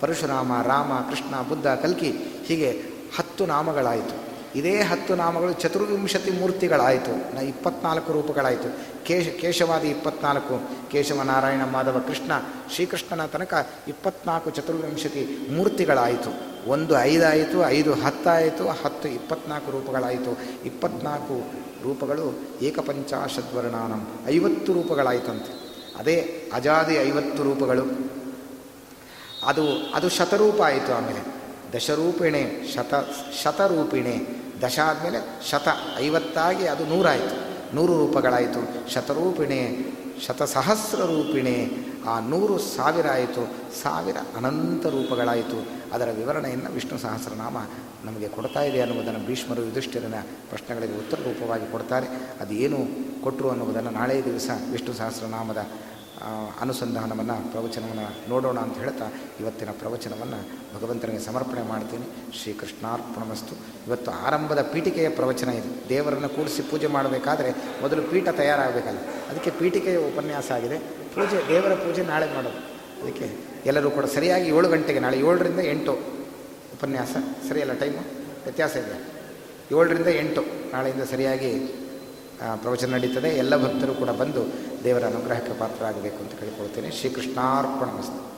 ಪರಶುರಾಮ, 0.00 0.62
ರಾಮ, 0.62 1.10
ಕೃಷ್ಣ, 1.10 1.48
ಬುದ್ಧ, 1.48 1.66
ಕಲ್ಕಿ 1.66 2.12
ಹೀಗೆ 2.46 2.82
ಹತ್ತು 3.16 3.46
ನಾಮಗಳಾಯಿತು. 3.46 4.28
ಇದೇ 4.58 4.82
ಹತ್ತು 4.82 5.14
ನಾಮಗಳು 5.14 5.52
ಚತುರ್ವಿಂಶತಿ 5.52 6.30
ಮೂರ್ತಿಗಳಾಯಿತು. 6.30 7.34
ನ 7.34 7.38
ಇಪ್ಪತ್ನಾಲ್ಕು 7.38 8.12
ರೂಪಗಳಾಯಿತು. 8.12 8.97
ಕೇಶ, 9.08 9.40
ಕೇಶವಾದಿ 9.40 9.88
ಇಪ್ಪತ್ನಾಲ್ಕು 9.88 10.68
ಕೇಶವ 10.90 11.22
ನಾರಾಯಣ 11.22 11.64
ಮಾಧವ 11.64 12.02
ಕೃಷ್ಣ, 12.08 12.32
ಶ್ರೀಕೃಷ್ಣನ 12.74 13.26
ತನಕ 13.26 13.68
ಇಪ್ಪತ್ನಾಲ್ಕು 13.88 14.50
ಚತುರ್ವಿಂಶತಿ 14.50 15.48
ಮೂರ್ತಿಗಳಾಯಿತು. 15.50 16.48
ಒಂದು 16.70 17.00
ಐದಾಯಿತು, 17.00 17.68
ಐದು 17.68 17.94
ಹತ್ತಾಯಿತು, 17.94 18.68
ಹತ್ತು 18.68 19.08
ಇಪ್ಪತ್ನಾಲ್ಕು 19.08 19.70
ರೂಪಗಳಾಯಿತು. 19.70 20.38
ಇಪ್ಪತ್ನಾಲ್ಕು 20.64 21.42
ರೂಪಗಳು 21.84 22.40
ಏಕಪಂಚಾಶದ್ವರ್ಣಾನಂ. 22.62 24.08
ಐವತ್ತು 24.26 24.72
ರೂಪಗಳಾಯಿತಂತೆ. 24.72 25.52
ಅದೇ 25.98 26.44
ಅಜಾದಿ 26.52 26.94
ಐವತ್ತು 26.94 27.42
ರೂಪಗಳು. 27.42 27.82
ಅದು 29.46 29.92
ಅದು 29.94 30.08
ಶತರೂಪ 30.08 30.62
ಆಯಿತು 30.62 30.94
ಆಮೇಲೆ. 30.94 31.34
ದಶರೂಪಿಣೆ, 31.76 32.72
ಶತ, 32.74 32.94
ಶತರೂಪಿಣೆ. 33.42 34.20
ದಶ 34.62 34.78
ಆದಮೇಲೆ 34.78 35.50
ಶತ, 35.50 35.68
ಐವತ್ತಾಗಿ 35.98 36.66
ಅದು 36.66 36.84
ನೂರಾಯಿತು. 36.84 37.47
ನೂರು 37.74 38.06
ರೂಪಗಳಾಯಿತು. 38.06 38.90
ಶತರೂಪಿಣೆ 38.90 39.78
ಶತಸಹಸ್ರ 40.26 40.98
ರೂಪಿಣೆ 40.98 41.70
ಆ 42.06 42.20
ನೂರು 42.20 42.58
ಸಾವಿರ 42.58 43.06
ಆಯಿತು. 43.08 43.54
ಸಾವಿರ 43.82 44.16
ಅನಂತ 44.36 44.86
ರೂಪಗಳಾಯಿತು. 44.86 45.66
ಅದರ 45.92 46.08
ವಿವರಣೆಯನ್ನು 46.16 46.70
ವಿಷ್ಣು 46.70 46.98
ಸಹಸ್ರನಾಮ 46.98 47.56
ನಮಗೆ 48.04 48.28
ಕೊಡ್ತಾ 48.28 48.62
ಇದೆ 48.62 48.80
ಅನ್ನುವುದನ್ನು 48.80 49.26
ಭೀಷ್ಮರು, 49.26 49.62
ಯುಧಿಷ್ಠಿರನ 49.64 50.14
ಪ್ರಶ್ನೆಗಳಿಗೆ 50.50 50.96
ಉತ್ತರ 50.96 51.18
ರೂಪವಾಗಿ 51.20 51.72
ಕೊಡ್ತಾರೆ. 51.72 52.06
ಅದು 52.40 52.54
ಏನು 52.54 52.78
ಕೊಟ್ಟರು 53.22 53.50
ಅನ್ನುವುದನ್ನು 53.50 53.90
ನಾಳೆ 53.90 54.24
ದಿವಸ 54.24 54.50
ವಿಷ್ಣು 54.70 54.94
ಸಹಸ್ರನಾಮದ 54.94 55.66
ಅನುಸಂಧಾನವನ್ನು, 56.60 57.50
ಪ್ರವಚನವನ್ನು 57.50 58.30
ನೋಡೋಣ 58.30 58.58
ಅಂತ 58.58 58.78
ಹೇಳ್ತಾ 58.78 59.12
ಇವತ್ತಿನ 59.40 59.68
ಪ್ರವಚನವನ್ನು 59.70 60.38
ಭಗವಂತನಿಗೆ 60.78 61.18
ಸಮರ್ಪಣೆ 61.18 61.62
ಮಾಡ್ತೀನಿ. 61.62 62.36
ಶ್ರೀಕೃಷ್ಣಾರ್ಪಣಮಸ್ತು. 62.42 63.54
ಇವತ್ತು 63.86 64.10
ಆರಂಭದ 64.10 64.62
ಪೀಠಿಕೆಯ 64.62 65.08
ಪ್ರವಚನ 65.08 65.48
ಇದು. 65.48 65.88
ದೇವರನ್ನು 65.88 66.28
ಕೂಡಿಸಿ 66.28 66.62
ಪೂಜೆ 66.62 66.86
ಮಾಡಬೇಕಾದ್ರೆ 66.86 67.50
ಮೊದಲು 67.82 68.02
ಪೀಠ 68.02 68.28
ತಯಾರಾಗಬೇಕಲ್ಲ. 68.28 68.98
ಅದಕ್ಕೆ 68.98 69.50
ಪೀಠಿಕೆಯ 69.50 69.96
ಉಪನ್ಯಾಸ 69.96 70.50
ಆಗಿದೆ. 70.50 70.78
ಪೂಜೆ, 71.14 71.48
ದೇವರ 71.48 71.74
ಪೂಜೆ 71.74 72.02
ನಾಳೆ 72.02 72.34
ಮಾಡೋದು. 72.34 72.56
ಅದಕ್ಕೆ 73.02 73.30
ಎಲ್ಲರೂ 73.66 73.90
ಕೂಡ 73.90 74.04
ಸರಿಯಾಗಿ 74.04 74.50
ಏಳು 74.50 74.68
ಗಂಟೆಗೆ, 74.68 74.98
ನಾಳೆ 74.98 75.18
ಏಳರಿಂದ 75.18 75.60
ಎಂಟು 75.60 75.92
ಉಪನ್ಯಾಸ. 76.74 77.16
ಸರಿಯಲ್ಲ 77.48 77.72
ಟೈಮು? 77.72 77.98
ವ್ಯತ್ಯಾಸ 78.44 78.76
ಇದೆ. 78.76 79.18
ಏಳರಿಂದ 79.76 80.06
ಎಂಟು 80.06 80.44
ನಾಳೆಯಿಂದ 80.72 81.02
ಸರಿಯಾಗಿ 81.02 81.74
ಪ್ರವಚನ 82.56 82.94
ನಡೀತದೆ. 82.94 83.28
ಎಲ್ಲ 83.28 83.64
ಭಕ್ತರು 83.64 83.94
ಕೂಡ 83.94 84.08
ಬಂದು 84.08 84.46
ದೇವರ 84.84 85.04
ಅನುಗ್ರಹಕ್ಕೆ 85.04 85.52
ಪಾತ್ರರಾಗಬೇಕು 85.52 86.16
ಅಂತ 86.16 86.40
ಕೇಳಿಕೊಳ್ತೇನೆ. 86.40 86.90
ಶ್ರೀಕೃಷ್ಣಾರ್ಪಣ 86.90 87.86
ಮಸ್ತು 87.86 88.37